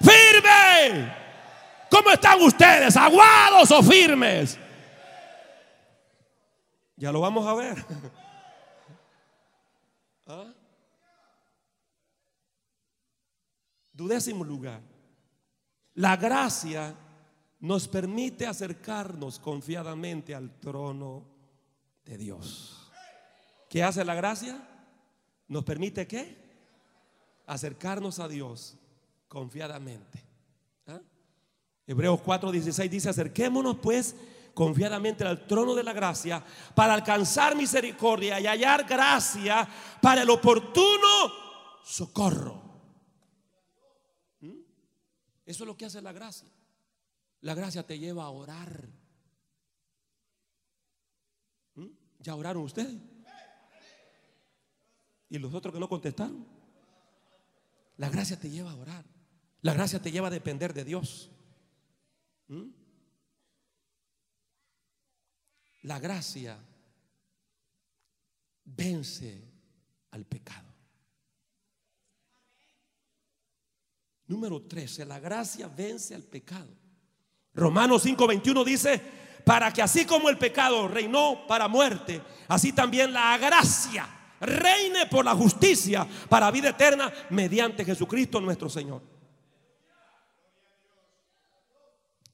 firme. 0.00 1.14
¿Cómo 1.90 2.08
están 2.08 2.40
ustedes? 2.40 2.96
¿Aguados 2.96 3.70
o 3.70 3.82
firmes? 3.82 4.58
Ya 6.96 7.12
lo 7.12 7.20
vamos 7.20 7.46
a 7.46 7.52
ver. 7.52 7.76
¿Ah? 10.28 10.46
Dudésimo 13.92 14.44
lugar. 14.44 14.80
La 15.92 16.16
gracia 16.16 16.94
nos 17.62 17.86
permite 17.86 18.44
acercarnos 18.44 19.38
confiadamente 19.38 20.34
al 20.34 20.58
trono 20.58 21.24
de 22.04 22.18
Dios. 22.18 22.90
¿Qué 23.70 23.84
hace 23.84 24.04
la 24.04 24.16
gracia? 24.16 24.68
¿Nos 25.46 25.62
permite 25.62 26.08
qué? 26.08 26.36
Acercarnos 27.46 28.18
a 28.18 28.26
Dios 28.26 28.76
confiadamente. 29.28 30.24
¿Ah? 30.88 31.00
Hebreos 31.86 32.20
4:16 32.20 32.88
dice, 32.90 33.08
acerquémonos 33.10 33.76
pues 33.76 34.16
confiadamente 34.54 35.24
al 35.24 35.46
trono 35.46 35.76
de 35.76 35.84
la 35.84 35.92
gracia 35.92 36.44
para 36.74 36.94
alcanzar 36.94 37.54
misericordia 37.54 38.40
y 38.40 38.46
hallar 38.46 38.84
gracia 38.88 39.68
para 40.00 40.22
el 40.22 40.30
oportuno 40.30 41.32
socorro. 41.84 42.60
¿Mm? 44.40 44.50
Eso 45.46 45.62
es 45.62 45.66
lo 45.68 45.76
que 45.76 45.84
hace 45.84 46.02
la 46.02 46.12
gracia. 46.12 46.48
La 47.42 47.54
gracia 47.54 47.84
te 47.86 47.98
lleva 47.98 48.24
a 48.24 48.30
orar. 48.30 48.88
¿Mm? 51.74 51.88
¿Ya 52.20 52.34
oraron 52.34 52.62
ustedes? 52.62 53.00
¿Y 55.28 55.38
los 55.38 55.52
otros 55.52 55.72
que 55.74 55.80
no 55.80 55.88
contestaron? 55.88 56.46
La 57.96 58.08
gracia 58.08 58.38
te 58.38 58.50
lleva 58.50 58.70
a 58.70 58.76
orar. 58.76 59.04
La 59.60 59.74
gracia 59.74 60.00
te 60.00 60.10
lleva 60.10 60.28
a 60.28 60.30
depender 60.30 60.72
de 60.72 60.84
Dios. 60.84 61.30
¿Mm? 62.48 62.70
La 65.82 65.98
gracia 65.98 66.58
vence 68.64 69.42
al 70.12 70.24
pecado. 70.26 70.72
Número 74.26 74.62
13, 74.62 75.04
la 75.04 75.18
gracia 75.18 75.66
vence 75.66 76.14
al 76.14 76.22
pecado. 76.22 76.81
Romanos 77.54 78.04
5:21 78.04 78.64
dice, 78.64 79.00
para 79.44 79.72
que 79.72 79.82
así 79.82 80.06
como 80.06 80.28
el 80.28 80.38
pecado 80.38 80.88
reinó 80.88 81.46
para 81.46 81.68
muerte, 81.68 82.22
así 82.48 82.72
también 82.72 83.12
la 83.12 83.36
gracia 83.38 84.08
reine 84.42 85.06
por 85.06 85.24
la 85.24 85.34
justicia 85.34 86.06
para 86.28 86.50
vida 86.50 86.70
eterna 86.70 87.12
mediante 87.30 87.84
Jesucristo 87.84 88.40
nuestro 88.40 88.68
Señor. 88.68 89.02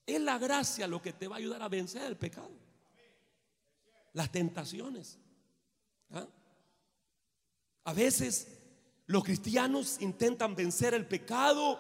Es 0.07 0.21
la 0.21 0.39
gracia 0.39 0.89
lo 0.89 1.03
que 1.03 1.12
te 1.12 1.29
va 1.29 1.37
a 1.37 1.39
ayudar 1.39 1.62
a 1.62 1.69
vencer 1.69 2.03
el 2.03 2.16
pecado. 2.16 2.51
Las 4.14 4.33
tentaciones. 4.33 5.19
¿Ah? 6.11 6.27
A 7.85 7.93
veces 7.93 8.59
los 9.05 9.23
cristianos 9.23 9.99
intentan 10.01 10.55
vencer 10.55 10.95
el 10.95 11.07
pecado 11.07 11.79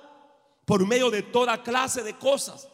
por 0.66 0.86
medio 0.86 1.10
de 1.10 1.22
toda 1.22 1.62
clase 1.62 2.02
de 2.02 2.18
cosas. 2.18 2.68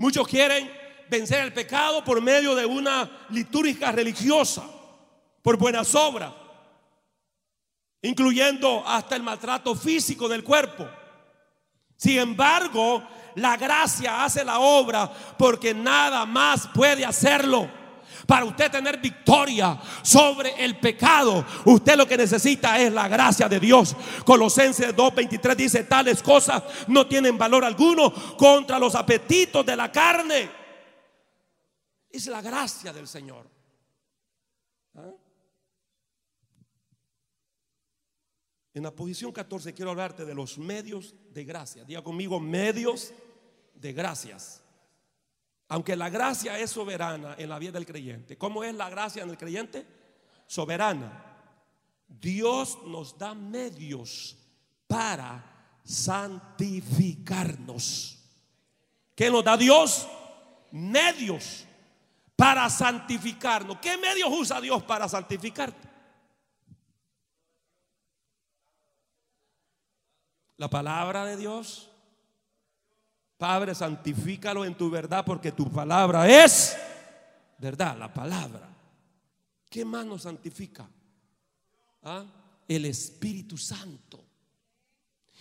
Muchos 0.00 0.26
quieren 0.26 0.72
vencer 1.10 1.44
el 1.44 1.52
pecado 1.52 2.02
por 2.02 2.22
medio 2.22 2.54
de 2.54 2.64
una 2.64 3.26
litúrgica 3.28 3.92
religiosa, 3.92 4.64
por 5.42 5.58
buenas 5.58 5.94
obras, 5.94 6.32
incluyendo 8.00 8.82
hasta 8.86 9.14
el 9.14 9.22
maltrato 9.22 9.74
físico 9.74 10.26
del 10.26 10.42
cuerpo. 10.42 10.88
Sin 11.96 12.18
embargo, 12.18 13.06
la 13.34 13.58
gracia 13.58 14.24
hace 14.24 14.42
la 14.42 14.60
obra 14.60 15.12
porque 15.36 15.74
nada 15.74 16.24
más 16.24 16.66
puede 16.68 17.04
hacerlo. 17.04 17.70
Para 18.26 18.44
usted 18.44 18.70
tener 18.70 18.98
victoria 18.98 19.80
sobre 20.02 20.64
el 20.64 20.78
pecado, 20.78 21.44
usted 21.64 21.96
lo 21.96 22.06
que 22.06 22.16
necesita 22.16 22.78
es 22.78 22.92
la 22.92 23.08
gracia 23.08 23.48
de 23.48 23.60
Dios. 23.60 23.96
Colosenses 24.24 24.94
2:23 24.94 25.56
dice, 25.56 25.84
tales 25.84 26.22
cosas 26.22 26.62
no 26.88 27.06
tienen 27.06 27.38
valor 27.38 27.64
alguno 27.64 28.12
contra 28.36 28.78
los 28.78 28.94
apetitos 28.94 29.64
de 29.64 29.76
la 29.76 29.90
carne. 29.90 30.50
Es 32.10 32.26
la 32.26 32.42
gracia 32.42 32.92
del 32.92 33.06
Señor. 33.06 33.48
¿Ah? 34.94 35.10
En 38.72 38.84
la 38.84 38.92
posición 38.92 39.32
14 39.32 39.74
quiero 39.74 39.90
hablarte 39.90 40.24
de 40.24 40.34
los 40.34 40.58
medios 40.58 41.14
de 41.32 41.44
gracia. 41.44 41.84
Diga 41.84 42.02
conmigo, 42.02 42.38
medios 42.38 43.12
de 43.74 43.92
gracias. 43.92 44.62
Aunque 45.70 45.96
la 45.96 46.10
gracia 46.10 46.58
es 46.58 46.70
soberana 46.70 47.36
en 47.38 47.48
la 47.48 47.58
vida 47.58 47.72
del 47.72 47.86
creyente. 47.86 48.36
¿Cómo 48.36 48.62
es 48.64 48.74
la 48.74 48.90
gracia 48.90 49.22
en 49.22 49.30
el 49.30 49.38
creyente? 49.38 49.86
Soberana. 50.46 51.24
Dios 52.08 52.76
nos 52.84 53.16
da 53.16 53.32
medios 53.34 54.36
para 54.88 55.42
santificarnos. 55.84 58.18
¿Qué 59.14 59.30
nos 59.30 59.44
da 59.44 59.56
Dios? 59.56 60.08
Medios 60.72 61.64
para 62.34 62.68
santificarnos. 62.68 63.78
¿Qué 63.78 63.96
medios 63.96 64.28
usa 64.32 64.60
Dios 64.60 64.82
para 64.82 65.08
santificarte? 65.08 65.88
La 70.56 70.68
palabra 70.68 71.24
de 71.26 71.36
Dios, 71.36 71.89
Padre, 73.40 73.74
santifícalo 73.74 74.66
en 74.66 74.74
tu 74.74 74.90
verdad 74.90 75.24
porque 75.24 75.52
tu 75.52 75.72
palabra 75.72 76.28
es 76.28 76.76
verdad, 77.56 77.96
la 77.96 78.12
palabra. 78.12 78.68
¿Qué 79.66 79.82
más 79.82 80.04
nos 80.04 80.24
santifica? 80.24 80.86
¿Ah? 82.02 82.26
El 82.68 82.84
Espíritu 82.84 83.56
Santo. 83.56 84.22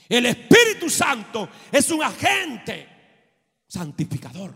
El 0.07 0.27
Espíritu 0.27 0.89
Santo 0.89 1.49
es 1.69 1.91
un 1.91 2.01
agente 2.01 2.87
santificador. 3.67 4.55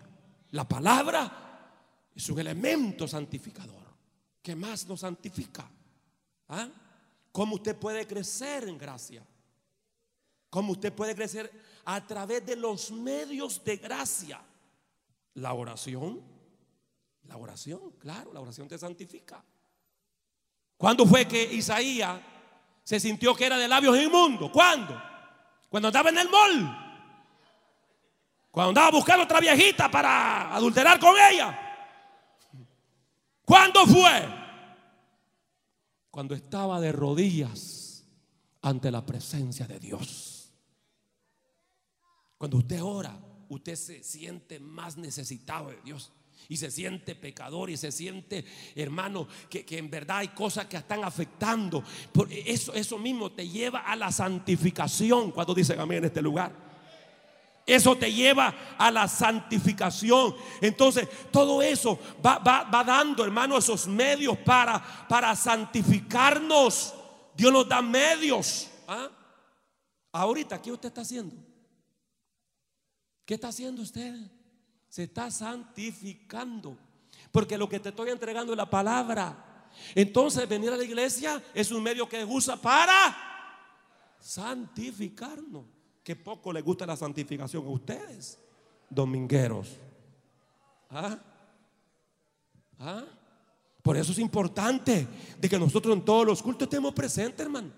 La 0.52 0.66
palabra 0.66 2.10
es 2.16 2.30
un 2.30 2.40
elemento 2.40 3.10
santificador. 3.10 3.84
¿Qué 4.42 4.56
más 4.56 4.88
nos 4.88 5.02
santifica? 5.02 5.70
¿Ah? 6.48 6.70
¿Cómo 7.30 7.56
usted 7.56 7.76
puede 7.76 8.08
crecer 8.08 8.70
en 8.70 8.78
gracia? 8.78 9.22
¿Cómo 10.50 10.72
usted 10.72 10.94
puede 10.94 11.14
crecer 11.14 11.52
a 11.86 12.06
través 12.06 12.46
de 12.46 12.56
los 12.56 12.92
medios 12.92 13.64
de 13.64 13.78
gracia? 13.78 14.42
La 15.36 15.54
oración. 15.54 16.22
La 17.28 17.38
oración, 17.38 17.80
claro, 18.00 18.34
la 18.34 18.42
oración 18.42 18.68
te 18.68 18.78
santifica. 18.78 19.44
¿Cuándo 20.78 21.06
fue 21.06 21.26
que 21.26 21.42
Isaías 21.42 22.20
se 22.84 23.00
sintió 23.00 23.34
que 23.34 23.46
era 23.46 23.58
de 23.58 23.68
labios 23.68 23.98
inmundos? 23.98 24.52
¿Cuándo? 24.52 25.02
Cuando 25.70 25.88
andaba 25.88 26.10
en 26.10 26.18
el 26.18 26.30
mall. 26.30 26.84
Cuando 28.52 28.70
andaba 28.70 28.92
buscando 28.92 29.24
otra 29.24 29.40
viejita 29.40 29.90
para 29.90 30.54
adulterar 30.54 31.00
con 31.00 31.16
ella. 31.18 31.58
¿Cuándo 33.46 33.86
fue? 33.86 34.44
Cuando 36.12 36.36
estaba 36.36 36.80
de 36.80 36.92
rodillas 36.92 38.04
ante 38.62 38.92
la 38.92 39.06
presencia 39.06 39.66
de 39.66 39.80
Dios. 39.80 40.33
Cuando 42.44 42.58
usted 42.58 42.84
ora, 42.84 43.18
usted 43.48 43.74
se 43.74 44.04
siente 44.04 44.60
más 44.60 44.98
necesitado 44.98 45.70
de 45.70 45.80
Dios 45.82 46.12
y 46.50 46.58
se 46.58 46.70
siente 46.70 47.16
pecador 47.16 47.70
y 47.70 47.78
se 47.78 47.90
siente, 47.90 48.44
hermano, 48.76 49.30
que, 49.50 49.66
en 49.70 49.90
verdad 49.90 50.18
hay 50.18 50.28
cosas 50.28 50.66
que 50.66 50.76
están 50.76 51.06
afectando. 51.06 51.82
Por 52.12 52.28
eso, 52.34 52.74
eso 52.74 52.98
mismo 52.98 53.32
te 53.32 53.48
lleva 53.48 53.80
a 53.80 53.96
la 53.96 54.12
santificación 54.12 55.32
cuando 55.32 55.54
dicen 55.54 55.80
amén 55.80 56.00
en 56.00 56.04
este 56.04 56.22
lugar. 56.22 56.54
Eso 57.66 57.96
te 57.96 58.12
lleva 58.12 58.76
a 58.78 58.92
la 58.92 59.08
santificación. 59.08 60.36
Entonces, 60.60 61.08
todo 61.32 61.62
eso 61.62 61.98
va, 62.26 62.40
va, 62.40 62.84
dando, 62.84 63.24
hermano, 63.24 63.58
esos 63.58 63.88
medios 63.88 64.38
para, 64.40 64.84
para 65.08 65.34
santificarnos. 65.34 66.94
Dios 67.38 67.54
nos 67.54 67.70
da 67.70 67.82
medios. 67.82 68.70
¿ah? 68.86 69.10
Ahorita, 70.12 70.62
¿qué 70.62 70.74
usted 70.74 70.90
está 70.90 71.00
haciendo? 71.00 71.53
¿Qué 73.26 73.36
está 73.36 73.50
haciendo 73.50 73.82
usted? 73.82 74.16
se 74.94 75.06
está 75.06 75.32
santificando. 75.32 76.78
Porque 77.32 77.58
lo 77.58 77.68
que 77.68 77.80
te 77.80 77.90
estoy 77.90 78.12
entregando 78.12 78.54
es 78.54 78.58
la 78.58 78.70
palabra. 78.70 79.72
Entonces 79.96 80.48
venir 80.48 80.70
a 80.70 80.78
la 80.78 80.84
iglesia 80.84 81.44
es 81.52 81.72
un 81.72 81.82
medio 81.82 82.08
que 82.08 82.24
usa 82.24 82.56
para 82.56 83.18
santificarnos. 84.20 85.66
Que 86.04 86.16
poco 86.16 86.54
le 86.54 86.62
gusta 86.62 86.86
la 86.86 86.96
santificación 86.96 87.66
a 87.66 87.70
ustedes, 87.70 88.38
domingueros. 88.88 89.80
¿Ah? 90.92 91.18
¿Ah? 92.78 93.06
Por 93.82 93.98
eso 93.98 94.12
es 94.12 94.20
importante 94.20 95.08
de 95.40 95.50
que 95.50 95.58
nosotros 95.58 95.96
en 95.96 96.06
todos 96.06 96.24
los 96.24 96.44
cultos 96.44 96.68
estemos 96.68 96.94
presentes, 96.94 97.40
hermano. 97.40 97.72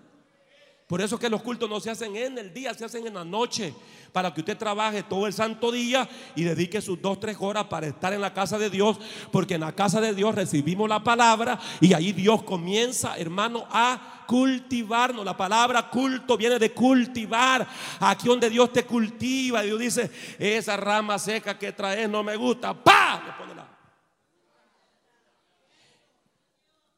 Por 0.86 1.00
eso 1.00 1.18
que 1.18 1.28
los 1.28 1.42
cultos 1.42 1.68
no 1.68 1.80
se 1.80 1.90
hacen 1.90 2.14
en 2.14 2.38
el 2.38 2.54
día, 2.54 2.72
se 2.72 2.84
hacen 2.84 3.04
en 3.06 3.14
la 3.14 3.24
noche. 3.24 3.74
Para 4.12 4.32
que 4.32 4.40
usted 4.40 4.56
trabaje 4.56 5.02
todo 5.02 5.26
el 5.26 5.32
santo 5.32 5.72
día 5.72 6.08
y 6.36 6.44
dedique 6.44 6.80
sus 6.80 7.02
dos, 7.02 7.18
tres 7.18 7.36
horas 7.40 7.64
para 7.64 7.88
estar 7.88 8.12
en 8.12 8.20
la 8.20 8.32
casa 8.32 8.56
de 8.56 8.70
Dios. 8.70 8.96
Porque 9.32 9.54
en 9.54 9.62
la 9.62 9.72
casa 9.72 10.00
de 10.00 10.14
Dios 10.14 10.36
recibimos 10.36 10.88
la 10.88 11.02
palabra 11.02 11.58
y 11.80 11.92
ahí 11.92 12.12
Dios 12.12 12.44
comienza, 12.44 13.18
hermano, 13.18 13.66
a 13.68 14.24
cultivarnos. 14.28 15.24
La 15.24 15.36
palabra 15.36 15.90
culto 15.90 16.36
viene 16.36 16.56
de 16.56 16.72
cultivar. 16.72 17.66
Aquí 17.98 18.28
donde 18.28 18.48
Dios 18.48 18.72
te 18.72 18.84
cultiva. 18.84 19.62
Dios 19.62 19.80
dice, 19.80 20.08
esa 20.38 20.76
rama 20.76 21.18
seca 21.18 21.58
que 21.58 21.72
traes 21.72 22.08
no 22.08 22.22
me 22.22 22.36
gusta. 22.36 22.72
¡Pah! 22.72 23.22
Le 23.26 23.32
pone 23.32 23.54
la... 23.56 23.66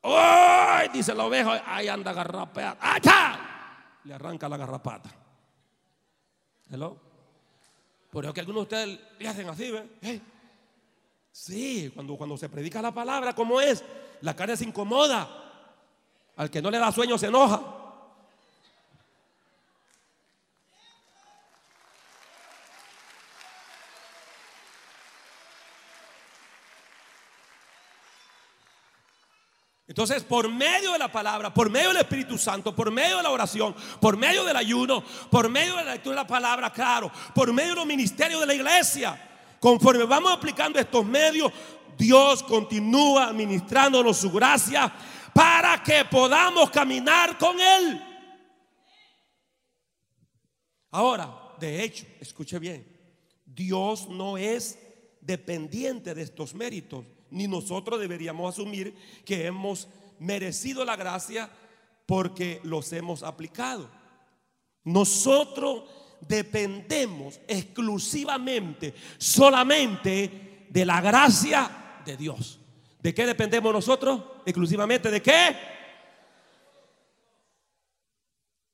¡Ay! 0.03 0.91
Dice 0.93 1.15
la 1.15 1.25
oveja, 1.25 1.63
ahí 1.67 1.89
anda 1.89 2.13
garrapeada. 2.13 2.77
¡Ay, 2.81 3.01
le 4.05 4.15
arranca 4.15 4.49
la 4.49 4.57
garrapata. 4.57 5.11
¿Hello? 6.71 6.97
Por 8.11 8.25
eso 8.25 8.35
que 8.35 8.41
algunos 8.41 8.69
de 8.69 8.77
ustedes 8.77 9.01
le 9.19 9.29
hacen 9.29 9.49
así, 9.49 9.71
¿ve? 9.71 10.21
Sí, 11.31 11.91
cuando, 11.95 12.17
cuando 12.17 12.37
se 12.37 12.49
predica 12.49 12.83
la 12.83 12.93
palabra, 12.93 13.35
¿cómo 13.35 13.61
es? 13.61 13.85
La 14.23 14.35
carne 14.35 14.57
se 14.57 14.65
incomoda. 14.65 15.29
Al 16.37 16.51
que 16.51 16.63
no 16.63 16.71
le 16.71 16.79
da 16.79 16.91
sueño 16.91 17.19
se 17.19 17.27
enoja. 17.27 17.78
Entonces, 29.99 30.23
por 30.23 30.49
medio 30.49 30.93
de 30.93 30.99
la 31.01 31.11
palabra, 31.11 31.53
por 31.53 31.69
medio 31.69 31.89
del 31.89 31.97
Espíritu 31.97 32.39
Santo, 32.39 32.73
por 32.73 32.89
medio 32.89 33.17
de 33.17 33.23
la 33.25 33.33
oración, 33.33 33.75
por 34.01 34.17
medio 34.17 34.45
del 34.45 34.55
ayuno, 34.55 35.03
por 35.29 35.49
medio 35.49 35.75
de 35.75 35.85
la 35.85 35.95
lectura 35.95 36.15
de 36.15 36.23
la 36.23 36.27
palabra, 36.29 36.73
claro, 36.73 37.11
por 37.35 37.53
medio 37.53 37.71
de 37.71 37.75
los 37.75 37.87
ministerios 37.87 38.39
de 38.39 38.47
la 38.47 38.55
iglesia, 38.55 39.21
conforme 39.59 40.05
vamos 40.05 40.33
aplicando 40.33 40.79
estos 40.79 41.05
medios, 41.05 41.53
Dios 41.97 42.45
continúa 42.45 43.25
administrándonos 43.25 44.19
su 44.19 44.31
gracia 44.31 44.95
para 45.35 45.83
que 45.83 46.05
podamos 46.05 46.71
caminar 46.71 47.37
con 47.37 47.59
Él. 47.59 48.01
Ahora, 50.93 51.57
de 51.59 51.83
hecho, 51.83 52.07
escuche 52.21 52.61
bien, 52.61 52.87
Dios 53.45 54.09
no 54.09 54.39
es 54.39 54.79
dependiente 55.21 56.15
de 56.15 56.23
estos 56.23 56.55
méritos 56.55 57.05
ni 57.31 57.47
nosotros 57.47 58.01
deberíamos 58.01 58.55
asumir 58.55 58.95
que 59.25 59.47
hemos 59.47 59.89
merecido 60.19 60.85
la 60.85 60.97
gracia 60.97 61.51
porque 62.07 62.61
los 62.65 62.93
hemos 62.93 63.23
aplicado. 63.23 63.89
Nosotros 64.85 65.85
dependemos 66.27 67.41
exclusivamente, 67.47 68.95
solamente 69.19 70.67
de 70.71 70.85
la 70.85 71.01
gracia 71.01 72.03
de 72.05 72.17
Dios. 72.17 72.61
¿De 73.01 73.15
qué 73.15 73.27
dependemos 73.27 73.73
nosotros? 73.73 74.23
Exclusivamente 74.45 75.11
de 75.11 75.23
qué? 75.23 75.57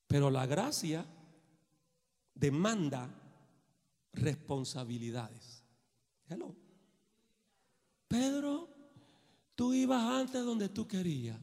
Pero 0.07 0.31
la 0.31 0.47
gracia 0.47 1.05
demanda 2.35 3.11
responsabilidades. 4.13 5.65
Hello. 6.29 6.64
Pedro, 8.15 8.69
tú 9.57 9.75
ibas 9.75 10.01
antes 10.01 10.45
donde 10.45 10.69
tú 10.69 10.87
querías. 10.87 11.37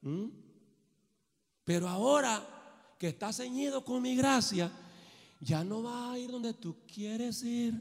¿Mm? 0.00 0.26
Pero 1.62 1.88
ahora 1.88 2.96
que 2.98 3.06
estás 3.06 3.36
ceñido 3.36 3.84
con 3.84 4.02
mi 4.02 4.16
gracia, 4.16 4.72
ya 5.40 5.62
no 5.62 5.84
vas 5.84 6.10
a 6.10 6.18
ir 6.18 6.32
donde 6.32 6.52
tú 6.52 6.78
quieres 6.84 7.44
ir. 7.44 7.74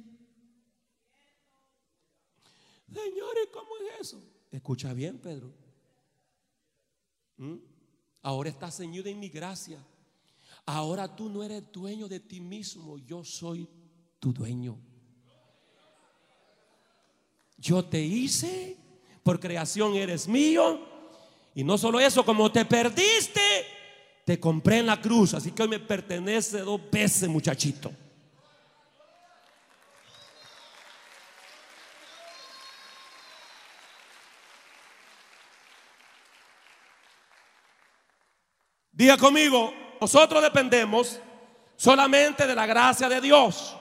Señor, 2.88 3.36
¿y 3.44 3.52
cómo 3.52 3.72
es 3.78 4.02
eso? 4.02 4.22
Escucha 4.52 4.94
bien, 4.94 5.18
Pedro. 5.18 5.52
¿Mm? 7.38 7.56
Ahora 8.22 8.50
estás 8.52 8.78
ceñido 8.78 9.08
en 9.08 9.20
mi 9.20 9.30
gracia. 9.30 9.84
Ahora 10.68 11.16
tú 11.16 11.32
no 11.32 11.42
eres 11.42 11.64
dueño 11.72 12.08
de 12.08 12.20
ti 12.20 12.40
mismo, 12.40 13.00
yo 13.00 13.24
soy 13.24 13.68
tu 14.20 14.32
dueño. 14.32 14.78
Yo 17.58 17.84
te 17.86 18.02
hice, 18.02 18.78
por 19.24 19.40
creación 19.40 19.96
eres 19.96 20.28
mío. 20.28 20.80
Y 21.54 21.64
no 21.64 21.78
solo 21.78 22.00
eso, 22.00 22.26
como 22.26 22.52
te 22.52 22.66
perdiste, 22.66 23.42
te 24.26 24.40
compré 24.40 24.80
en 24.80 24.88
la 24.88 25.02
cruz. 25.02 25.34
Así 25.34 25.52
que 25.52 25.64
hoy 25.64 25.70
me 25.70 25.80
pertenece 25.80 26.60
dos 26.60 26.82
veces, 26.92 27.30
muchachito. 27.30 27.92
Diga 38.92 39.18
conmigo, 39.18 39.74
nosotros 40.00 40.42
dependemos 40.42 41.20
solamente 41.76 42.48
de 42.48 42.56
la 42.56 42.66
gracia 42.66 43.10
de 43.10 43.20
Dios. 43.20 43.76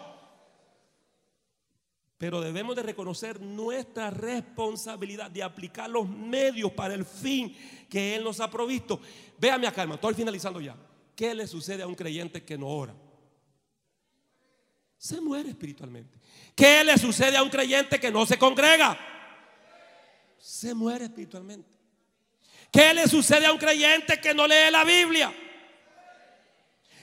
Pero 2.25 2.41
debemos 2.41 2.75
de 2.75 2.83
reconocer 2.83 3.39
nuestra 3.39 4.09
responsabilidad 4.09 5.31
de 5.31 5.43
aplicar 5.43 5.91
los 5.91 6.09
medios 6.09 6.72
para 6.72 6.95
el 6.95 7.05
fin 7.05 7.55
que 7.87 8.14
Él 8.14 8.25
nos 8.25 8.41
ha 8.41 8.51
provisto. 8.51 8.99
Véame 9.37 9.66
acá, 9.66 9.83
hermano, 9.83 9.97
estoy 9.97 10.14
finalizando 10.14 10.59
ya. 10.59 10.75
¿Qué 11.14 11.35
le 11.35 11.47
sucede 11.47 11.83
a 11.83 11.87
un 11.87 11.95
creyente 11.95 12.43
que 12.43 12.57
no 12.57 12.68
ora? 12.68 12.95
se 14.97 15.20
muere 15.20 15.51
espiritualmente. 15.51 16.18
¿Qué 16.57 16.83
le 16.83 16.97
sucede 16.97 17.37
a 17.37 17.43
un 17.43 17.51
creyente 17.51 18.01
que 18.01 18.11
no 18.11 18.25
se 18.25 18.39
congrega? 18.39 18.99
Se 20.39 20.72
muere 20.72 21.05
espiritualmente. 21.05 21.77
¿Qué 22.72 22.95
le 22.95 23.07
sucede 23.07 23.45
a 23.45 23.53
un 23.53 23.59
creyente 23.59 24.18
que 24.18 24.33
no 24.33 24.47
lee 24.47 24.70
la 24.70 24.83
Biblia? 24.83 25.31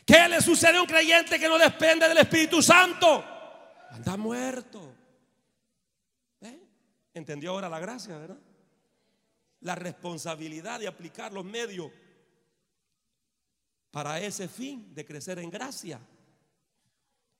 ¿Qué 0.03 0.27
le 0.27 0.41
sucede 0.41 0.77
a 0.77 0.81
un 0.81 0.87
creyente 0.87 1.39
que 1.39 1.47
no 1.47 1.59
depende 1.59 2.07
del 2.07 2.17
Espíritu 2.17 2.59
Santo? 2.59 3.23
Anda 3.91 4.17
muerto. 4.17 4.90
¿Entendió 7.13 7.51
ahora 7.51 7.69
la 7.69 7.79
gracia, 7.79 8.17
verdad? 8.17 8.39
La 9.59 9.75
responsabilidad 9.75 10.79
de 10.79 10.87
aplicar 10.87 11.31
los 11.33 11.45
medios 11.45 11.91
para 13.91 14.19
ese 14.19 14.47
fin 14.47 14.93
de 14.95 15.05
crecer 15.05 15.39
en 15.39 15.49
gracia. 15.49 15.99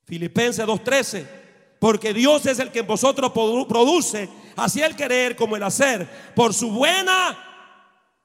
Filipenses 0.03 0.65
2:13, 0.65 1.77
porque 1.79 2.13
Dios 2.13 2.45
es 2.45 2.59
el 2.59 2.71
que 2.71 2.79
en 2.79 2.87
vosotros 2.87 3.31
produce 3.31 4.29
así 4.57 4.81
el 4.81 4.95
querer 4.95 5.35
como 5.35 5.55
el 5.55 5.63
hacer, 5.63 6.33
por 6.35 6.53
su 6.53 6.71
buena 6.71 7.37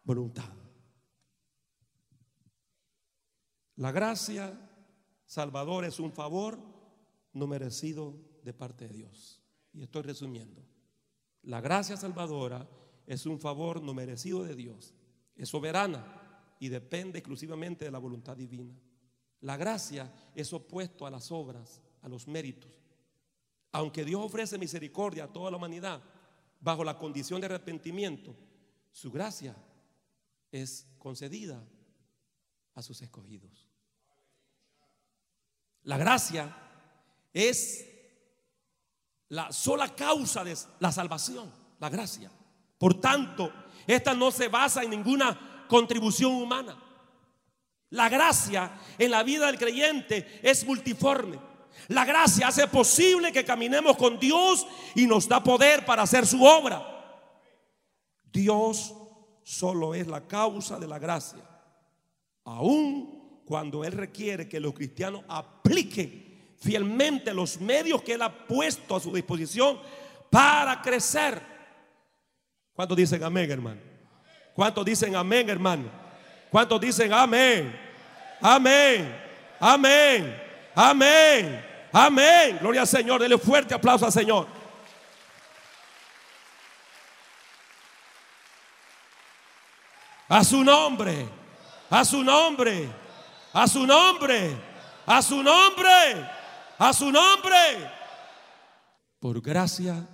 voluntad. 0.03 0.53
La 3.77 3.93
gracia 3.93 4.59
salvadora 5.27 5.87
es 5.87 6.01
un 6.01 6.13
favor 6.13 6.59
no 7.33 7.47
merecido 7.47 8.19
de 8.43 8.53
parte 8.53 8.89
de 8.89 8.95
Dios. 8.95 9.43
Y 9.73 9.83
estoy 9.83 10.03
resumiendo. 10.03 10.65
La 11.47 11.61
gracia 11.61 11.97
salvadora 11.97 12.69
es 13.07 13.25
un 13.25 13.39
favor 13.39 13.81
no 13.81 13.95
merecido 13.95 14.43
de 14.43 14.57
Dios. 14.57 14.93
Es 15.37 15.49
soberana 15.49 16.57
y 16.59 16.69
depende 16.69 17.19
exclusivamente 17.19 17.85
de 17.85 17.91
la 17.91 17.99
voluntad 17.99 18.37
divina. 18.37 18.75
La 19.41 19.57
gracia 19.57 20.13
es 20.35 20.53
opuesto 20.53 21.07
a 21.07 21.11
las 21.11 21.31
obras, 21.31 21.81
a 22.03 22.09
los 22.09 22.27
méritos. 22.27 22.83
Aunque 23.71 24.05
Dios 24.05 24.23
ofrece 24.25 24.59
misericordia 24.59 25.25
a 25.25 25.33
toda 25.33 25.51
la 25.51 25.57
humanidad 25.57 26.03
bajo 26.61 26.83
la 26.83 26.99
condición 26.99 27.41
de 27.41 27.47
arrepentimiento, 27.47 28.35
su 28.91 29.13
gracia 29.13 29.55
es 30.51 30.87
concedida 30.99 31.63
a 32.75 32.83
sus 32.83 33.03
escogidos. 33.03 33.69
La 35.85 35.97
gracia 35.97 36.57
es 37.33 37.96
la 39.29 39.53
sola 39.53 39.95
causa 39.95 40.45
de 40.45 40.57
la 40.81 40.93
salvación, 40.93 41.51
la 41.79 41.89
gracia. 41.89 42.31
Por 42.79 43.01
tanto, 43.01 43.53
esta 43.87 44.15
no 44.15 44.31
se 44.31 44.49
basa 44.49 44.83
en 44.83 44.91
ninguna 44.91 45.65
contribución 45.69 46.33
humana. 46.33 46.77
La 47.91 48.09
gracia 48.09 48.79
en 48.99 49.11
la 49.11 49.23
vida 49.23 49.47
del 49.47 49.59
creyente 49.59 50.41
es 50.43 50.67
multiforme. 50.67 51.39
La 51.89 52.05
gracia 52.05 52.49
hace 52.49 52.67
posible 52.67 53.33
que 53.33 53.45
caminemos 53.45 53.97
con 53.97 54.19
Dios 54.19 54.67
y 54.95 55.07
nos 55.07 55.29
da 55.29 55.43
poder 55.43 55.85
para 55.85 56.03
hacer 56.03 56.27
su 56.27 56.43
obra. 56.45 56.95
Dios 58.33 58.95
solo 59.45 59.95
es 59.95 60.07
la 60.07 60.27
causa 60.27 60.79
de 60.79 60.89
la 60.89 60.99
gracia. 60.99 61.43
Aun 62.45 63.43
cuando 63.45 63.85
Él 63.85 63.93
requiere 63.93 64.49
que 64.49 64.61
los 64.61 64.75
cristianos 64.75 65.23
apliquen 65.29 66.26
fielmente 66.61 67.33
los 67.35 67.61
medios 67.61 68.03
que 68.03 68.15
Él 68.15 68.23
ha 68.23 68.31
puesto 68.31 68.97
a 68.97 69.01
su 69.01 69.13
disposición 69.13 69.79
para 70.31 70.81
crecer. 70.83 71.41
¿Cuántos 72.75 72.97
dicen 72.97 73.23
amén, 73.25 73.51
hermano? 73.51 73.81
¿Cuántos 74.55 74.85
dicen 74.85 75.17
amén, 75.17 75.49
hermano? 75.49 75.85
¿Cuántos 76.51 76.81
dicen 76.81 77.13
amén? 77.13 77.79
Amén. 78.41 79.17
Amén. 79.61 80.43
Amén. 80.75 81.65
Amén. 81.93 82.59
Gloria 82.61 82.83
al 82.83 82.87
Señor. 82.87 83.21
Dele 83.21 83.39
fuerte 83.39 83.75
aplauso 83.75 84.05
al 84.05 84.13
Señor. 84.13 84.47
A 90.29 90.45
su 90.45 90.63
nombre. 90.63 91.29
A 91.89 92.05
su 92.05 92.23
nombre. 92.23 92.89
A 93.53 93.67
su 93.67 93.87
nombre. 93.87 94.57
A 95.07 95.23
su 95.23 95.43
nombre. 95.43 96.36
A 96.79 96.93
su 96.93 97.11
nombre. 97.11 97.91
Por 99.19 99.41
gracia 99.41 100.07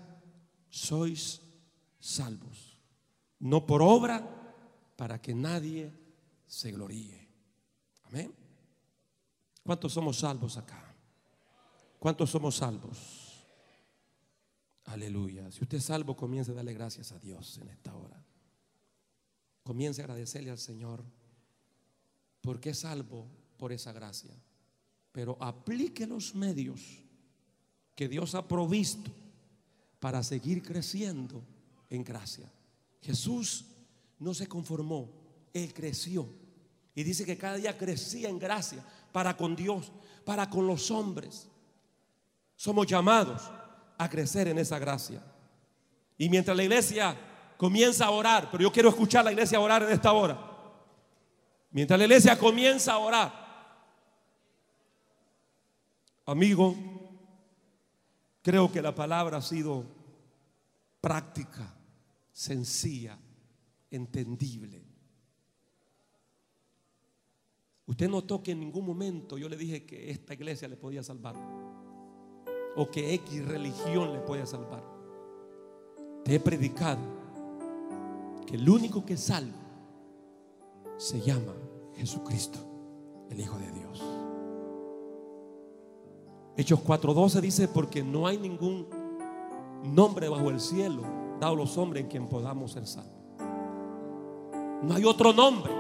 sois 0.68 1.40
salvos 1.98 2.72
no 3.42 3.66
por 3.66 3.82
obra, 3.82 4.22
para 4.96 5.20
que 5.20 5.34
nadie 5.34 5.92
se 6.46 6.70
gloríe. 6.70 7.28
Amén. 8.04 8.32
¿Cuántos 9.64 9.92
somos 9.92 10.18
salvos 10.18 10.56
acá? 10.56 10.94
¿Cuántos 11.98 12.30
somos 12.30 12.56
salvos? 12.56 13.44
Aleluya. 14.84 15.50
Si 15.50 15.62
usted 15.62 15.78
es 15.78 15.84
salvo, 15.84 16.16
comience 16.16 16.52
a 16.52 16.54
darle 16.54 16.72
gracias 16.72 17.10
a 17.12 17.18
Dios 17.18 17.58
en 17.58 17.68
esta 17.68 17.94
hora. 17.94 18.24
Comience 19.64 20.00
a 20.00 20.04
agradecerle 20.04 20.50
al 20.50 20.58
Señor 20.58 21.04
porque 22.40 22.70
es 22.70 22.80
salvo 22.80 23.26
por 23.56 23.72
esa 23.72 23.92
gracia. 23.92 24.34
Pero 25.12 25.36
aplique 25.40 26.06
los 26.06 26.34
medios 26.34 26.80
que 27.94 28.08
Dios 28.08 28.34
ha 28.34 28.48
provisto 28.48 29.10
para 30.00 30.22
seguir 30.22 30.62
creciendo 30.62 31.44
en 31.90 32.02
gracia. 32.02 32.50
Jesús 33.02 33.66
no 34.18 34.32
se 34.34 34.46
conformó, 34.46 35.10
Él 35.52 35.72
creció. 35.74 36.28
Y 36.94 37.04
dice 37.04 37.24
que 37.24 37.38
cada 37.38 37.56
día 37.56 37.76
crecía 37.76 38.28
en 38.28 38.38
gracia 38.38 38.84
para 39.12 39.36
con 39.36 39.54
Dios, 39.54 39.92
para 40.24 40.48
con 40.48 40.66
los 40.66 40.90
hombres. 40.90 41.48
Somos 42.56 42.86
llamados 42.86 43.50
a 43.98 44.08
crecer 44.08 44.48
en 44.48 44.58
esa 44.58 44.78
gracia. 44.78 45.22
Y 46.16 46.28
mientras 46.28 46.56
la 46.56 46.62
iglesia 46.62 47.16
comienza 47.56 48.06
a 48.06 48.10
orar, 48.10 48.48
pero 48.50 48.62
yo 48.62 48.72
quiero 48.72 48.88
escuchar 48.88 49.20
a 49.20 49.24
la 49.24 49.32
iglesia 49.32 49.60
orar 49.60 49.82
en 49.82 49.90
esta 49.90 50.12
hora. 50.12 50.38
Mientras 51.70 51.98
la 51.98 52.04
iglesia 52.04 52.38
comienza 52.38 52.92
a 52.92 52.98
orar, 52.98 53.41
amigo, 56.26 56.74
creo 58.42 58.70
que 58.70 58.82
la 58.82 58.94
palabra 58.94 59.38
ha 59.38 59.42
sido 59.42 59.84
práctica 61.00 61.74
sencilla, 62.32 63.18
entendible. 63.90 64.82
Usted 67.86 68.08
notó 68.08 68.42
que 68.42 68.52
en 68.52 68.60
ningún 68.60 68.86
momento 68.86 69.36
yo 69.36 69.48
le 69.48 69.56
dije 69.56 69.84
que 69.84 70.10
esta 70.10 70.34
iglesia 70.34 70.68
le 70.68 70.76
podía 70.76 71.02
salvar 71.02 71.36
o 72.76 72.90
que 72.90 73.12
X 73.14 73.44
religión 73.46 74.12
le 74.12 74.20
podía 74.20 74.46
salvar. 74.46 74.82
Te 76.24 76.36
he 76.36 76.40
predicado 76.40 77.02
que 78.46 78.54
el 78.54 78.68
único 78.68 79.04
que 79.04 79.16
salva 79.16 79.58
se 80.96 81.20
llama 81.20 81.52
Jesucristo, 81.96 82.58
el 83.28 83.40
Hijo 83.40 83.58
de 83.58 83.72
Dios. 83.72 84.21
Hechos 86.56 86.80
4:12 86.80 87.40
dice, 87.40 87.68
porque 87.68 88.02
no 88.02 88.26
hay 88.26 88.38
ningún 88.38 88.86
nombre 89.82 90.28
bajo 90.28 90.50
el 90.50 90.60
cielo 90.60 91.02
dado 91.40 91.56
los 91.56 91.76
hombres 91.76 92.04
en 92.04 92.10
quien 92.10 92.28
podamos 92.28 92.72
ser 92.72 92.86
salvos. 92.86 93.12
No 94.82 94.94
hay 94.94 95.04
otro 95.04 95.32
nombre. 95.32 95.72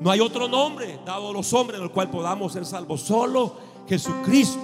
No 0.00 0.10
hay 0.10 0.20
otro 0.20 0.48
nombre 0.48 0.98
dado 1.04 1.28
a 1.28 1.32
los 1.32 1.52
hombres 1.52 1.78
en 1.78 1.84
el 1.84 1.92
cual 1.92 2.10
podamos 2.10 2.52
ser 2.52 2.64
salvos. 2.64 3.02
Solo 3.02 3.54
Jesucristo 3.86 4.60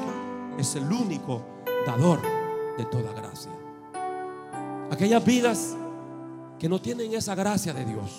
es 0.58 0.74
el 0.76 0.90
único 0.90 1.42
dador 1.86 2.20
de 2.76 2.84
toda 2.86 3.12
gracia. 3.12 3.52
Aquellas 4.90 5.24
vidas 5.24 5.76
que 6.58 6.68
no 6.68 6.80
tienen 6.80 7.12
esa 7.14 7.34
gracia 7.34 7.74
de 7.74 7.84
Dios, 7.84 8.10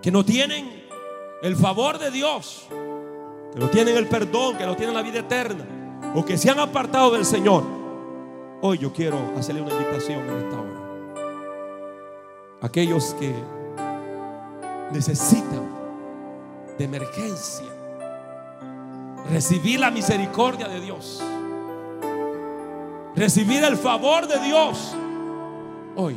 que 0.00 0.10
no 0.10 0.24
tienen 0.24 0.82
el 1.42 1.56
favor 1.56 1.98
de 1.98 2.10
Dios, 2.10 2.66
que 3.52 3.58
no 3.58 3.68
tienen 3.68 3.96
el 3.96 4.08
perdón, 4.08 4.56
que 4.56 4.66
no 4.66 4.76
tienen 4.76 4.94
la 4.94 5.02
vida 5.02 5.20
eterna, 5.20 5.64
o 6.14 6.24
que 6.24 6.36
se 6.36 6.50
han 6.50 6.58
apartado 6.58 7.12
del 7.12 7.24
Señor 7.24 7.82
Hoy 8.64 8.78
yo 8.78 8.92
quiero 8.92 9.18
hacerle 9.36 9.60
una 9.60 9.72
invitación 9.72 10.20
en 10.20 10.36
esta 10.36 10.60
hora. 10.60 10.80
Aquellos 12.60 13.12
que 13.14 13.34
necesitan 14.92 15.68
de 16.78 16.84
emergencia 16.84 17.66
recibir 19.28 19.80
la 19.80 19.90
misericordia 19.90 20.68
de 20.68 20.80
Dios, 20.80 21.20
recibir 23.16 23.64
el 23.64 23.76
favor 23.76 24.28
de 24.28 24.38
Dios. 24.38 24.94
Hoy 25.96 26.16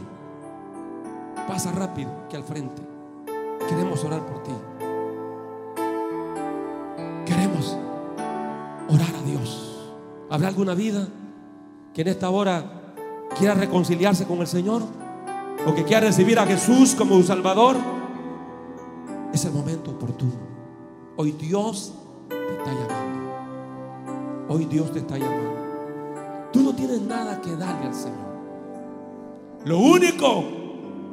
pasa 1.47 1.71
rápido 1.71 2.11
que 2.29 2.35
al 2.37 2.43
frente. 2.43 2.83
Queremos 3.67 4.03
orar 4.03 4.23
por 4.23 4.43
ti. 4.43 4.51
Queremos 7.25 7.77
orar 8.89 9.13
a 9.15 9.29
Dios. 9.29 9.91
¿Habrá 10.29 10.47
alguna 10.47 10.73
vida? 10.73 11.07
que 11.95 12.01
en 12.01 12.09
esta 12.09 12.29
hora 12.29 12.93
quiera 13.39 13.53
reconciliarse 13.53 14.25
con 14.25 14.39
el 14.39 14.47
Señor 14.47 14.83
o 15.65 15.73
que 15.73 15.85
quiera 15.85 16.01
recibir 16.01 16.37
a 16.37 16.45
Jesús 16.45 16.93
como 16.93 17.23
Salvador, 17.23 17.77
es 19.33 19.45
el 19.45 19.53
momento 19.53 19.91
oportuno. 19.91 20.33
Hoy 21.15 21.31
Dios 21.31 21.93
te 22.27 22.35
está 22.35 22.71
llamando. 22.73 23.25
Hoy 24.49 24.65
Dios 24.65 24.91
te 24.91 24.99
está 24.99 25.17
llamando. 25.17 25.55
Tú 26.51 26.61
no 26.63 26.75
tienes 26.75 27.01
nada 27.01 27.39
que 27.39 27.55
darle 27.55 27.87
al 27.87 27.95
Señor. 27.95 28.35
Lo 29.63 29.79
único 29.79 30.43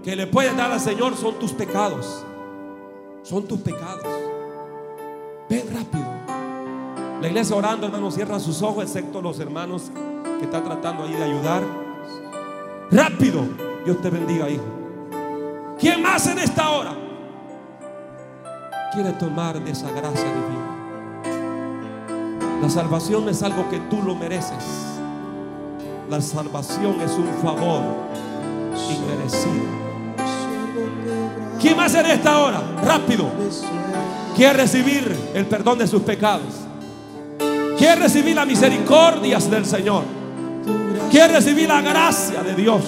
que 0.03 0.17
le 0.17 0.27
puedes 0.27 0.57
dar 0.57 0.73
al 0.73 0.81
Señor 0.81 1.17
son 1.17 1.39
tus 1.39 1.53
pecados. 1.53 2.25
Son 3.23 3.47
tus 3.47 3.61
pecados. 3.61 4.05
Ven 5.49 5.62
rápido. 5.72 6.07
La 7.20 7.28
iglesia 7.28 7.55
orando, 7.55 7.86
hermanos, 7.86 8.14
cierra 8.14 8.40
sus 8.40 8.62
ojos, 8.62 8.84
excepto 8.84 9.22
los 9.22 9.38
hermanos 9.38 9.90
que 10.38 10.45
están 10.45 10.64
tratando 10.64 11.05
ahí 11.05 11.12
de 11.12 11.22
ayudar. 11.22 11.62
Rápido. 12.90 13.47
Dios 13.84 14.01
te 14.01 14.11
bendiga, 14.11 14.49
hijo. 14.49 14.64
¿Quién 15.78 16.03
más 16.03 16.26
en 16.26 16.38
esta 16.38 16.70
hora 16.70 16.95
quiere 18.93 19.12
tomar 19.12 19.62
de 19.62 19.70
esa 19.70 19.90
gracia 19.90 20.24
divina? 20.24 20.62
La 22.61 22.70
salvación 22.70 23.28
es 23.28 23.43
algo 23.43 23.68
que 23.68 23.80
tú 23.90 24.01
lo 24.03 24.14
mereces. 24.14 24.64
La 26.09 26.20
salvación 26.20 27.01
es 27.01 27.11
un 27.12 27.28
favor 27.43 27.82
inmerecido. 28.90 29.82
¿Quién 31.61 31.76
más 31.76 31.95
en 31.95 32.07
esta 32.07 32.38
hora? 32.38 32.62
Rápido. 32.84 33.24
Quiere 34.37 34.55
recibir 34.55 35.14
el 35.35 35.47
perdón 35.47 35.78
de 35.78 35.87
sus 35.87 36.03
pecados. 36.03 36.47
Quiere 37.76 37.97
recibir 37.97 38.35
las 38.35 38.47
misericordias 38.47 39.51
del 39.51 39.66
Señor. 39.66 40.05
Quiere 41.11 41.35
recibir 41.35 41.68
la 41.68 41.83
gracia 41.83 42.43
de 42.43 42.55
Dios. 42.55 42.83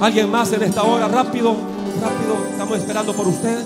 Alguien 0.00 0.30
más 0.30 0.52
en 0.52 0.62
esta 0.62 0.82
hora, 0.82 1.08
rápido, 1.08 1.56
rápido, 2.02 2.36
estamos 2.50 2.78
esperando 2.78 3.14
por 3.14 3.28
usted. 3.28 3.64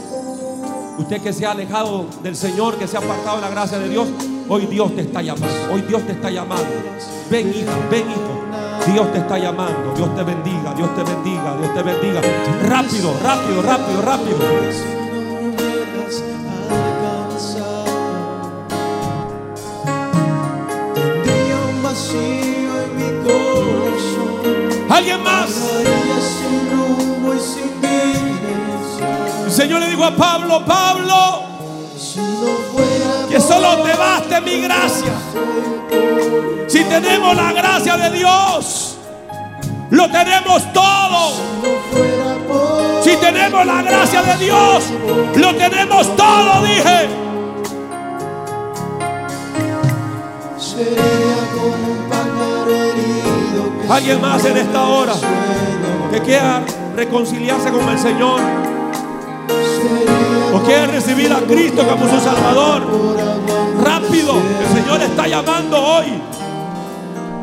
Usted 0.99 1.21
que 1.23 1.33
se 1.33 1.45
ha 1.45 1.53
alejado 1.53 2.07
del 2.23 2.37
Señor, 2.37 2.77
que 2.77 2.87
se 2.87 2.97
ha 2.97 3.01
apartado 3.01 3.37
de 3.37 3.43
la 3.43 3.51
gracia 3.51 3.79
de 3.79 3.89
Dios, 3.89 4.07
hoy 4.49 4.67
Dios 4.67 4.95
te 4.95 5.01
está 5.01 5.23
llamando, 5.23 5.49
hoy 5.73 5.83
Dios 5.83 6.07
te 6.07 6.13
está 6.13 6.31
llamando. 6.31 6.69
Ven 7.31 7.49
hijo, 7.49 7.73
ven 7.91 8.11
hijo, 8.11 8.50
Dios 8.87 9.13
te 9.13 9.19
está 9.19 9.39
llamando, 9.39 9.93
Dios 9.95 10.15
te 10.15 10.23
bendiga, 10.23 10.75
Dios 10.75 10.95
te 10.95 11.03
bendiga, 11.03 11.57
Dios 11.57 11.75
te 11.75 11.83
bendiga. 11.83 12.21
Rápido, 12.67 13.15
rápido, 13.23 13.63
rápido, 13.63 14.03
rápido. 14.03 14.39
Alguien 24.89 25.23
más. 25.23 25.51
El 29.45 29.53
Señor 29.53 29.81
le 29.81 29.91
dijo 29.91 30.05
a 30.05 30.15
Pablo, 30.17 30.65
Pablo, 30.65 31.50
mi 34.39 34.61
gracia. 34.61 35.13
Si 36.69 36.85
tenemos 36.85 37.35
la 37.35 37.53
gracia 37.53 37.97
de 37.97 38.11
Dios, 38.11 38.97
lo 39.91 40.09
tenemos 40.11 40.73
todo. 40.73 41.33
Si 43.03 43.17
tenemos 43.17 43.67
la 43.67 43.83
gracia 43.83 44.23
de 44.23 44.45
Dios, 44.45 44.85
lo 45.35 45.55
tenemos 45.57 46.17
todo, 46.17 46.63
dije. 46.63 47.09
Alguien 53.89 54.21
más 54.21 54.45
en 54.45 54.57
esta 54.57 54.85
hora 54.85 55.15
que 56.13 56.21
quiera 56.21 56.63
reconciliarse 56.95 57.71
con 57.73 57.89
el 57.89 57.99
Señor 57.99 58.41
o 60.55 60.61
quiera 60.61 60.87
recibir 60.87 61.33
a 61.33 61.41
Cristo 61.41 61.85
como 61.89 62.09
su 62.09 62.21
Salvador. 62.21 63.60
El 64.13 64.83
Señor 64.83 65.03
está 65.03 65.27
llamando 65.29 65.81
hoy. 65.81 66.23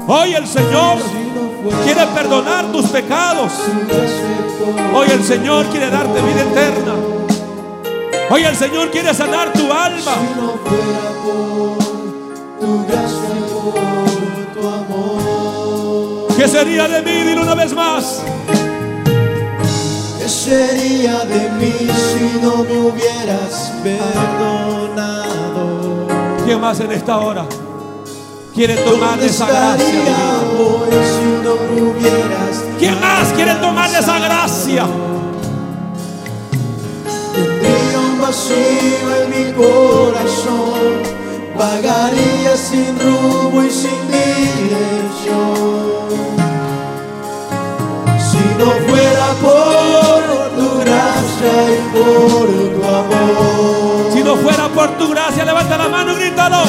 Hoy 0.07 0.33
el 0.33 0.47
Señor 0.47 0.97
quiere 1.83 2.05
perdonar 2.07 2.71
tus 2.71 2.85
pecados. 2.87 3.53
Hoy 4.93 5.07
el 5.11 5.23
Señor 5.23 5.65
quiere 5.67 5.89
darte 5.89 6.21
vida 6.21 6.41
eterna. 6.41 6.93
Hoy 8.29 8.43
el 8.43 8.55
Señor 8.55 8.91
quiere 8.91 9.13
sanar 9.13 9.53
tu 9.53 9.71
alma. 9.71 10.13
¿Qué 16.37 16.47
sería 16.47 16.87
de 16.87 17.01
mí? 17.01 17.11
Dile 17.11 17.41
una 17.41 17.55
vez 17.55 17.73
más. 17.73 18.21
¿Qué 20.19 20.29
sería 20.29 21.19
de 21.19 21.49
mí 21.51 21.73
si 21.79 22.39
no 22.41 22.63
me 22.63 22.77
hubieras 22.77 23.73
perdonado? 23.83 25.26
¿Quién 26.47 26.61
más 26.61 26.79
en 26.79 26.91
esta 26.93 27.17
hora 27.17 27.45
quiere 28.55 28.75
tomar 28.77 29.19
¿Dónde 29.19 29.25
de 29.25 29.31
esa 29.31 29.47
gracia 29.47 29.85
divina? 29.85 30.15
¿Quién 32.79 33.01
más 33.01 33.33
quiere 33.33 33.55
tomar 33.55 33.91
de 33.91 33.99
esa 33.99 34.17
gracia? 34.17 34.87
Tendría 37.35 37.99
un 37.99 38.21
vacío 38.21 39.13
en 39.23 39.29
mi 39.29 39.51
corazón 39.51 41.03
Vagaría 41.57 42.55
sin 42.55 42.97
rumbo 42.97 43.61
y 43.61 43.69
sin 43.69 44.07
dirección 44.07 45.17
no 48.57 48.71
fuera 48.87 49.27
por 49.41 50.49
tu 50.57 50.79
gracia 50.79 51.53
y 51.69 51.79
por 51.93 52.47
tu 52.73 52.87
amor 52.87 54.11
Si 54.13 54.23
no 54.23 54.35
fuera 54.37 54.67
por 54.69 54.89
tu 54.97 55.09
gracia, 55.09 55.45
levanta 55.45 55.77
la 55.77 55.87
mano 55.87 56.13
y 56.13 56.15
grítalo. 56.15 56.63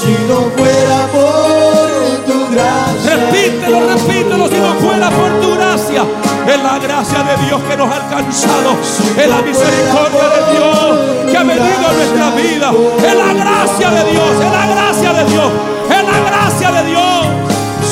Si 0.00 0.12
no 0.28 0.50
fuera 0.56 1.06
por 1.12 2.24
tu 2.26 2.52
gracia 2.52 3.16
Repítelo, 3.16 3.80
repítelo. 3.88 4.48
Si 4.48 4.58
no 4.58 4.74
fuera 4.74 5.10
por 5.10 5.40
tu 5.40 5.54
gracia, 5.54 6.02
es 6.46 6.62
la 6.62 6.78
gracia 6.78 7.22
de 7.22 7.46
Dios 7.46 7.60
que 7.68 7.76
nos 7.76 7.90
ha 7.90 7.96
alcanzado. 7.96 8.70
Es 9.16 9.28
la 9.28 9.42
misericordia 9.42 10.26
de 10.34 10.52
Dios 10.52 11.30
que 11.30 11.36
ha 11.36 11.42
venido 11.44 11.88
a 11.88 11.92
nuestra 11.92 12.30
vida. 12.30 12.72
Es 12.98 13.14
la 13.14 13.32
gracia 13.34 13.90
de 13.90 14.10
Dios. 14.10 14.30
Es 14.44 14.52
la 14.52 14.66
gracia 14.66 15.12
de 15.12 15.24
Dios. 15.30 15.50
Es 15.90 16.04
la 16.04 16.30
gracia 16.30 16.72
de 16.72 16.90
Dios. 16.90 17.26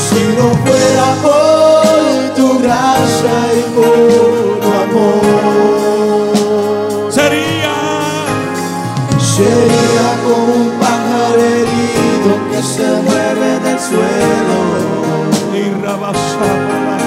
Si 0.09 0.23
no 0.37 0.51
fuera 0.65 1.15
por 1.23 1.50
gracia 3.21 3.55
y 3.55 3.63
por 3.75 4.61
tu 4.61 4.69
amor, 4.69 6.33
Sería 7.11 7.77
sería 9.19 10.09
como 10.25 10.53
un 10.55 10.71
pájaro 10.79 11.41
herido 11.41 12.33
que 12.51 12.61
se 12.63 12.87
mueve 13.03 13.47
en 13.57 13.67
el 13.67 13.79
suelo. 13.81 14.59
y 15.55 15.57
rabasaba. 15.83 16.99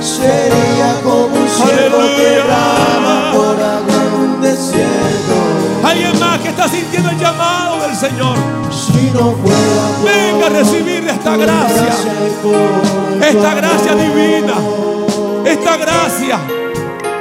Sería 0.00 0.90
como 1.02 1.26
un 1.26 1.48
cielo 1.48 1.98
que 2.16 2.30
brama 2.46 3.16
por 3.32 3.56
agua 3.60 3.98
en 4.06 4.12
un 4.20 4.32
desierto. 4.40 5.36
Alguien 5.84 6.14
más 6.20 6.38
que 6.40 6.48
está 6.48 6.68
sintiendo 6.68 7.10
el 7.10 7.18
llamado 7.18 7.80
del 7.86 7.96
Señor. 7.96 8.36
Si 8.70 9.10
no 9.12 9.32
fuera 9.32 9.84
Venga 10.04 10.46
a 10.46 10.50
recibir 10.50 11.06
esta 11.08 11.36
gracia. 11.36 11.94
Esta 13.20 13.54
gracia 13.54 13.94
divina. 13.94 14.54
Esta 15.52 15.76
gracia 15.76 16.38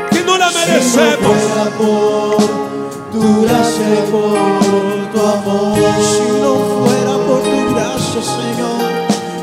que 0.10 0.24
no 0.24 0.38
la 0.38 0.50
Si 0.50 0.54
no 0.56 0.60
merecemos. 0.66 1.38
fuera 1.38 1.66
por 1.78 2.38
tu 3.12 3.42
gracia 3.44 3.88
y 3.94 4.12
por 4.12 5.12
tu 5.12 5.20
amor, 5.20 5.78
si 6.12 6.26
no 6.42 6.54
fuera 6.80 7.16
por 7.28 7.42
tu 7.44 7.60
gracia, 7.74 8.22
Señor, 8.22 8.80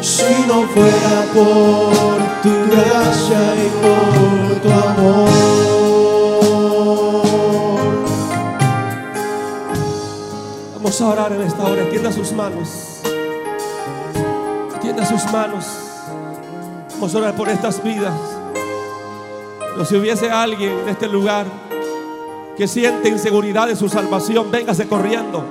si 0.01 0.33
no 0.49 0.57
fuera 0.75 1.17
por 1.35 2.19
tu 2.43 2.53
gracia 2.71 3.41
y 3.65 3.69
por 3.83 4.61
tu 4.63 4.71
amor. 4.89 5.29
Vamos 10.77 11.01
a 11.01 11.07
orar 11.07 11.33
en 11.33 11.43
esta 11.43 11.63
hora. 11.63 11.83
Extienda 11.83 12.13
sus 12.13 12.33
manos. 12.33 12.69
Extienda 14.71 15.05
sus 15.05 15.25
manos. 15.31 15.67
Vamos 16.95 17.15
a 17.15 17.19
orar 17.19 17.35
por 17.35 17.49
estas 17.51 17.83
vidas. 17.83 18.15
Pero 19.73 19.85
si 19.85 19.97
hubiese 19.97 20.31
alguien 20.31 20.73
en 20.81 20.89
este 20.89 21.09
lugar 21.09 21.47
que 22.57 22.67
siente 22.67 23.09
inseguridad 23.09 23.69
de 23.69 23.77
su 23.77 23.89
salvación, 23.89 24.51
véngase 24.51 24.89
corriendo. 24.89 25.45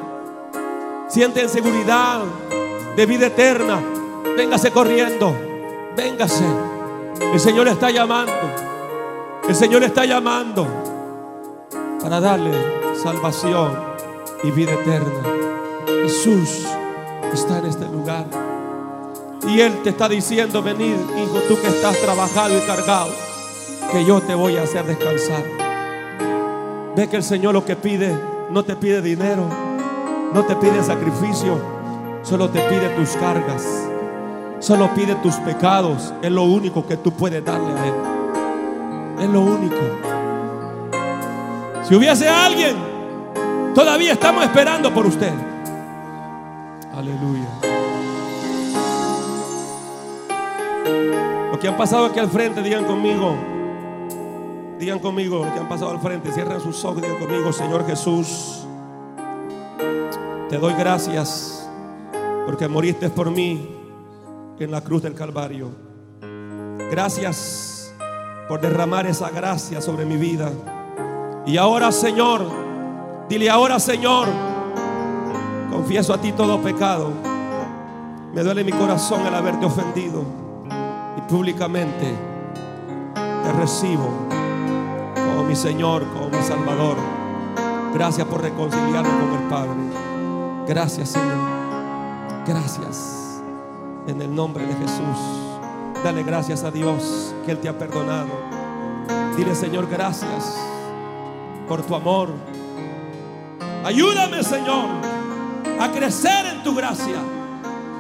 Siente 1.08 1.42
inseguridad 1.42 2.22
de 2.96 3.06
vida 3.06 3.28
eterna, 3.28 3.80
véngase 4.36 4.72
corriendo. 4.72 5.34
Véngase. 5.96 6.46
El 7.34 7.40
Señor 7.40 7.68
está 7.68 7.90
llamando. 7.90 8.34
El 9.48 9.56
Señor 9.56 9.84
está 9.84 10.06
llamando 10.06 10.68
para 12.02 12.20
darle 12.20 12.52
salvación 13.02 13.72
y 14.44 14.52
vida 14.52 14.74
eterna. 14.74 15.24
Jesús 16.04 16.66
está 17.34 17.60
en 17.60 17.66
este 17.66 17.86
lugar. 17.86 18.26
Y 19.48 19.62
Él 19.62 19.82
te 19.84 19.92
está 19.92 20.10
diciendo, 20.10 20.62
venid, 20.62 20.96
hijo, 21.18 21.40
tú 21.48 21.60
que 21.62 21.68
estás 21.68 21.98
trabajado 22.00 22.58
y 22.58 22.62
cargado, 22.62 23.10
que 23.92 24.06
yo 24.06 24.22
te 24.22 24.36
voy 24.36 24.58
a 24.58 24.64
hacer 24.64 24.86
descansar. 24.86 25.44
Ve 26.96 27.08
que 27.08 27.16
el 27.16 27.24
Señor 27.24 27.54
lo 27.54 27.64
que 27.64 27.76
pide, 27.76 28.16
no 28.50 28.64
te 28.64 28.76
pide 28.76 29.02
dinero, 29.02 29.48
no 30.34 30.44
te 30.46 30.56
pide 30.56 30.84
sacrificio, 30.84 31.58
solo 32.24 32.50
te 32.50 32.60
pide 32.62 32.90
tus 32.90 33.10
cargas, 33.18 33.66
solo 34.60 34.90
pide 34.96 35.16
tus 35.16 35.36
pecados. 35.36 36.14
Es 36.22 36.32
lo 36.32 36.44
único 36.44 36.86
que 36.86 36.98
tú 36.98 37.12
puedes 37.12 37.44
darle 37.44 37.72
a 37.72 37.86
Él. 37.86 39.24
Es 39.24 39.30
lo 39.30 39.42
único. 39.42 39.76
Si 41.84 41.96
hubiese 41.96 42.28
alguien, 42.28 42.76
todavía 43.74 44.14
estamos 44.14 44.44
esperando 44.44 44.94
por 44.94 45.06
usted. 45.06 45.32
Aleluya. 46.96 47.48
Los 51.52 51.60
que 51.60 51.68
han 51.68 51.78
pasado 51.78 52.08
aquí 52.08 52.20
al 52.20 52.30
frente, 52.30 52.62
digan 52.62 52.86
conmigo. 52.86 53.57
Digan 54.80 55.00
conmigo, 55.00 55.44
los 55.44 55.54
que 55.54 55.60
han 55.60 55.68
pasado 55.68 55.90
al 55.90 56.00
frente, 56.00 56.32
cierren 56.32 56.62
sus 56.62 56.86
ojos, 56.86 57.02
digan 57.02 57.18
conmigo, 57.18 57.52
Señor 57.52 57.86
Jesús, 57.88 58.64
te 60.50 60.58
doy 60.60 60.74
gracias 60.74 61.68
porque 62.46 62.68
moriste 62.68 63.10
por 63.10 63.32
mí 63.32 63.76
en 64.60 64.72
la 64.72 64.82
cruz 64.82 65.02
del 65.02 65.16
Calvario. 65.16 65.70
Gracias 66.92 67.94
por 68.48 68.62
derramar 68.62 69.08
esa 69.08 69.32
gracia 69.32 69.82
sobre 69.82 70.06
mi 70.06 70.16
vida. 70.16 70.52
Y 71.48 71.58
ahora, 71.58 71.92
Señor, 71.92 72.46
dile 73.28 73.50
ahora, 73.50 73.80
Señor, 73.80 74.28
confieso 75.72 76.14
a 76.14 76.22
ti 76.22 76.32
todo 76.34 76.62
pecado. 76.62 77.12
Me 78.34 78.44
duele 78.44 78.64
mi 78.64 78.72
corazón 78.72 79.26
el 79.26 79.34
haberte 79.34 79.66
ofendido. 79.66 80.24
Y 81.18 81.22
públicamente 81.22 82.16
te 83.16 83.52
recibo 83.54 84.37
como 85.38 85.50
mi 85.50 85.56
Señor, 85.56 86.04
como 86.14 86.30
mi 86.30 86.42
Salvador. 86.42 86.98
Gracias 87.94 88.26
por 88.26 88.42
reconciliarme 88.42 89.08
con 89.08 89.34
el 89.40 89.48
Padre. 89.48 90.66
Gracias, 90.68 91.10
Señor. 91.10 91.38
Gracias. 92.48 93.44
En 94.08 94.20
el 94.20 94.34
nombre 94.34 94.66
de 94.66 94.74
Jesús. 94.74 96.02
Dale 96.04 96.24
gracias 96.24 96.64
a 96.64 96.72
Dios 96.72 97.36
que 97.46 97.52
Él 97.52 97.60
te 97.60 97.70
ha 97.70 97.78
perdonado. 97.78 98.32
Dile, 99.38 99.54
Señor, 99.54 99.88
gracias 99.88 100.58
por 101.68 101.84
tu 101.84 101.94
amor. 101.94 102.30
Ayúdame, 103.86 104.42
Señor, 104.42 104.88
a 105.80 105.92
crecer 105.92 106.48
en 106.48 106.64
tu 106.64 106.74
gracia. 106.74 107.22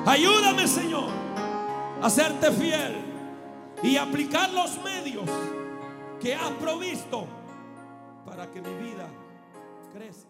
Ayúdame, 0.08 0.68
Señor, 0.68 1.10
a 2.02 2.10
serte 2.10 2.52
fiel 2.52 2.98
y 3.84 3.96
aplicar 3.98 4.50
los 4.54 4.82
medios 4.84 5.30
que 6.20 6.34
has 6.34 6.52
provisto 6.54 7.28
para 8.26 8.48
que 8.48 8.62
mi 8.62 8.74
vida 8.76 9.08
crezca. 9.94 10.27